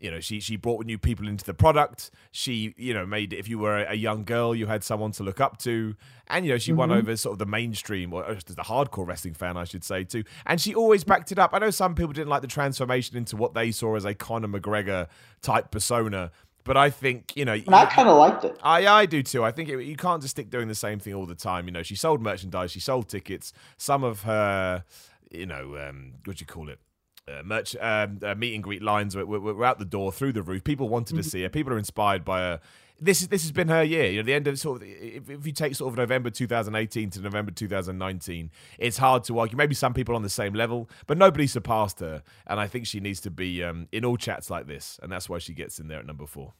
You 0.00 0.10
know, 0.10 0.20
she 0.20 0.40
she 0.40 0.56
brought 0.56 0.84
new 0.84 0.98
people 0.98 1.28
into 1.28 1.44
the 1.44 1.54
product. 1.54 2.10
She, 2.30 2.74
you 2.76 2.92
know, 2.92 3.06
made 3.06 3.32
if 3.32 3.48
you 3.48 3.58
were 3.58 3.78
a 3.84 3.94
young 3.94 4.24
girl, 4.24 4.54
you 4.54 4.66
had 4.66 4.84
someone 4.84 5.12
to 5.12 5.22
look 5.22 5.40
up 5.40 5.58
to, 5.58 5.94
and 6.28 6.44
you 6.44 6.52
know, 6.52 6.58
she 6.58 6.72
won 6.72 6.90
over 6.90 7.16
sort 7.16 7.34
of 7.34 7.38
the 7.38 7.46
mainstream 7.46 8.12
or 8.12 8.24
uh, 8.24 8.34
the 8.46 8.62
hardcore 8.62 9.06
wrestling 9.06 9.34
fan, 9.34 9.56
I 9.56 9.64
should 9.64 9.84
say, 9.84 10.04
too. 10.04 10.24
And 10.46 10.60
she 10.60 10.74
always 10.74 11.04
backed 11.04 11.32
it 11.32 11.38
up. 11.38 11.50
I 11.54 11.58
know 11.58 11.70
some 11.70 11.94
people 11.94 12.12
didn't 12.12 12.28
like 12.28 12.42
the 12.42 12.48
transformation 12.48 13.16
into 13.16 13.36
what 13.36 13.54
they 13.54 13.70
saw 13.70 13.96
as 13.96 14.04
a 14.04 14.14
Conor 14.14 14.48
McGregor 14.48 15.08
type 15.42 15.70
persona, 15.70 16.30
but 16.64 16.76
I 16.76 16.90
think 16.90 17.36
you 17.36 17.44
know, 17.44 17.52
And 17.52 17.74
I 17.74 17.86
kind 17.86 18.08
of 18.08 18.16
liked 18.16 18.44
it. 18.44 18.58
I, 18.62 18.86
I 18.86 19.06
do 19.06 19.22
too. 19.22 19.44
I 19.44 19.52
think 19.52 19.68
it, 19.68 19.82
you 19.84 19.96
can't 19.96 20.20
just 20.20 20.32
stick 20.32 20.50
doing 20.50 20.68
the 20.68 20.74
same 20.74 20.98
thing 20.98 21.14
all 21.14 21.26
the 21.26 21.34
time. 21.34 21.66
You 21.66 21.72
know, 21.72 21.82
she 21.82 21.94
sold 21.94 22.20
merchandise, 22.20 22.72
she 22.72 22.80
sold 22.80 23.08
tickets. 23.08 23.52
Some 23.76 24.02
of 24.02 24.22
her, 24.22 24.84
you 25.30 25.46
know, 25.46 25.76
um, 25.76 26.14
what 26.24 26.36
do 26.38 26.42
you 26.42 26.46
call 26.46 26.68
it? 26.68 26.80
Uh, 27.26 27.42
merch, 27.42 27.74
um, 27.80 28.18
uh, 28.22 28.34
meet 28.34 28.54
and 28.54 28.62
greet 28.62 28.82
lines 28.82 29.16
were, 29.16 29.24
were, 29.24 29.40
were 29.40 29.64
out 29.64 29.78
the 29.78 29.84
door 29.84 30.12
through 30.12 30.32
the 30.32 30.42
roof. 30.42 30.62
People 30.62 30.88
wanted 30.90 31.16
to 31.16 31.22
see 31.22 31.42
her. 31.42 31.48
People 31.48 31.72
are 31.72 31.78
inspired 31.78 32.22
by 32.24 32.40
her. 32.40 32.60
This 33.00 33.22
is 33.22 33.28
this 33.28 33.42
has 33.42 33.50
been 33.50 33.68
her 33.68 33.82
year. 33.82 34.06
You 34.10 34.18
know, 34.18 34.26
the 34.26 34.34
end 34.34 34.46
of 34.46 34.58
sort 34.58 34.82
of 34.82 34.88
if, 34.88 35.30
if 35.30 35.46
you 35.46 35.52
take 35.52 35.74
sort 35.74 35.90
of 35.90 35.96
November 35.96 36.30
2018 36.30 37.10
to 37.10 37.20
November 37.20 37.50
2019, 37.50 38.50
it's 38.78 38.98
hard 38.98 39.24
to 39.24 39.38
argue. 39.38 39.56
Maybe 39.56 39.74
some 39.74 39.94
people 39.94 40.14
on 40.14 40.22
the 40.22 40.28
same 40.28 40.52
level, 40.52 40.88
but 41.06 41.16
nobody 41.16 41.46
surpassed 41.46 42.00
her. 42.00 42.22
And 42.46 42.60
I 42.60 42.66
think 42.66 42.86
she 42.86 43.00
needs 43.00 43.20
to 43.22 43.30
be 43.30 43.64
um, 43.64 43.88
in 43.90 44.04
all 44.04 44.16
chats 44.16 44.50
like 44.50 44.66
this, 44.66 45.00
and 45.02 45.10
that's 45.10 45.28
why 45.28 45.38
she 45.38 45.54
gets 45.54 45.78
in 45.78 45.88
there 45.88 45.98
at 45.98 46.06
number 46.06 46.26
four. 46.26 46.52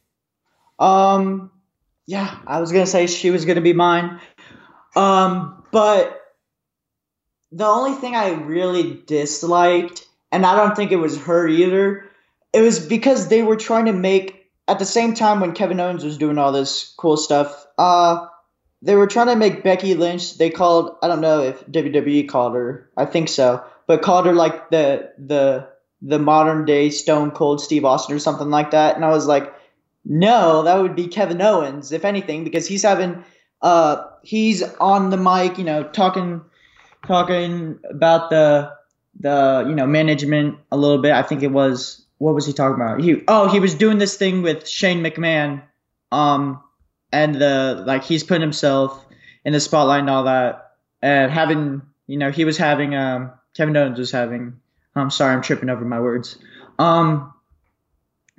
Um, 0.79 1.51
yeah, 2.07 2.39
I 2.47 2.61
was 2.61 2.73
gonna 2.73 2.87
say 2.87 3.07
she 3.07 3.31
was 3.31 3.45
gonna 3.45 3.61
be 3.61 3.73
mine. 3.75 4.19
Um, 4.97 5.65
but 5.73 6.21
the 7.53 7.67
only 7.67 7.95
thing 7.95 8.17
I 8.17 8.31
really 8.31 9.03
disliked, 9.07 10.07
and 10.35 10.45
I 10.45 10.57
don't 10.57 10.75
think 10.75 10.91
it 10.91 10.97
was 10.97 11.17
her 11.27 11.47
either, 11.47 12.11
it 12.53 12.61
was 12.61 12.85
because 12.85 13.29
they 13.29 13.45
were 13.45 13.55
trying 13.55 13.85
to 13.85 13.93
make 13.93 14.51
at 14.67 14.81
the 14.81 14.85
same 14.85 15.15
time 15.15 15.39
when 15.39 15.53
Kevin 15.53 15.79
Owens 15.79 16.05
was 16.05 16.19
doing 16.19 16.39
all 16.39 16.51
this 16.51 16.93
cool 16.99 17.17
stuff. 17.17 17.65
Uh, 17.79 18.27
they 18.83 18.97
were 18.97 19.07
trying 19.07 19.29
to 19.29 19.37
make 19.37 19.63
Becky 19.63 19.95
Lynch. 19.95 20.37
They 20.37 20.51
called 20.51 20.97
I 21.03 21.07
don't 21.07 21.21
know 21.21 21.41
if 21.41 21.65
WWE 21.67 22.29
called 22.29 22.55
her. 22.57 22.91
I 22.97 23.05
think 23.05 23.29
so, 23.29 23.65
but 23.87 24.03
called 24.03 24.27
her 24.27 24.33
like 24.33 24.71
the 24.71 25.13
the 25.19 25.69
the 26.03 26.19
modern 26.19 26.65
day 26.65 26.91
Stone 26.91 27.31
Cold 27.31 27.61
Steve 27.61 27.85
Austin 27.85 28.17
or 28.17 28.19
something 28.19 28.51
like 28.51 28.73
that. 28.73 28.97
And 28.97 29.05
I 29.05 29.11
was 29.11 29.29
like, 29.29 29.55
no, 30.05 30.65
that 30.65 30.83
would 30.83 30.97
be 30.97 31.07
Kevin 31.07 31.41
Owens, 31.41 31.93
if 31.93 32.05
anything, 32.05 32.43
because 32.43 32.67
he's 32.67 32.83
having 32.83 33.25
uh 33.63 34.05
he's 34.25 34.65
on 34.81 35.11
the 35.11 35.17
mic, 35.17 35.59
you 35.59 35.65
know, 35.65 35.85
talking 35.85 36.41
talking 37.07 37.79
about 37.89 38.31
the 38.31 38.73
the 39.21 39.65
you 39.67 39.75
know 39.75 39.87
management 39.87 40.59
a 40.71 40.77
little 40.77 40.99
bit. 40.99 41.13
I 41.13 41.23
think 41.23 41.43
it 41.43 41.53
was 41.53 42.05
what 42.19 42.35
was 42.35 42.47
he 42.47 42.53
talking 42.53 42.81
about? 42.81 43.01
He 43.01 43.23
oh 43.29 43.49
he 43.49 43.61
was 43.61 43.75
doing 43.75 43.99
this 43.99 44.17
thing 44.17 44.43
with 44.43 44.69
Shane 44.69 45.03
McMahon, 45.03 45.63
um, 46.13 46.63
and 47.13 47.35
the 47.35 47.83
like 47.87 48.05
he's 48.05 48.25
putting 48.25 48.43
himself 48.43 49.05
in 49.45 49.53
the 49.53 49.61
spotlight 49.61 50.01
and 50.01 50.11
all 50.11 50.25
that, 50.25 50.73
and 51.03 51.31
having 51.31 51.83
you 52.07 52.17
know 52.17 52.31
he 52.31 52.45
was 52.45 52.57
having 52.57 52.95
um 52.95 53.33
Kevin 53.55 53.77
Owens 53.77 53.99
was 53.99 54.11
having. 54.11 54.61
I'm 54.97 55.11
sorry, 55.11 55.35
I'm 55.35 55.43
tripping 55.43 55.71
over 55.71 55.85
my 55.85 56.01
words. 56.01 56.39
Um, 56.79 57.35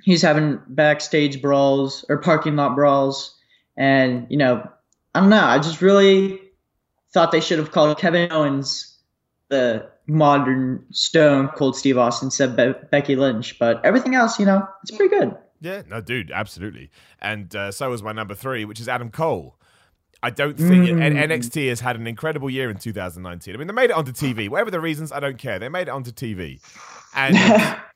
he's 0.02 0.22
having 0.22 0.58
backstage 0.66 1.42
brawls 1.42 2.04
or 2.08 2.18
parking 2.18 2.56
lot 2.56 2.74
brawls, 2.74 3.34
and 3.76 4.26
you 4.30 4.36
know 4.36 4.68
I 5.14 5.20
don't 5.20 5.30
know. 5.30 5.44
I 5.44 5.58
just 5.58 5.82
really 5.82 6.40
thought 7.12 7.32
they 7.32 7.40
should 7.40 7.58
have 7.58 7.72
called 7.72 7.98
Kevin 7.98 8.30
Owens 8.32 8.96
the 9.48 9.90
modern 10.06 10.84
Stone 10.92 11.48
Cold 11.56 11.76
Steve 11.76 11.98
Austin 11.98 12.30
said 12.30 12.56
Be- 12.56 12.74
Becky 12.90 13.16
Lynch. 13.16 13.58
But 13.58 13.84
everything 13.84 14.14
else, 14.14 14.38
you 14.38 14.46
know, 14.46 14.66
it's 14.82 14.96
pretty 14.96 15.14
good. 15.14 15.36
Yeah, 15.60 15.82
no, 15.88 16.00
dude, 16.00 16.30
absolutely. 16.30 16.90
And 17.20 17.54
uh, 17.56 17.72
so 17.72 17.90
was 17.90 18.02
my 18.02 18.12
number 18.12 18.34
three, 18.34 18.64
which 18.64 18.78
is 18.80 18.88
Adam 18.88 19.10
Cole. 19.10 19.56
I 20.22 20.30
don't 20.30 20.56
think 20.56 20.86
Mm. 20.86 21.00
and 21.02 21.30
NXT 21.30 21.68
has 21.68 21.80
had 21.80 21.96
an 21.96 22.06
incredible 22.06 22.50
year 22.50 22.68
in 22.70 22.78
2019. 22.78 23.54
I 23.54 23.58
mean, 23.58 23.66
they 23.66 23.72
made 23.72 23.90
it 23.90 23.96
onto 23.96 24.12
TV. 24.12 24.48
Whatever 24.48 24.70
the 24.70 24.80
reasons, 24.80 25.12
I 25.12 25.20
don't 25.20 25.38
care. 25.38 25.58
They 25.58 25.68
made 25.68 25.82
it 25.88 25.90
onto 25.90 26.10
TV, 26.10 26.60
and 27.14 27.36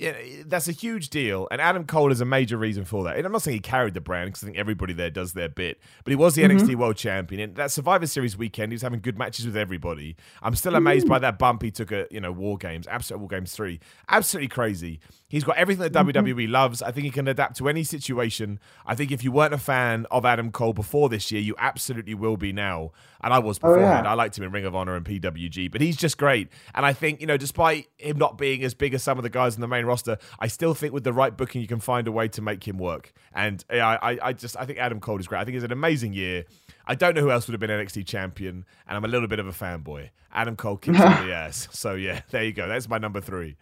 yeah, 0.00 0.14
that's 0.46 0.66
a 0.66 0.72
huge 0.72 1.10
deal. 1.10 1.46
And 1.50 1.60
Adam 1.60 1.84
Cole 1.84 2.10
is 2.10 2.22
a 2.22 2.24
major 2.24 2.56
reason 2.56 2.86
for 2.86 3.04
that. 3.04 3.18
And 3.18 3.26
I'm 3.26 3.32
not 3.32 3.42
saying 3.42 3.56
he 3.56 3.60
carried 3.60 3.92
the 3.92 4.00
brand 4.00 4.28
because 4.28 4.42
I 4.42 4.46
think 4.46 4.56
everybody 4.56 4.94
there 4.94 5.10
does 5.10 5.34
their 5.34 5.50
bit, 5.50 5.78
but 6.04 6.10
he 6.10 6.16
was 6.16 6.34
the 6.34 6.42
mm-hmm. 6.42 6.56
NXT 6.56 6.74
World 6.76 6.96
Champion. 6.96 7.42
And 7.42 7.56
that 7.56 7.70
Survivor 7.70 8.06
Series 8.06 8.34
weekend, 8.34 8.72
he 8.72 8.76
was 8.76 8.82
having 8.82 9.00
good 9.00 9.18
matches 9.18 9.44
with 9.44 9.58
everybody. 9.58 10.16
I'm 10.42 10.54
still 10.54 10.74
amazed 10.74 11.04
mm. 11.04 11.10
by 11.10 11.18
that 11.18 11.38
bump 11.38 11.62
he 11.62 11.70
took 11.70 11.92
at 11.92 12.10
you 12.10 12.20
know 12.20 12.32
War 12.32 12.56
Games, 12.56 12.86
absolute 12.88 13.18
War 13.18 13.28
Games 13.28 13.52
three, 13.52 13.78
absolutely 14.08 14.48
crazy. 14.48 15.00
He's 15.28 15.44
got 15.44 15.58
everything 15.58 15.82
that 15.82 15.92
mm-hmm. 15.92 16.26
WWE 16.26 16.50
loves. 16.50 16.82
I 16.82 16.90
think 16.90 17.04
he 17.04 17.10
can 17.10 17.28
adapt 17.28 17.56
to 17.58 17.68
any 17.68 17.84
situation. 17.84 18.58
I 18.84 18.96
think 18.96 19.12
if 19.12 19.22
you 19.22 19.30
weren't 19.30 19.54
a 19.54 19.58
fan 19.58 20.06
of 20.10 20.24
Adam 20.24 20.50
Cole 20.50 20.72
before 20.72 21.08
this 21.08 21.30
year, 21.30 21.40
you 21.40 21.54
absolutely 21.58 22.14
will 22.14 22.36
be 22.36 22.52
now. 22.52 22.90
And 23.22 23.32
I 23.32 23.38
was 23.38 23.58
oh, 23.58 23.68
beforehand. 23.68 24.06
yeah. 24.06 24.10
I 24.10 24.14
liked 24.14 24.36
him 24.36 24.42
in 24.42 24.50
Ring 24.50 24.64
of 24.64 24.74
Honor 24.74 24.96
and 24.96 25.04
PWG, 25.04 25.70
but 25.70 25.80
he's 25.80 25.96
just 25.96 26.18
great. 26.18 26.48
And 26.74 26.84
I 26.84 26.92
think, 26.92 27.20
you 27.20 27.28
know, 27.28 27.36
despite 27.36 27.86
him 27.96 28.18
not 28.18 28.38
being 28.38 28.64
as 28.64 28.74
big 28.74 28.92
as 28.92 29.04
some 29.04 29.18
of 29.18 29.22
the 29.22 29.30
guys 29.30 29.54
in 29.54 29.60
the 29.60 29.68
main 29.68 29.86
roster. 29.90 30.18
I 30.38 30.46
still 30.46 30.74
think 30.74 30.94
with 30.94 31.04
the 31.04 31.12
right 31.12 31.36
booking, 31.36 31.60
you 31.60 31.66
can 31.66 31.80
find 31.80 32.08
a 32.08 32.12
way 32.12 32.28
to 32.28 32.40
make 32.40 32.66
him 32.66 32.78
work. 32.78 33.12
And 33.34 33.64
I, 33.70 33.78
I, 33.78 34.18
I 34.28 34.32
just 34.32 34.56
I 34.56 34.64
think 34.64 34.78
Adam 34.78 35.00
Cole 35.00 35.18
is 35.18 35.26
great. 35.26 35.40
I 35.40 35.44
think 35.44 35.56
it's 35.56 35.64
an 35.64 35.72
amazing 35.72 36.12
year. 36.14 36.44
I 36.86 36.94
don't 36.94 37.14
know 37.14 37.20
who 37.20 37.30
else 37.30 37.46
would 37.46 37.52
have 37.52 37.60
been 37.60 37.70
NXT 37.70 38.06
champion, 38.06 38.64
and 38.88 38.96
I'm 38.96 39.04
a 39.04 39.08
little 39.08 39.28
bit 39.28 39.38
of 39.38 39.46
a 39.46 39.52
fanboy. 39.52 40.10
Adam 40.32 40.56
Cole 40.56 40.76
kicks 40.76 40.98
in 40.98 41.04
the 41.26 41.32
ass. 41.34 41.68
So 41.72 41.94
yeah, 41.94 42.22
there 42.30 42.44
you 42.44 42.52
go. 42.52 42.68
That's 42.68 42.88
my 42.88 42.98
number 42.98 43.20
three. 43.20 43.56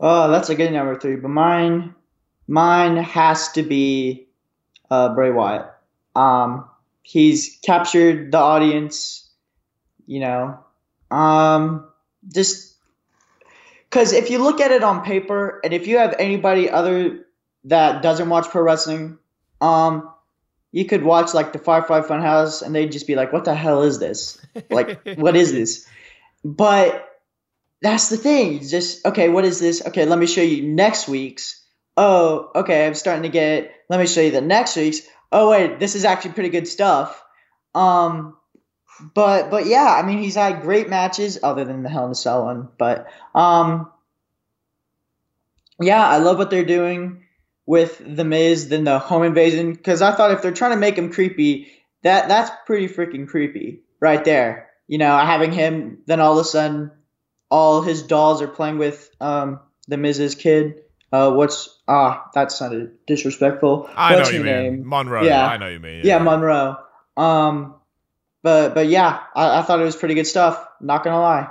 Oh, 0.00 0.30
that's 0.30 0.48
a 0.48 0.54
good 0.54 0.72
number 0.72 0.98
three. 0.98 1.16
But 1.16 1.28
mine, 1.28 1.94
mine 2.46 2.96
has 2.98 3.52
to 3.52 3.62
be 3.62 4.28
uh, 4.90 5.14
Bray 5.14 5.30
Wyatt. 5.30 5.66
Um, 6.14 6.68
he's 7.02 7.58
captured 7.64 8.32
the 8.32 8.38
audience. 8.38 9.28
You 10.06 10.20
know, 10.20 10.58
um, 11.10 11.88
just 12.32 12.76
because 13.90 14.12
if 14.12 14.30
you 14.30 14.38
look 14.38 14.60
at 14.60 14.70
it 14.70 14.82
on 14.82 15.02
paper, 15.02 15.60
and 15.64 15.72
if 15.72 15.86
you 15.86 15.98
have 15.98 16.14
anybody 16.18 16.70
other 16.70 17.26
that 17.64 18.02
doesn't 18.02 18.28
watch 18.28 18.48
pro 18.48 18.62
wrestling, 18.62 19.18
um, 19.60 20.10
you 20.72 20.84
could 20.84 21.02
watch 21.02 21.34
like 21.34 21.52
the 21.52 21.58
Firefly 21.58 22.00
Funhouse, 22.00 22.62
and 22.62 22.74
they'd 22.74 22.92
just 22.92 23.06
be 23.06 23.14
like, 23.14 23.32
"What 23.32 23.44
the 23.44 23.54
hell 23.54 23.82
is 23.82 23.98
this? 23.98 24.40
Like, 24.70 25.00
what 25.16 25.36
is 25.36 25.52
this?" 25.52 25.86
But 26.44 27.08
that's 27.80 28.10
the 28.10 28.16
thing. 28.16 28.56
It's 28.56 28.70
just 28.70 29.04
okay. 29.06 29.28
What 29.28 29.44
is 29.44 29.60
this? 29.60 29.84
Okay, 29.86 30.04
let 30.04 30.18
me 30.18 30.26
show 30.26 30.42
you 30.42 30.62
next 30.62 31.08
week's. 31.08 31.64
Oh, 31.96 32.50
okay. 32.54 32.86
I'm 32.86 32.94
starting 32.94 33.22
to 33.22 33.28
get. 33.28 33.72
Let 33.88 34.00
me 34.00 34.06
show 34.06 34.20
you 34.20 34.30
the 34.30 34.40
next 34.40 34.76
week's. 34.76 35.00
Oh 35.32 35.50
wait, 35.50 35.78
this 35.78 35.94
is 35.94 36.04
actually 36.04 36.32
pretty 36.32 36.50
good 36.50 36.68
stuff. 36.68 37.22
Um, 37.74 38.36
but 39.00 39.50
but 39.50 39.66
yeah, 39.66 39.96
I 39.96 40.06
mean 40.06 40.18
he's 40.18 40.34
had 40.34 40.62
great 40.62 40.88
matches 40.88 41.38
other 41.42 41.64
than 41.64 41.82
the 41.82 41.88
Hell 41.88 42.06
in 42.06 42.12
a 42.12 42.14
Cell 42.14 42.44
one. 42.44 42.68
But 42.78 43.06
um, 43.34 43.90
yeah, 45.80 46.06
I 46.06 46.18
love 46.18 46.38
what 46.38 46.50
they're 46.50 46.64
doing 46.64 47.24
with 47.66 48.02
the 48.04 48.24
Miz 48.24 48.68
than 48.68 48.84
the 48.84 48.98
home 48.98 49.22
invasion 49.22 49.72
because 49.72 50.02
I 50.02 50.12
thought 50.12 50.32
if 50.32 50.42
they're 50.42 50.52
trying 50.52 50.72
to 50.72 50.78
make 50.78 50.96
him 50.96 51.12
creepy, 51.12 51.68
that 52.02 52.28
that's 52.28 52.50
pretty 52.66 52.88
freaking 52.88 53.28
creepy 53.28 53.82
right 54.00 54.24
there. 54.24 54.70
You 54.86 54.98
know, 54.98 55.16
having 55.16 55.52
him 55.52 55.98
then 56.06 56.20
all 56.20 56.38
of 56.38 56.44
a 56.44 56.48
sudden 56.48 56.90
all 57.50 57.82
his 57.82 58.02
dolls 58.02 58.42
are 58.42 58.48
playing 58.48 58.78
with 58.78 59.10
um 59.20 59.60
the 59.86 59.96
Miz's 59.96 60.34
kid. 60.34 60.82
Uh, 61.10 61.32
what's 61.32 61.78
ah 61.88 62.28
that 62.34 62.52
sounded 62.52 63.06
disrespectful. 63.06 63.88
I 63.94 64.14
what's 64.14 64.30
know 64.30 64.36
you 64.36 64.44
mean 64.44 64.52
name? 64.52 64.88
Monroe. 64.88 65.24
Yeah. 65.24 65.46
I 65.46 65.56
know 65.56 65.68
you 65.68 65.80
mean. 65.80 66.02
Yeah, 66.04 66.18
Monroe. 66.18 66.76
Um, 67.16 67.77
but 68.42 68.74
but 68.74 68.88
yeah, 68.88 69.20
I, 69.34 69.58
I 69.58 69.62
thought 69.62 69.80
it 69.80 69.84
was 69.84 69.96
pretty 69.96 70.14
good 70.14 70.26
stuff. 70.26 70.64
Not 70.80 71.04
gonna 71.04 71.20
lie. 71.20 71.48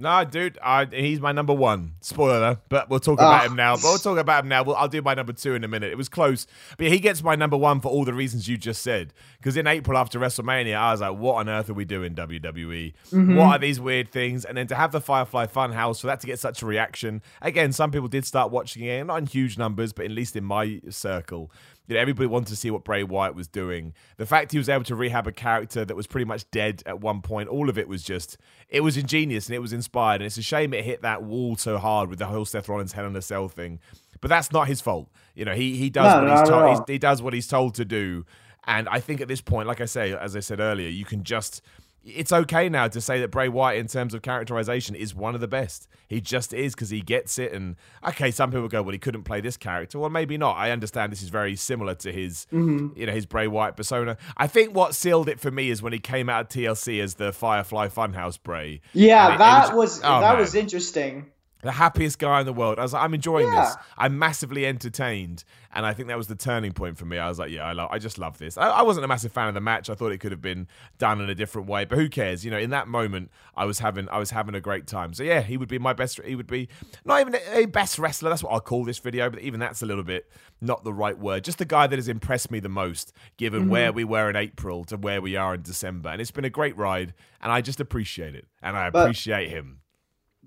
No, 0.00 0.24
dude, 0.24 0.58
I, 0.62 0.84
he's 0.84 1.18
my 1.18 1.32
number 1.32 1.52
one. 1.52 1.94
Spoiler, 2.02 2.60
but 2.68 2.88
we'll 2.88 3.00
talk 3.00 3.14
about 3.18 3.42
Ah. 3.42 3.46
him 3.46 3.56
now. 3.56 3.74
But 3.74 3.82
we'll 3.82 3.98
talk 3.98 4.16
about 4.18 4.44
him 4.44 4.48
now. 4.48 4.62
We'll, 4.62 4.76
I'll 4.76 4.86
do 4.86 5.02
my 5.02 5.14
number 5.14 5.32
two 5.32 5.56
in 5.56 5.64
a 5.64 5.68
minute. 5.68 5.90
It 5.90 5.96
was 5.96 6.08
close, 6.08 6.46
but 6.76 6.86
he 6.86 7.00
gets 7.00 7.20
my 7.20 7.34
number 7.34 7.56
one 7.56 7.80
for 7.80 7.88
all 7.88 8.04
the 8.04 8.14
reasons 8.14 8.46
you 8.46 8.56
just 8.56 8.82
said. 8.82 9.12
Because 9.38 9.56
in 9.56 9.66
April 9.66 9.98
after 9.98 10.20
WrestleMania, 10.20 10.76
I 10.76 10.92
was 10.92 11.00
like, 11.00 11.16
"What 11.18 11.34
on 11.38 11.48
earth 11.48 11.68
are 11.68 11.74
we 11.74 11.84
doing, 11.84 12.14
WWE? 12.14 12.94
What 13.36 13.56
are 13.56 13.58
these 13.58 13.80
weird 13.80 14.12
things?" 14.12 14.44
And 14.44 14.56
then 14.56 14.68
to 14.68 14.76
have 14.76 14.92
the 14.92 15.00
Firefly 15.00 15.46
Funhouse 15.46 16.00
for 16.00 16.06
that 16.06 16.20
to 16.20 16.28
get 16.28 16.38
such 16.38 16.62
a 16.62 16.66
reaction. 16.66 17.20
Again, 17.42 17.72
some 17.72 17.90
people 17.90 18.06
did 18.06 18.24
start 18.24 18.52
watching 18.52 18.84
it, 18.84 19.02
not 19.04 19.16
in 19.18 19.26
huge 19.26 19.58
numbers, 19.58 19.92
but 19.92 20.04
at 20.04 20.12
least 20.12 20.36
in 20.36 20.44
my 20.44 20.80
circle. 20.90 21.50
You 21.88 21.94
know, 21.94 22.00
everybody 22.00 22.26
wanted 22.26 22.48
to 22.48 22.56
see 22.56 22.70
what 22.70 22.84
Bray 22.84 23.02
Wyatt 23.02 23.34
was 23.34 23.48
doing. 23.48 23.94
The 24.18 24.26
fact 24.26 24.52
he 24.52 24.58
was 24.58 24.68
able 24.68 24.84
to 24.84 24.94
rehab 24.94 25.26
a 25.26 25.32
character 25.32 25.84
that 25.84 25.96
was 25.96 26.06
pretty 26.06 26.26
much 26.26 26.48
dead 26.50 26.82
at 26.86 27.00
one 27.00 27.22
point, 27.22 27.48
all 27.48 27.68
of 27.68 27.78
it 27.78 27.88
was 27.88 28.02
just, 28.02 28.36
it 28.68 28.82
was 28.82 28.96
ingenious 28.96 29.46
and 29.46 29.56
it 29.56 29.60
was 29.60 29.72
inspired. 29.72 30.20
And 30.20 30.26
it's 30.26 30.36
a 30.36 30.42
shame 30.42 30.74
it 30.74 30.84
hit 30.84 31.02
that 31.02 31.22
wall 31.22 31.56
so 31.56 31.78
hard 31.78 32.10
with 32.10 32.18
the 32.18 32.26
whole 32.26 32.44
Seth 32.44 32.68
Rollins 32.68 32.92
Hell 32.92 33.06
in 33.06 33.16
a 33.16 33.22
Cell 33.22 33.48
thing. 33.48 33.80
But 34.20 34.28
that's 34.28 34.52
not 34.52 34.68
his 34.68 34.80
fault. 34.80 35.08
You 35.34 35.44
know, 35.44 35.54
he 35.54 35.76
he 35.76 35.90
does 35.90 36.14
No, 36.14 36.28
what 36.28 36.38
he's 36.38 36.48
told. 36.48 36.88
He 36.90 36.98
does 36.98 37.22
what 37.22 37.32
he's 37.32 37.46
told 37.46 37.74
to 37.76 37.84
do. 37.84 38.26
And 38.66 38.88
I 38.88 39.00
think 39.00 39.20
at 39.20 39.28
this 39.28 39.40
point, 39.40 39.66
like 39.66 39.80
I 39.80 39.86
say, 39.86 40.12
as 40.12 40.36
I 40.36 40.40
said 40.40 40.60
earlier, 40.60 40.88
you 40.88 41.04
can 41.04 41.24
just. 41.24 41.62
It's 42.04 42.32
okay 42.32 42.68
now 42.68 42.88
to 42.88 43.00
say 43.00 43.20
that 43.20 43.28
Bray 43.28 43.48
Wyatt, 43.48 43.78
in 43.80 43.86
terms 43.86 44.14
of 44.14 44.22
characterization, 44.22 44.94
is 44.94 45.14
one 45.14 45.34
of 45.34 45.40
the 45.42 45.48
best. 45.48 45.88
He 46.06 46.20
just 46.20 46.54
is 46.54 46.74
because 46.74 46.88
he 46.90 47.00
gets 47.02 47.38
it. 47.38 47.52
And 47.52 47.76
okay, 48.06 48.30
some 48.30 48.50
people 48.50 48.68
go, 48.68 48.82
"Well, 48.82 48.92
he 48.92 48.98
couldn't 48.98 49.24
play 49.24 49.40
this 49.42 49.56
character." 49.56 49.98
Well, 49.98 50.08
maybe 50.08 50.38
not. 50.38 50.56
I 50.56 50.70
understand 50.70 51.12
this 51.12 51.22
is 51.22 51.28
very 51.28 51.54
similar 51.56 51.94
to 51.96 52.12
his, 52.12 52.46
Mm-hmm. 52.52 52.98
you 52.98 53.06
know, 53.06 53.12
his 53.12 53.26
Bray 53.26 53.46
Wyatt 53.46 53.76
persona. 53.76 54.16
I 54.36 54.46
think 54.46 54.74
what 54.74 54.94
sealed 54.94 55.28
it 55.28 55.38
for 55.40 55.50
me 55.50 55.68
is 55.70 55.82
when 55.82 55.92
he 55.92 55.98
came 55.98 56.28
out 56.30 56.42
of 56.42 56.48
TLC 56.48 57.00
as 57.02 57.14
the 57.16 57.32
Firefly 57.32 57.88
Funhouse 57.88 58.38
Bray. 58.42 58.80
Yeah, 58.94 59.30
it- 59.30 59.34
it 59.34 59.38
that 59.38 59.76
was, 59.76 59.98
oh, 60.02 60.20
that 60.20 60.32
man 60.32 60.38
was 60.38 60.54
interesting. 60.54 61.26
The 61.62 61.72
happiest 61.72 62.18
guy 62.18 62.40
in 62.40 62.46
the 62.46 62.52
world. 62.52 62.78
I 62.78 62.82
was 62.82 62.92
like, 62.92 63.02
I'm 63.02 63.14
enjoying 63.14 63.46
Yeah. 63.52 63.64
this. 63.64 63.76
I'm 63.96 64.18
massively 64.18 64.64
entertained, 64.66 65.42
and 65.74 65.84
I 65.84 65.92
think 65.92 66.08
that 66.08 66.16
was 66.16 66.28
the 66.28 66.36
turning 66.36 66.72
point 66.72 66.96
for 66.98 67.04
me. 67.04 67.18
I 67.18 67.28
was 67.28 67.38
like, 67.38 67.50
yeah, 67.50 67.64
I 67.64 67.72
love, 67.72 67.88
I 67.92 67.98
just 67.98 68.16
love 68.18 68.38
this. 68.38 68.56
I, 68.56 68.68
I 68.68 68.82
wasn't 68.82 69.04
a 69.04 69.08
massive 69.08 69.32
fan 69.32 69.48
of 69.48 69.54
the 69.54 69.60
match. 69.60 69.90
I 69.90 69.94
thought 69.94 70.12
it 70.12 70.18
could 70.18 70.30
have 70.32 70.40
been 70.40 70.68
done 70.98 71.20
in 71.20 71.28
a 71.28 71.34
different 71.34 71.68
way, 71.68 71.84
but 71.84 71.98
who 71.98 72.08
cares? 72.08 72.44
You 72.44 72.50
know, 72.50 72.58
in 72.58 72.70
that 72.70 72.86
moment, 72.86 73.30
I 73.56 73.64
was 73.64 73.80
having, 73.80 74.08
I 74.08 74.18
was 74.18 74.30
having 74.30 74.54
a 74.54 74.60
great 74.60 74.86
time. 74.86 75.12
So 75.14 75.22
yeah, 75.24 75.40
he 75.42 75.56
would 75.56 75.68
be 75.68 75.78
my 75.78 75.92
best. 75.92 76.20
He 76.24 76.36
would 76.36 76.46
be 76.46 76.68
not 77.04 77.20
even 77.20 77.34
a, 77.34 77.58
a 77.62 77.66
best 77.66 77.98
wrestler. 77.98 78.30
That's 78.30 78.42
what 78.42 78.52
I'll 78.52 78.60
call 78.60 78.84
this 78.84 78.98
video, 78.98 79.28
but 79.28 79.40
even 79.40 79.58
that's 79.58 79.82
a 79.82 79.86
little 79.86 80.04
bit 80.04 80.30
not 80.60 80.84
the 80.84 80.92
right 80.92 81.18
word. 81.18 81.44
Just 81.44 81.58
the 81.58 81.64
guy 81.64 81.86
that 81.86 81.96
has 81.96 82.08
impressed 82.08 82.50
me 82.50 82.60
the 82.60 82.68
most, 82.68 83.12
given 83.36 83.62
Mm-hmm. 83.62 83.70
where 83.70 83.92
we 83.92 84.04
were 84.04 84.30
in 84.30 84.36
April 84.36 84.84
to 84.84 84.96
where 84.96 85.20
we 85.20 85.34
are 85.34 85.54
in 85.54 85.62
December, 85.62 86.10
and 86.10 86.20
it's 86.20 86.30
been 86.30 86.44
a 86.44 86.50
great 86.50 86.76
ride, 86.76 87.14
and 87.40 87.50
I 87.50 87.60
just 87.60 87.80
appreciate 87.80 88.34
it, 88.36 88.46
and 88.62 88.76
I 88.76 88.90
But- 88.90 89.02
appreciate 89.04 89.48
him. 89.50 89.77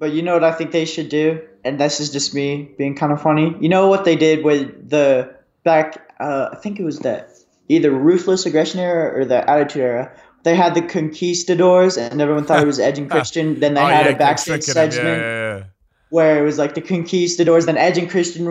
But 0.02 0.14
you 0.14 0.24
know 0.24 0.34
what 0.34 0.44
I 0.44 0.52
think 0.52 0.72
they 0.72 0.86
should 0.86 1.10
do, 1.10 1.42
and 1.64 1.80
this 1.80 2.00
is 2.00 2.10
just 2.12 2.34
me 2.34 2.72
being 2.76 2.96
kind 2.96 3.12
of 3.14 3.22
funny. 3.22 3.56
You 3.62 3.70
know 3.70 3.88
what 3.88 4.04
they 4.04 4.16
did 4.16 4.44
with 4.44 4.90
the 4.90 5.36
back? 5.64 6.10
Uh, 6.20 6.50
I 6.52 6.56
think 6.56 6.80
it 6.80 6.84
was 6.84 6.98
the 7.00 7.26
either 7.70 7.92
ruthless 7.92 8.48
aggression 8.48 8.80
era 8.80 9.16
or 9.18 9.26
the 9.26 9.48
attitude 9.48 9.84
era. 9.84 10.12
They 10.44 10.56
had 10.56 10.74
the 10.74 10.82
conquistadors, 10.82 11.98
and 11.98 12.20
everyone 12.20 12.46
thought 12.46 12.64
it 12.64 12.66
was 12.66 12.80
Edge 12.80 12.98
and 12.98 13.10
Christian. 13.16 13.60
Then 13.60 13.76
they 13.76 13.82
Oh, 13.82 13.86
had 13.86 14.08
yeah, 14.08 14.12
a 14.14 14.18
backstage 14.18 14.64
segment 14.64 14.96
Yeah, 14.96 15.04
yeah, 15.18 15.58
yeah. 15.60 15.64
where 16.10 16.42
it 16.42 16.46
was 16.46 16.58
like 16.58 16.74
the 16.74 16.82
conquistadors. 16.82 17.68
Then 17.68 17.78
Edge 17.78 18.00
and 18.00 18.10
Christian 18.10 18.46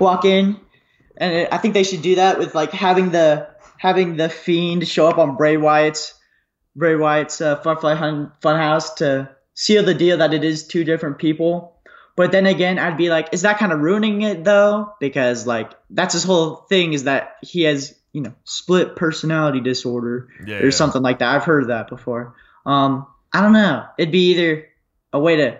walk 0.00 0.24
in, 0.24 0.58
and 1.18 1.32
it, 1.34 1.48
I 1.52 1.58
think 1.58 1.74
they 1.74 1.84
should 1.84 2.02
do 2.02 2.16
that 2.16 2.40
with 2.40 2.52
like 2.56 2.72
having 2.72 3.10
the 3.12 3.46
having 3.78 4.16
the 4.16 4.28
fiend 4.28 4.88
show 4.88 5.06
up 5.06 5.18
on 5.18 5.36
Bray 5.36 5.56
Wyatt's 5.56 6.14
Bray 6.74 6.96
Wyatt's 6.96 7.40
uh, 7.40 7.54
Firefly 7.62 7.94
Hun- 7.94 8.32
Funhouse 8.42 8.96
to 8.96 9.30
seal 9.56 9.82
the 9.82 9.94
deal 9.94 10.18
that 10.18 10.32
it 10.32 10.44
is 10.44 10.64
two 10.68 10.84
different 10.84 11.18
people. 11.18 11.72
But 12.14 12.30
then 12.32 12.46
again, 12.46 12.78
I'd 12.78 12.96
be 12.96 13.10
like, 13.10 13.30
is 13.32 13.42
that 13.42 13.58
kind 13.58 13.72
of 13.72 13.80
ruining 13.80 14.22
it 14.22 14.44
though? 14.44 14.94
Because 15.00 15.46
like 15.46 15.72
that's 15.90 16.14
his 16.14 16.22
whole 16.22 16.54
thing 16.68 16.92
is 16.92 17.04
that 17.04 17.36
he 17.42 17.62
has 17.62 17.94
you 18.12 18.20
know 18.22 18.32
split 18.44 18.96
personality 18.96 19.60
disorder 19.60 20.28
Yeah, 20.46 20.58
or 20.60 20.64
yeah. 20.66 20.70
something 20.70 21.02
like 21.02 21.18
that. 21.18 21.34
I've 21.34 21.44
heard 21.44 21.62
of 21.64 21.68
that 21.68 21.88
before. 21.88 22.34
Um, 22.64 23.06
I 23.32 23.42
don't 23.42 23.52
know. 23.52 23.84
It'd 23.98 24.12
be 24.12 24.30
either 24.32 24.66
a 25.12 25.18
way 25.18 25.36
to 25.36 25.58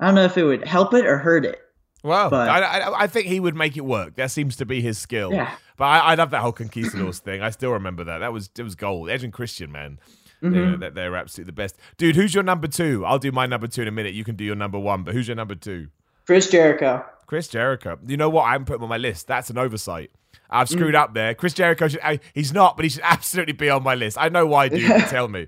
I 0.00 0.06
don't 0.06 0.14
know 0.14 0.24
if 0.24 0.36
it 0.38 0.44
would 0.44 0.66
help 0.66 0.94
it 0.94 1.06
or 1.06 1.18
hurt 1.18 1.44
it. 1.44 1.60
Well, 2.04 2.30
But- 2.30 2.48
I, 2.48 2.60
I, 2.60 3.02
I 3.02 3.06
think 3.08 3.26
he 3.26 3.40
would 3.40 3.56
make 3.56 3.76
it 3.76 3.84
work. 3.84 4.14
That 4.16 4.30
seems 4.30 4.56
to 4.56 4.64
be 4.66 4.80
his 4.80 4.98
skill. 4.98 5.32
Yeah. 5.32 5.52
But 5.76 5.84
I, 5.84 5.98
I 5.98 6.14
love 6.14 6.30
that 6.30 6.40
whole 6.42 6.52
conquistadors 6.52 7.18
thing. 7.20 7.42
I 7.42 7.50
still 7.50 7.72
remember 7.72 8.04
that. 8.04 8.18
That 8.18 8.32
was 8.32 8.50
it 8.58 8.62
was 8.62 8.74
gold. 8.74 9.10
Edge 9.10 9.22
and 9.24 9.32
Christian, 9.32 9.70
man. 9.70 9.98
Mm-hmm. 10.42 10.52
They're, 10.54 10.76
they're, 10.76 10.90
they're 10.90 11.16
absolutely 11.16 11.48
the 11.50 11.54
best. 11.56 11.76
Dude, 11.96 12.16
who's 12.16 12.34
your 12.34 12.44
number 12.44 12.68
two? 12.68 13.04
I'll 13.04 13.18
do 13.18 13.32
my 13.32 13.46
number 13.46 13.66
two 13.66 13.82
in 13.82 13.88
a 13.88 13.92
minute. 13.92 14.14
You 14.14 14.24
can 14.24 14.36
do 14.36 14.44
your 14.44 14.54
number 14.56 14.78
one, 14.78 15.02
but 15.02 15.14
who's 15.14 15.26
your 15.28 15.36
number 15.36 15.54
two? 15.54 15.88
Chris 16.26 16.48
Jericho. 16.50 17.04
Chris 17.26 17.48
Jericho. 17.48 17.98
You 18.06 18.16
know 18.16 18.28
what? 18.30 18.42
I 18.44 18.52
haven't 18.52 18.66
put 18.66 18.76
him 18.76 18.82
on 18.84 18.88
my 18.88 18.96
list. 18.98 19.26
That's 19.26 19.50
an 19.50 19.58
oversight. 19.58 20.10
I've 20.50 20.68
screwed 20.68 20.94
Mm. 20.94 20.98
up 20.98 21.14
there. 21.14 21.34
Chris 21.34 21.52
Jericho, 21.54 21.88
should, 21.88 22.00
I, 22.02 22.20
he's 22.34 22.52
not, 22.54 22.76
but 22.76 22.84
he 22.84 22.88
should 22.90 23.02
absolutely 23.04 23.52
be 23.54 23.68
on 23.70 23.82
my 23.82 23.94
list. 23.94 24.16
I 24.18 24.28
know 24.28 24.46
why, 24.46 24.68
dude. 24.68 24.88
tell 25.08 25.28
me. 25.28 25.46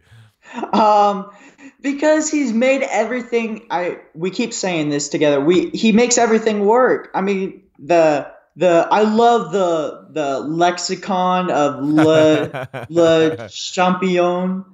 Um, 0.73 1.31
because 1.81 2.31
he's 2.31 2.53
made 2.53 2.83
everything. 2.83 3.67
I 3.71 3.99
we 4.15 4.31
keep 4.31 4.53
saying 4.53 4.91
this 4.91 5.09
together. 5.09 5.41
We 5.41 5.71
he 5.71 5.93
makes 5.93 6.19
everything 6.19 6.65
work. 6.67 7.11
I 7.15 7.21
mean 7.21 7.63
the 7.79 8.31
the 8.57 8.89
I 8.91 9.03
love 9.03 9.53
the 9.53 10.07
the 10.11 10.41
lexicon 10.41 11.51
of 11.51 11.83
le 11.85 12.69
le 12.89 13.49
champion. 13.49 14.65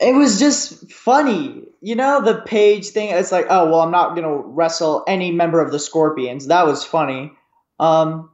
It 0.00 0.14
was 0.14 0.38
just 0.38 0.92
funny, 0.92 1.64
you 1.80 1.96
know. 1.96 2.20
The 2.20 2.40
page 2.42 2.88
thing. 2.88 3.10
It's 3.10 3.32
like, 3.32 3.46
oh 3.50 3.66
well, 3.66 3.80
I'm 3.80 3.90
not 3.90 4.14
gonna 4.14 4.36
wrestle 4.36 5.02
any 5.08 5.32
member 5.32 5.60
of 5.60 5.72
the 5.72 5.78
Scorpions. 5.78 6.46
That 6.46 6.66
was 6.66 6.84
funny. 6.84 7.32
Um, 7.80 8.30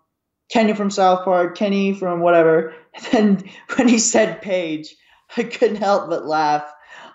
Kenny 0.51 0.75
from 0.75 0.91
South 0.91 1.25
Park, 1.25 1.57
Kenny 1.57 1.95
from 1.95 2.21
whatever. 2.21 2.75
And 2.95 3.39
then 3.41 3.51
when 3.77 3.89
he 3.89 3.99
said 3.99 4.43
Paige, 4.43 4.95
I 5.37 5.45
couldn't 5.45 5.77
help 5.77 6.09
but 6.09 6.27
laugh. 6.27 6.71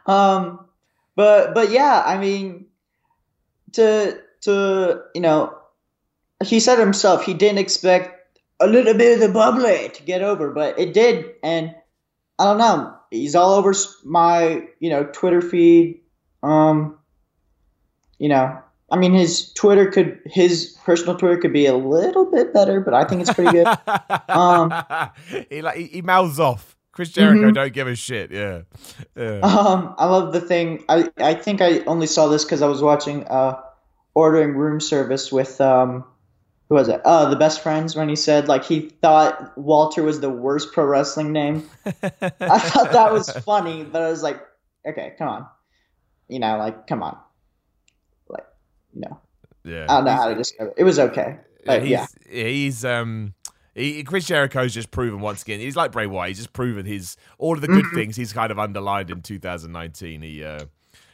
Um, 0.06 0.66
but 1.16 1.54
but 1.54 1.72
yeah, 1.72 2.02
I 2.06 2.18
mean, 2.18 2.66
to 3.74 4.20
to 4.41 5.04
you 5.14 5.22
know, 5.22 5.58
he 6.43 6.60
said 6.60 6.80
himself 6.80 7.24
he 7.24 7.34
didn't 7.34 7.60
expect 7.60 8.39
a 8.60 8.68
little 8.68 8.93
bit 8.93 9.16
of 9.16 9.20
the 9.20 9.34
bubbly 9.34 9.89
to 9.93 10.04
get 10.04 10.22
over, 10.22 10.52
but 10.52 10.80
it 10.80 10.93
did, 10.93 11.34
and 11.43 11.76
I 12.38 12.45
don't 12.45 12.58
know. 12.58 12.99
He's 13.12 13.36
all 13.36 13.53
over 13.53 13.74
my 14.03 14.68
you 14.80 14.89
know 14.89 15.05
Twitter 15.05 15.41
feed. 15.41 16.01
Um, 16.43 16.97
you 18.18 18.30
know, 18.30 18.62
I 18.91 18.97
mean, 18.97 19.14
his 19.14 19.51
Twitter 19.53 19.89
could, 19.89 20.20
his 20.26 20.78
personal 20.84 21.18
Twitter 21.18 21.38
could 21.38 21.53
be 21.53 21.66
a 21.66 21.76
little 21.76 22.30
bit 22.30 22.53
better, 22.53 22.82
but 22.82 22.93
I 22.93 23.03
think 23.05 23.22
it's 23.22 23.34
pretty 23.34 23.51
good. 23.51 23.68
um, 24.30 24.74
he 25.49 25.62
like 25.62 25.78
he, 25.78 26.01
mouths 26.01 26.39
off. 26.39 26.76
Chris 26.91 27.10
Jericho 27.10 27.45
mm-hmm. 27.45 27.53
don't 27.53 27.72
give 27.72 27.88
a 27.88 27.95
shit. 27.95 28.32
Yeah. 28.32 28.62
yeah. 29.16 29.39
Um, 29.39 29.95
I 29.97 30.05
love 30.05 30.34
the 30.34 30.41
thing. 30.41 30.84
I 30.89 31.10
I 31.18 31.34
think 31.34 31.62
I 31.62 31.80
only 31.82 32.07
saw 32.07 32.28
this 32.28 32.43
because 32.43 32.62
I 32.62 32.68
was 32.68 32.82
watching 32.82 33.26
uh, 33.28 33.62
ordering 34.16 34.55
room 34.55 34.82
service 34.82 35.32
with 35.32 35.62
um, 35.62 36.03
who 36.70 36.76
was 36.76 36.88
it? 36.88 37.02
Uh, 37.04 37.30
the 37.30 37.36
best 37.36 37.62
friends 37.62 37.96
when 37.96 38.08
he 38.08 38.16
said 38.16 38.48
like 38.48 38.64
he 38.64 38.82
thought 39.02 39.58
Walter 39.58 40.04
was 40.04 40.22
the 40.22 40.30
worst 40.30 40.72
pro 40.72 40.86
wrestling 40.86 41.34
name. 41.34 41.68
I 41.86 42.60
thought 42.60 42.92
that 42.92 43.12
was 43.12 43.30
funny, 43.46 43.84
but 43.84 44.04
I 44.04 44.10
was 44.10 44.22
like, 44.22 44.40
okay, 44.88 45.16
come 45.18 45.28
on, 45.28 45.48
you 46.28 46.40
know, 46.40 46.58
like 46.58 46.88
come 46.88 47.02
on 47.04 47.18
like 48.28 48.46
you 48.94 49.02
know. 49.02 49.20
Yeah. 49.66 49.86
I 49.90 49.96
don't 49.96 50.06
know 50.06 50.12
how 50.12 50.30
to 50.30 50.36
describe 50.36 50.70
it. 50.70 50.76
It 50.78 50.84
was 50.84 51.00
okay. 51.00 51.40
But, 51.66 51.82
he's, 51.82 51.92
yeah. 51.92 52.08
He's 52.30 52.86
um 52.86 53.34
he, 53.76 54.04
Chris 54.04 54.26
Jericho's 54.26 54.74
just 54.74 54.92
proven 54.92 55.20
once 55.22 55.42
again. 55.42 55.60
He's 55.60 55.76
like 55.76 55.92
Bray 55.92 56.06
Wyatt. 56.08 56.30
He's 56.30 56.38
just 56.38 56.54
proven 56.54 56.86
his 56.86 57.18
all 57.40 57.56
of 57.56 57.62
the 57.62 57.68
good 57.68 57.86
mm-hmm. 57.86 57.96
things 57.96 58.16
he's 58.16 58.34
kind 58.34 58.52
of 58.52 58.60
underlined 58.60 59.10
in 59.10 59.22
2019. 59.22 60.22
He 60.22 60.44
uh 60.44 60.66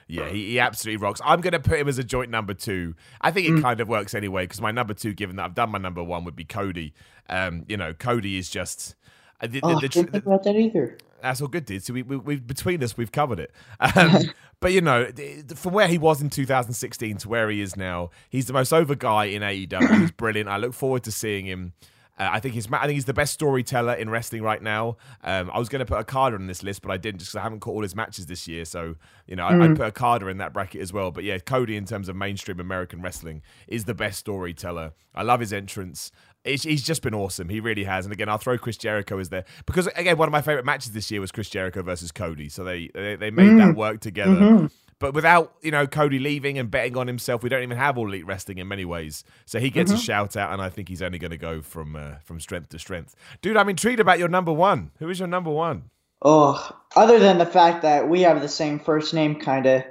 yeah, 0.08 0.30
he, 0.30 0.51
he 0.51 0.60
absolutely 0.60 1.03
rocks. 1.03 1.20
I'm 1.24 1.41
going 1.41 1.53
to 1.53 1.60
put 1.60 1.80
him 1.80 1.88
as 1.88 1.97
a 1.97 2.03
joint 2.03 2.30
number 2.30 2.53
two. 2.53 2.95
I 3.22 3.32
think 3.32 3.47
it 3.47 3.51
mm. 3.51 3.62
kind 3.62 3.80
of 3.80 3.88
works 3.88 4.14
anyway 4.14 4.43
because 4.43 4.62
my 4.62 4.72
number 4.72 4.93
two, 4.93 5.14
given 5.14 5.36
that 5.38 5.45
I've 5.45 5.56
done 5.56 5.72
my 5.72 5.80
number 5.80 6.03
one, 6.03 6.24
would 6.26 6.36
be 6.36 6.43
Cody. 6.43 6.93
Um, 7.28 7.66
you 7.68 7.78
know, 7.78 7.93
Cody 7.93 8.38
is 8.38 8.49
just. 8.49 8.95
Uh, 9.41 9.47
the, 9.47 9.60
oh, 9.64 9.70
the, 9.70 9.76
the, 9.76 9.78
I 9.78 9.88
didn't 9.88 10.12
think 10.12 10.26
about 10.26 10.43
that 10.43 10.56
either. 10.56 10.97
That's 11.22 11.41
all 11.41 11.47
good, 11.47 11.66
dude. 11.66 11.84
So 11.84 11.93
we, 11.93 12.03
we, 12.03 12.18
we 12.18 12.36
between 12.36 12.84
us, 12.84 12.95
we've 12.95 13.12
covered 13.12 13.39
it. 13.39 13.51
Um, 13.80 14.32
but 14.60 14.74
you 14.74 14.82
know, 14.82 15.10
from 15.56 15.74
where 15.74 15.88
he 15.88 15.97
was 15.97 16.22
in 16.22 16.30
2016 16.30 17.18
to 17.18 17.30
where 17.30 17.49
he 17.49 17.62
is 17.62 17.76
now, 17.76 18.12
he's 18.30 18.45
the 18.45 18.53
most 18.53 18.72
over 18.72 18.93
guy 18.93 19.26
in 19.26 19.41
AEW. 19.41 20.01
he's 20.01 20.12
brilliant. 20.12 20.49
I 20.49 20.58
look 20.58 20.74
forward 20.74 21.03
to 21.06 21.12
seeing 21.12 21.45
him. 21.45 21.74
Uh, 22.18 22.30
I 22.32 22.39
think 22.39 22.53
he's 22.53 22.72
I 22.72 22.82
think 22.82 22.93
he's 22.93 23.05
the 23.05 23.13
best 23.13 23.34
storyteller 23.34 23.93
in 23.93 24.09
wrestling 24.09 24.41
right 24.41 24.61
now. 24.61 24.97
Um, 25.24 25.51
I 25.53 25.59
was 25.59 25.70
going 25.70 25.80
to 25.80 25.86
put 25.86 25.97
Okada 25.99 26.36
on 26.36 26.47
this 26.47 26.63
list, 26.63 26.82
but 26.82 26.91
I 26.91 26.97
didn't 26.97 27.20
just 27.20 27.32
because 27.32 27.39
I 27.39 27.43
haven't 27.43 27.59
caught 27.59 27.74
all 27.74 27.82
his 27.82 27.95
matches 27.95 28.26
this 28.28 28.47
year. 28.47 28.66
So 28.66 28.95
you 29.28 29.36
know, 29.36 29.43
mm. 29.43 29.51
I, 29.51 29.57
would 29.57 29.78
put 29.78 29.86
Okada 29.88 30.28
in 30.28 30.38
that 30.38 30.53
bracket 30.53 30.82
as 30.82 30.93
well. 30.93 31.11
But 31.11 31.24
yeah, 31.24 31.38
Cody 31.39 31.76
in 31.76 31.86
terms 31.86 32.09
of 32.09 32.16
mainstream 32.16 32.59
American 32.59 33.01
wrestling 33.01 33.41
is 33.68 33.86
the 33.86 33.93
best 33.95 34.20
storyteller. 34.20 34.93
I 35.13 35.24
love 35.24 35.39
his 35.39 35.53
entrance 35.53 36.11
he's 36.45 36.84
just 36.84 37.01
been 37.01 37.13
awesome. 37.13 37.49
He 37.49 37.59
really 37.59 37.84
has. 37.84 38.05
And 38.05 38.13
again, 38.13 38.30
I'll 38.30 38.38
throw 38.38 38.57
Chris 38.57 38.78
Jericho 38.78 39.18
as 39.18 39.30
there 39.30 39.45
because 39.66 39.88
again, 39.88 40.18
one 40.18 40.28
of 40.28 40.32
my 40.32 40.41
favorite 40.41 40.66
matches 40.66 40.91
this 40.91 41.09
year 41.11 41.22
was 41.22 41.32
Chris 41.32 41.49
Jericho 41.49 41.82
versus 41.82 42.11
Cody. 42.11 42.49
So 42.49 42.63
they 42.63 42.89
they, 42.93 43.16
they 43.16 43.32
made 43.32 43.49
mm. 43.49 43.57
that 43.66 43.76
work 43.76 43.99
together. 43.99 44.36
Mm-hmm. 44.36 44.66
But 44.99 45.13
without 45.13 45.55
you 45.61 45.71
know 45.71 45.87
Cody 45.87 46.19
leaving 46.19 46.57
and 46.57 46.71
betting 46.71 46.95
on 46.95 47.07
himself, 47.07 47.43
we 47.43 47.49
don't 47.49 47.63
even 47.63 47.77
have 47.77 47.97
all 47.97 48.07
elite 48.07 48.25
wrestling 48.25 48.59
in 48.59 48.67
many 48.67 48.85
ways. 48.85 49.23
So 49.45 49.59
he 49.59 49.69
gets 49.69 49.91
mm-hmm. 49.91 49.99
a 49.99 50.03
shout 50.03 50.37
out, 50.37 50.53
and 50.53 50.61
I 50.61 50.69
think 50.69 50.87
he's 50.87 51.01
only 51.01 51.19
going 51.19 51.31
to 51.31 51.37
go 51.37 51.61
from 51.61 51.95
uh, 51.95 52.15
from 52.23 52.39
strength 52.39 52.69
to 52.69 52.79
strength. 52.79 53.15
Dude, 53.41 53.57
I'm 53.57 53.67
intrigued 53.67 53.99
about 53.99 54.19
your 54.19 54.29
number 54.29 54.53
one. 54.53 54.91
Who 54.99 55.09
is 55.09 55.19
your 55.19 55.27
number 55.27 55.51
one? 55.51 55.89
Oh, 56.21 56.71
other 56.95 57.19
than 57.19 57.37
the 57.37 57.45
fact 57.45 57.81
that 57.81 58.07
we 58.07 58.21
have 58.21 58.41
the 58.41 58.47
same 58.47 58.79
first 58.79 59.13
name, 59.13 59.39
kind 59.39 59.65
of. 59.65 59.83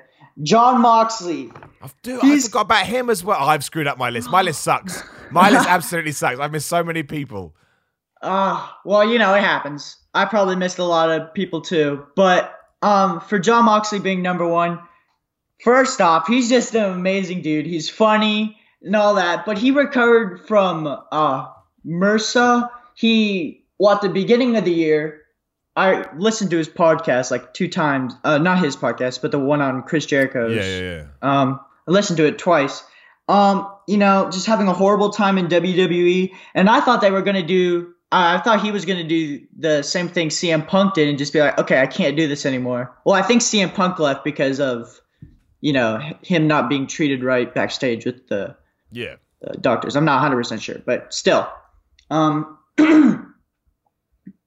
Jon 0.42 0.80
Moxley. 0.80 1.52
Dude, 2.02 2.20
He's... 2.22 2.46
I 2.46 2.48
forgot 2.48 2.60
about 2.62 2.86
him 2.86 3.08
as 3.08 3.22
well. 3.22 3.38
Oh, 3.40 3.44
I've 3.44 3.62
screwed 3.62 3.86
up 3.86 3.98
my 3.98 4.10
list. 4.10 4.30
My 4.30 4.42
list 4.42 4.62
sucks. 4.62 5.02
My 5.30 5.50
list 5.50 5.68
absolutely 5.68 6.10
sucks. 6.12 6.40
I've 6.40 6.50
missed 6.50 6.66
so 6.66 6.82
many 6.82 7.02
people. 7.02 7.54
Ah, 8.22 8.72
uh, 8.72 8.76
well, 8.84 9.08
you 9.08 9.18
know, 9.18 9.34
it 9.34 9.42
happens. 9.42 9.96
I 10.14 10.24
probably 10.24 10.56
missed 10.56 10.78
a 10.78 10.84
lot 10.84 11.10
of 11.10 11.32
people 11.34 11.60
too. 11.60 12.06
But 12.16 12.58
um, 12.82 13.20
for 13.20 13.38
Jon 13.38 13.66
Moxley 13.66 14.00
being 14.00 14.22
number 14.22 14.46
one, 14.46 14.80
first 15.62 16.00
off, 16.00 16.26
he's 16.26 16.48
just 16.48 16.74
an 16.74 16.84
amazing 16.84 17.42
dude. 17.42 17.66
He's 17.66 17.88
funny 17.88 18.58
and 18.82 18.94
all 18.96 19.14
that. 19.14 19.46
But 19.46 19.58
he 19.58 19.70
recovered 19.70 20.46
from 20.46 20.86
uh, 20.86 21.46
MRSA. 21.86 22.68
He, 22.94 23.64
well, 23.78 23.94
at 23.94 24.02
the 24.02 24.08
beginning 24.08 24.56
of 24.56 24.64
the 24.64 24.72
year, 24.72 25.22
I 25.76 26.06
listened 26.16 26.50
to 26.50 26.56
his 26.56 26.68
podcast 26.68 27.30
like 27.30 27.52
two 27.52 27.68
times. 27.68 28.14
Uh, 28.22 28.38
not 28.38 28.60
his 28.60 28.76
podcast, 28.76 29.22
but 29.22 29.32
the 29.32 29.38
one 29.38 29.60
on 29.60 29.82
Chris 29.82 30.06
Jericho's. 30.06 30.54
Yeah, 30.54 30.62
yeah, 30.62 30.80
yeah. 30.80 31.06
Um, 31.22 31.60
I 31.88 31.90
listened 31.90 32.18
to 32.18 32.26
it 32.26 32.38
twice. 32.38 32.82
Um, 33.28 33.70
you 33.88 33.96
know, 33.96 34.30
just 34.30 34.46
having 34.46 34.68
a 34.68 34.72
horrible 34.72 35.10
time 35.10 35.38
in 35.38 35.48
WWE, 35.48 36.32
and 36.54 36.68
I 36.68 36.80
thought 36.80 37.00
they 37.00 37.10
were 37.10 37.22
gonna 37.22 37.46
do. 37.46 37.94
I 38.12 38.38
thought 38.38 38.62
he 38.62 38.70
was 38.70 38.84
gonna 38.84 39.04
do 39.04 39.46
the 39.58 39.82
same 39.82 40.08
thing 40.08 40.28
CM 40.28 40.66
Punk 40.66 40.94
did, 40.94 41.08
and 41.08 41.18
just 41.18 41.32
be 41.32 41.40
like, 41.40 41.58
okay, 41.58 41.80
I 41.80 41.86
can't 41.86 42.16
do 42.16 42.28
this 42.28 42.46
anymore. 42.46 42.96
Well, 43.04 43.16
I 43.16 43.22
think 43.22 43.42
CM 43.42 43.74
Punk 43.74 43.98
left 43.98 44.24
because 44.24 44.60
of, 44.60 45.00
you 45.64 45.72
know, 45.72 45.98
him 46.20 46.46
not 46.46 46.68
being 46.68 46.86
treated 46.86 47.24
right 47.24 47.54
backstage 47.54 48.04
with 48.04 48.28
the 48.28 48.54
yeah 48.92 49.14
the 49.40 49.56
doctors. 49.56 49.96
I'm 49.96 50.04
not 50.04 50.16
100 50.16 50.36
percent 50.36 50.60
sure, 50.60 50.82
but 50.84 51.14
still. 51.14 51.50
Um, 52.10 52.58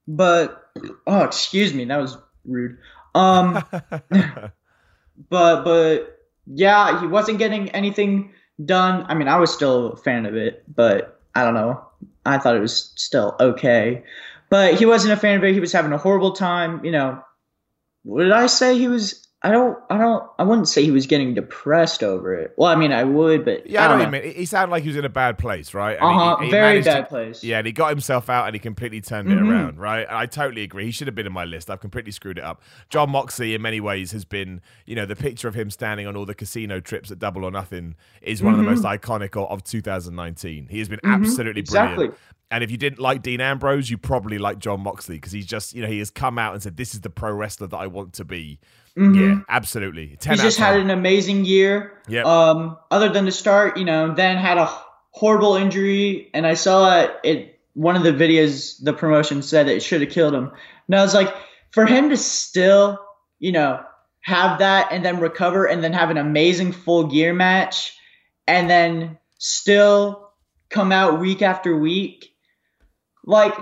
but 0.06 0.68
Oh, 1.08 1.24
excuse 1.24 1.74
me, 1.74 1.86
that 1.86 1.96
was 1.96 2.16
rude. 2.44 2.78
Um, 3.16 3.54
but 4.10 5.64
but 5.64 6.20
yeah, 6.46 7.00
he 7.00 7.08
wasn't 7.08 7.38
getting 7.38 7.70
anything 7.70 8.32
done. 8.64 9.04
I 9.08 9.14
mean, 9.14 9.26
I 9.26 9.38
was 9.38 9.52
still 9.52 9.94
a 9.94 9.96
fan 9.96 10.24
of 10.24 10.36
it, 10.36 10.62
but 10.72 11.20
I 11.34 11.44
don't 11.44 11.54
know. 11.54 11.84
I 12.24 12.38
thought 12.38 12.54
it 12.54 12.60
was 12.60 12.92
still 12.94 13.34
okay. 13.40 14.04
But 14.50 14.74
he 14.74 14.86
wasn't 14.86 15.14
a 15.14 15.16
fan 15.16 15.38
of 15.38 15.44
it. 15.44 15.52
He 15.52 15.60
was 15.60 15.72
having 15.72 15.92
a 15.92 15.98
horrible 15.98 16.32
time. 16.32 16.84
You 16.84 16.92
know, 16.92 17.22
what 18.04 18.22
did 18.22 18.32
I 18.32 18.46
say? 18.46 18.78
He 18.78 18.86
was 18.86 19.27
I 19.40 19.52
don't, 19.52 19.78
I 19.88 19.98
don't, 19.98 20.28
I 20.40 20.42
wouldn't 20.42 20.66
say 20.66 20.82
he 20.82 20.90
was 20.90 21.06
getting 21.06 21.32
depressed 21.32 22.02
over 22.02 22.34
it. 22.34 22.54
Well, 22.56 22.72
I 22.72 22.74
mean, 22.74 22.90
I 22.90 23.04
would, 23.04 23.44
but 23.44 23.70
yeah, 23.70 23.84
I 23.84 23.96
don't 23.96 24.10
know. 24.10 24.20
He 24.20 24.44
sounded 24.44 24.72
like 24.72 24.82
he 24.82 24.88
was 24.88 24.96
in 24.96 25.04
a 25.04 25.08
bad 25.08 25.38
place, 25.38 25.74
right? 25.74 25.96
Uh 25.96 26.12
huh. 26.12 26.36
He, 26.38 26.46
he 26.46 26.50
Very 26.50 26.82
bad 26.82 27.02
to, 27.02 27.06
place. 27.06 27.44
Yeah, 27.44 27.58
and 27.58 27.66
he 27.66 27.72
got 27.72 27.90
himself 27.90 28.28
out 28.28 28.46
and 28.46 28.54
he 28.56 28.58
completely 28.58 29.00
turned 29.00 29.28
mm-hmm. 29.28 29.46
it 29.46 29.48
around, 29.48 29.78
right? 29.78 30.08
And 30.08 30.16
I 30.16 30.26
totally 30.26 30.62
agree. 30.62 30.86
He 30.86 30.90
should 30.90 31.06
have 31.06 31.14
been 31.14 31.26
in 31.26 31.32
my 31.32 31.44
list. 31.44 31.70
I've 31.70 31.80
completely 31.80 32.10
screwed 32.10 32.38
it 32.38 32.44
up. 32.44 32.62
Jon 32.88 33.10
Moxley, 33.10 33.54
in 33.54 33.62
many 33.62 33.80
ways, 33.80 34.10
has 34.10 34.24
been, 34.24 34.60
you 34.86 34.96
know, 34.96 35.06
the 35.06 35.14
picture 35.14 35.46
of 35.46 35.54
him 35.54 35.70
standing 35.70 36.08
on 36.08 36.16
all 36.16 36.26
the 36.26 36.34
casino 36.34 36.80
trips 36.80 37.12
at 37.12 37.20
Double 37.20 37.44
or 37.44 37.52
Nothing 37.52 37.94
is 38.20 38.42
one 38.42 38.54
mm-hmm. 38.54 38.60
of 38.60 38.66
the 38.66 38.70
most 38.72 38.82
mm-hmm. 38.82 39.12
iconic 39.12 39.40
of, 39.40 39.48
of 39.52 39.62
2019. 39.62 40.66
He 40.68 40.80
has 40.80 40.88
been 40.88 40.98
mm-hmm. 40.98 41.22
absolutely 41.22 41.62
brilliant. 41.62 41.92
Exactly. 41.92 42.18
And 42.50 42.64
if 42.64 42.70
you 42.70 42.76
didn't 42.76 42.98
like 42.98 43.22
Dean 43.22 43.40
Ambrose, 43.40 43.90
you 43.90 43.98
probably 43.98 44.38
like 44.38 44.58
Jon 44.58 44.80
Moxley 44.80 45.16
because 45.16 45.32
he's 45.32 45.46
just, 45.46 45.74
you 45.74 45.82
know, 45.82 45.88
he 45.88 45.98
has 45.98 46.10
come 46.10 46.38
out 46.38 46.54
and 46.54 46.62
said, 46.62 46.78
"This 46.78 46.94
is 46.94 47.02
the 47.02 47.10
pro 47.10 47.30
wrestler 47.32 47.66
that 47.66 47.76
I 47.76 47.86
want 47.86 48.14
to 48.14 48.24
be." 48.24 48.58
Mm-hmm. 48.98 49.14
Yeah, 49.14 49.40
absolutely. 49.48 50.18
He 50.20 50.36
just 50.36 50.58
had 50.58 50.80
an 50.80 50.90
amazing 50.90 51.44
year. 51.44 51.92
Yeah. 52.08 52.22
Um, 52.22 52.76
other 52.90 53.08
than 53.08 53.26
the 53.26 53.32
start, 53.32 53.76
you 53.76 53.84
know, 53.84 54.14
then 54.14 54.36
had 54.36 54.58
a 54.58 54.66
horrible 55.10 55.54
injury, 55.54 56.30
and 56.34 56.46
I 56.46 56.54
saw 56.54 57.00
it. 57.00 57.10
it 57.22 57.60
one 57.74 57.94
of 57.94 58.02
the 58.02 58.12
videos, 58.12 58.82
the 58.82 58.92
promotion 58.92 59.40
said 59.40 59.68
it 59.68 59.84
should 59.84 60.00
have 60.00 60.10
killed 60.10 60.34
him. 60.34 60.50
And 60.88 60.96
I 60.96 61.02
was 61.02 61.14
like, 61.14 61.32
for 61.70 61.86
him 61.86 62.08
to 62.08 62.16
still, 62.16 62.98
you 63.38 63.52
know, 63.52 63.84
have 64.20 64.58
that 64.58 64.88
and 64.90 65.04
then 65.04 65.20
recover 65.20 65.64
and 65.64 65.84
then 65.84 65.92
have 65.92 66.10
an 66.10 66.16
amazing 66.16 66.72
full 66.72 67.04
gear 67.04 67.32
match, 67.32 67.96
and 68.48 68.68
then 68.68 69.16
still 69.38 70.30
come 70.70 70.90
out 70.90 71.20
week 71.20 71.40
after 71.40 71.76
week 71.76 72.34
like, 73.24 73.54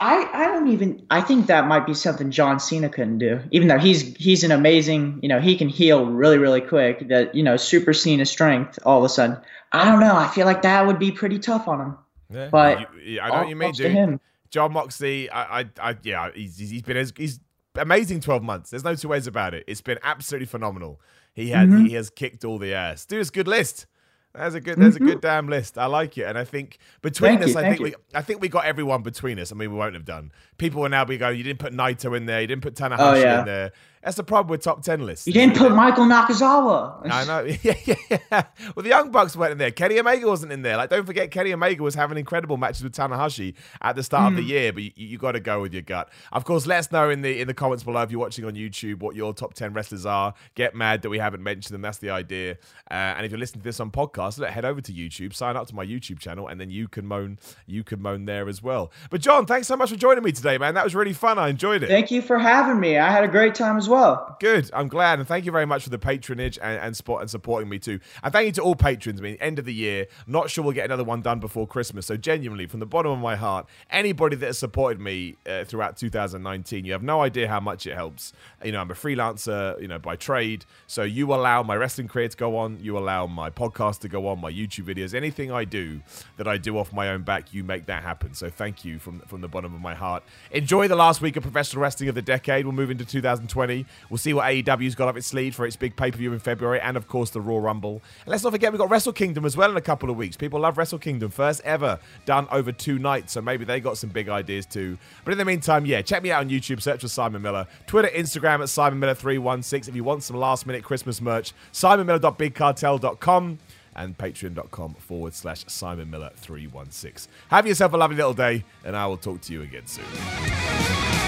I 0.00 0.28
I 0.32 0.46
don't 0.46 0.68
even 0.68 1.06
I 1.10 1.20
think 1.20 1.46
that 1.46 1.66
might 1.66 1.86
be 1.86 1.92
something 1.94 2.30
John 2.30 2.58
Cena 2.58 2.88
couldn't 2.88 3.18
do. 3.18 3.40
Even 3.50 3.68
though 3.68 3.78
he's 3.78 4.16
he's 4.16 4.42
an 4.42 4.50
amazing, 4.50 5.20
you 5.22 5.28
know, 5.28 5.40
he 5.40 5.56
can 5.56 5.68
heal 5.68 6.06
really 6.06 6.38
really 6.38 6.62
quick. 6.62 7.08
That 7.08 7.34
you 7.34 7.42
know, 7.42 7.56
super 7.56 7.92
Cena 7.92 8.24
strength 8.24 8.78
all 8.84 8.98
of 8.98 9.04
a 9.04 9.08
sudden. 9.08 9.36
I 9.72 9.84
don't 9.84 10.00
know. 10.00 10.16
I 10.16 10.26
feel 10.28 10.46
like 10.46 10.62
that 10.62 10.86
would 10.86 10.98
be 10.98 11.12
pretty 11.12 11.38
tough 11.38 11.68
on 11.68 11.80
him. 11.80 11.98
Yeah, 12.32 12.48
but 12.50 12.88
you, 13.04 13.20
I 13.20 13.28
know 13.28 13.34
what 13.34 13.48
you 13.48 13.56
mean, 13.56 13.72
dude. 13.72 13.92
Him. 13.92 14.20
Jon 14.50 14.72
Moxley, 14.72 15.30
I, 15.30 15.60
I, 15.60 15.64
I 15.80 15.96
yeah, 16.02 16.30
he's, 16.34 16.58
he's 16.58 16.82
been 16.82 17.06
he's 17.16 17.38
amazing 17.76 18.20
twelve 18.20 18.42
months. 18.42 18.70
There's 18.70 18.84
no 18.84 18.94
two 18.94 19.08
ways 19.08 19.26
about 19.26 19.54
it. 19.54 19.64
It's 19.66 19.80
been 19.80 19.98
absolutely 20.02 20.46
phenomenal. 20.46 21.00
He 21.34 21.50
had 21.50 21.68
mm-hmm. 21.68 21.84
he 21.84 21.94
has 21.94 22.10
kicked 22.10 22.44
all 22.44 22.58
the 22.58 22.74
ass. 22.74 23.04
Dude, 23.04 23.20
it's 23.20 23.30
good 23.30 23.46
list. 23.46 23.86
That's 24.32 24.54
a 24.54 24.60
good. 24.60 24.78
That's 24.78 24.94
mm-hmm. 24.94 25.08
a 25.08 25.10
good 25.10 25.20
damn 25.20 25.48
list. 25.48 25.76
I 25.76 25.86
like 25.86 26.16
it, 26.16 26.22
and 26.22 26.38
I 26.38 26.44
think 26.44 26.78
between 27.02 27.38
thank 27.38 27.42
us, 27.42 27.50
you, 27.50 27.58
I 27.58 27.62
think 27.62 27.78
you. 27.78 27.84
we, 27.84 27.94
I 28.14 28.22
think 28.22 28.40
we 28.40 28.48
got 28.48 28.64
everyone 28.64 29.02
between 29.02 29.40
us. 29.40 29.50
I 29.50 29.56
mean, 29.56 29.72
we 29.72 29.76
won't 29.76 29.94
have 29.94 30.04
done. 30.04 30.30
People 30.56 30.82
will 30.82 30.88
now 30.88 31.04
be 31.04 31.18
going. 31.18 31.36
You 31.36 31.42
didn't 31.42 31.58
put 31.58 31.72
Naito 31.72 32.16
in 32.16 32.26
there. 32.26 32.40
You 32.40 32.46
didn't 32.46 32.62
put 32.62 32.74
Tanahashi 32.74 32.98
oh, 32.98 33.14
yeah. 33.14 33.40
in 33.40 33.46
there. 33.46 33.72
That's 34.02 34.16
the 34.16 34.24
problem 34.24 34.50
with 34.50 34.62
top 34.62 34.82
ten 34.82 35.04
lists. 35.04 35.26
You 35.26 35.34
didn't 35.34 35.56
put 35.56 35.72
Michael 35.72 36.06
Nakazawa. 36.06 37.06
I 37.10 37.24
know. 37.24 37.40
Yeah, 37.62 37.74
yeah, 37.84 37.94
yeah. 38.08 38.42
Well, 38.74 38.82
the 38.82 38.88
Young 38.88 39.10
Bucks 39.10 39.36
weren't 39.36 39.52
in 39.52 39.58
there. 39.58 39.70
Kenny 39.70 39.98
Omega 39.98 40.26
wasn't 40.26 40.52
in 40.52 40.62
there. 40.62 40.76
Like, 40.76 40.88
don't 40.88 41.04
forget, 41.04 41.30
Kenny 41.30 41.52
Omega 41.52 41.82
was 41.82 41.94
having 41.94 42.16
incredible 42.16 42.56
matches 42.56 42.82
with 42.82 42.94
Tanahashi 42.94 43.54
at 43.82 43.96
the 43.96 44.02
start 44.02 44.24
mm. 44.24 44.28
of 44.28 44.36
the 44.36 44.42
hmm. 44.42 44.48
year. 44.48 44.72
But 44.72 44.82
you, 44.84 44.92
you 44.96 45.18
got 45.18 45.32
to 45.32 45.40
go 45.40 45.60
with 45.60 45.74
your 45.74 45.82
gut. 45.82 46.08
Of 46.32 46.44
course, 46.44 46.66
let 46.66 46.78
us 46.78 46.92
know 46.92 47.10
in 47.10 47.20
the 47.20 47.40
in 47.40 47.48
the 47.48 47.54
comments 47.54 47.84
below 47.84 48.02
if 48.02 48.10
you're 48.10 48.20
watching 48.20 48.44
on 48.46 48.54
YouTube 48.54 49.00
what 49.00 49.14
your 49.14 49.34
top 49.34 49.52
ten 49.52 49.74
wrestlers 49.74 50.06
are. 50.06 50.32
Get 50.54 50.74
mad 50.74 51.02
that 51.02 51.10
we 51.10 51.18
haven't 51.18 51.42
mentioned 51.42 51.74
them. 51.74 51.82
That's 51.82 51.98
the 51.98 52.10
idea. 52.10 52.52
Uh, 52.90 52.94
and 52.94 53.26
if 53.26 53.32
you're 53.32 53.38
listening 53.38 53.60
to 53.60 53.64
this 53.64 53.80
on 53.80 53.90
podcast, 53.90 54.38
let 54.38 54.52
head 54.52 54.64
over 54.64 54.80
to 54.80 54.92
YouTube, 54.92 55.34
sign 55.34 55.56
up 55.56 55.66
to 55.66 55.74
my 55.74 55.84
YouTube 55.84 56.18
channel, 56.20 56.48
and 56.48 56.58
then 56.58 56.70
you 56.70 56.88
can 56.88 57.06
moan. 57.06 57.38
You 57.66 57.84
can 57.84 58.00
moan 58.00 58.24
there 58.24 58.48
as 58.48 58.62
well. 58.62 58.92
But 59.10 59.20
John, 59.20 59.44
thanks 59.44 59.66
so 59.66 59.76
much 59.76 59.90
for 59.90 59.96
joining 59.96 60.24
me 60.24 60.32
today, 60.32 60.56
man. 60.56 60.74
That 60.74 60.84
was 60.84 60.94
really 60.94 61.12
fun. 61.12 61.38
I 61.38 61.48
enjoyed 61.48 61.82
it. 61.82 61.88
Thank 61.88 62.10
you 62.10 62.22
for 62.22 62.38
having 62.38 62.80
me. 62.80 62.96
I 62.96 63.10
had 63.10 63.24
a 63.24 63.28
great 63.28 63.54
time 63.54 63.76
as 63.76 63.88
well. 63.88 63.89
Well. 63.90 64.36
Good. 64.40 64.70
I'm 64.72 64.88
glad, 64.88 65.18
and 65.18 65.28
thank 65.28 65.44
you 65.44 65.52
very 65.52 65.66
much 65.66 65.84
for 65.84 65.90
the 65.90 65.98
patronage 65.98 66.58
and 66.62 66.80
and, 66.80 66.96
spot, 66.96 67.20
and 67.20 67.30
supporting 67.30 67.68
me 67.68 67.78
too. 67.78 68.00
And 68.22 68.32
thank 68.32 68.46
you 68.46 68.52
to 68.52 68.62
all 68.62 68.74
patrons. 68.74 69.20
I 69.20 69.22
mean, 69.22 69.36
end 69.40 69.58
of 69.58 69.64
the 69.64 69.74
year. 69.74 70.06
Not 70.26 70.50
sure 70.50 70.64
we'll 70.64 70.72
get 70.74 70.86
another 70.86 71.04
one 71.04 71.20
done 71.20 71.40
before 71.40 71.66
Christmas. 71.66 72.06
So 72.06 72.16
genuinely, 72.16 72.66
from 72.66 72.80
the 72.80 72.86
bottom 72.86 73.12
of 73.12 73.18
my 73.18 73.36
heart, 73.36 73.66
anybody 73.90 74.36
that 74.36 74.46
has 74.46 74.58
supported 74.58 75.00
me 75.00 75.36
uh, 75.46 75.64
throughout 75.64 75.96
2019, 75.96 76.84
you 76.84 76.92
have 76.92 77.02
no 77.02 77.20
idea 77.22 77.48
how 77.48 77.60
much 77.60 77.86
it 77.86 77.94
helps. 77.94 78.32
You 78.64 78.72
know, 78.72 78.80
I'm 78.80 78.90
a 78.90 78.94
freelancer, 78.94 79.80
you 79.80 79.88
know, 79.88 79.98
by 79.98 80.16
trade. 80.16 80.64
So 80.86 81.02
you 81.02 81.32
allow 81.34 81.62
my 81.62 81.76
wrestling 81.76 82.08
career 82.08 82.28
to 82.28 82.36
go 82.36 82.56
on. 82.56 82.78
You 82.80 82.96
allow 82.96 83.26
my 83.26 83.50
podcast 83.50 84.00
to 84.00 84.08
go 84.08 84.28
on. 84.28 84.40
My 84.40 84.52
YouTube 84.52 84.84
videos, 84.84 85.14
anything 85.14 85.50
I 85.52 85.64
do 85.64 86.00
that 86.36 86.48
I 86.48 86.56
do 86.56 86.78
off 86.78 86.92
my 86.92 87.08
own 87.08 87.22
back, 87.22 87.52
you 87.52 87.64
make 87.64 87.86
that 87.86 88.02
happen. 88.02 88.34
So 88.34 88.48
thank 88.48 88.84
you 88.84 88.98
from 88.98 89.20
from 89.20 89.40
the 89.40 89.48
bottom 89.48 89.74
of 89.74 89.80
my 89.80 89.94
heart. 89.94 90.22
Enjoy 90.50 90.88
the 90.88 90.96
last 90.96 91.20
week 91.20 91.36
of 91.36 91.42
professional 91.42 91.82
wrestling 91.82 92.08
of 92.08 92.14
the 92.14 92.22
decade. 92.22 92.64
We'll 92.64 92.74
move 92.74 92.90
into 92.90 93.04
2020. 93.04 93.79
We'll 94.08 94.18
see 94.18 94.32
what 94.32 94.46
AEW's 94.46 94.94
got 94.94 95.08
up 95.08 95.16
its 95.16 95.26
sleeve 95.26 95.54
for 95.54 95.66
its 95.66 95.76
big 95.76 95.96
pay 95.96 96.10
per 96.10 96.18
view 96.18 96.32
in 96.32 96.38
February, 96.38 96.80
and 96.80 96.96
of 96.96 97.08
course 97.08 97.30
the 97.30 97.40
Royal 97.40 97.60
Rumble. 97.60 98.02
And 98.24 98.28
let's 98.28 98.42
not 98.42 98.52
forget 98.52 98.72
we've 98.72 98.78
got 98.78 98.90
Wrestle 98.90 99.12
Kingdom 99.12 99.44
as 99.44 99.56
well 99.56 99.70
in 99.70 99.76
a 99.76 99.82
couple 99.82 100.10
of 100.10 100.16
weeks. 100.16 100.36
People 100.36 100.60
love 100.60 100.78
Wrestle 100.78 100.98
Kingdom, 100.98 101.30
first 101.30 101.60
ever 101.64 101.98
done 102.24 102.46
over 102.50 102.72
two 102.72 102.98
nights, 102.98 103.32
so 103.32 103.42
maybe 103.42 103.64
they 103.64 103.80
got 103.80 103.98
some 103.98 104.10
big 104.10 104.28
ideas 104.28 104.66
too. 104.66 104.98
But 105.24 105.32
in 105.32 105.38
the 105.38 105.44
meantime, 105.44 105.86
yeah, 105.86 106.02
check 106.02 106.22
me 106.22 106.30
out 106.30 106.40
on 106.40 106.50
YouTube. 106.50 106.80
Search 106.80 107.00
for 107.00 107.08
Simon 107.08 107.42
Miller, 107.42 107.66
Twitter, 107.86 108.08
Instagram 108.08 108.62
at 108.62 108.68
Simon 108.68 108.98
Miller 108.98 109.14
316 109.14 109.90
If 109.92 109.96
you 109.96 110.04
want 110.04 110.22
some 110.22 110.36
last 110.36 110.66
minute 110.66 110.84
Christmas 110.84 111.20
merch, 111.20 111.52
SimonMiller.BigCartel.com 111.72 113.58
and 113.96 114.16
patreon.com 114.16 114.94
forward 114.94 115.34
slash 115.34 115.64
Simon 115.66 116.10
Miller 116.10 116.30
316. 116.36 117.30
Have 117.48 117.66
yourself 117.66 117.92
a 117.92 117.96
lovely 117.96 118.16
little 118.16 118.34
day, 118.34 118.64
and 118.84 118.96
I 118.96 119.06
will 119.06 119.16
talk 119.16 119.40
to 119.42 119.52
you 119.52 119.62
again 119.62 119.86
soon. 119.86 121.19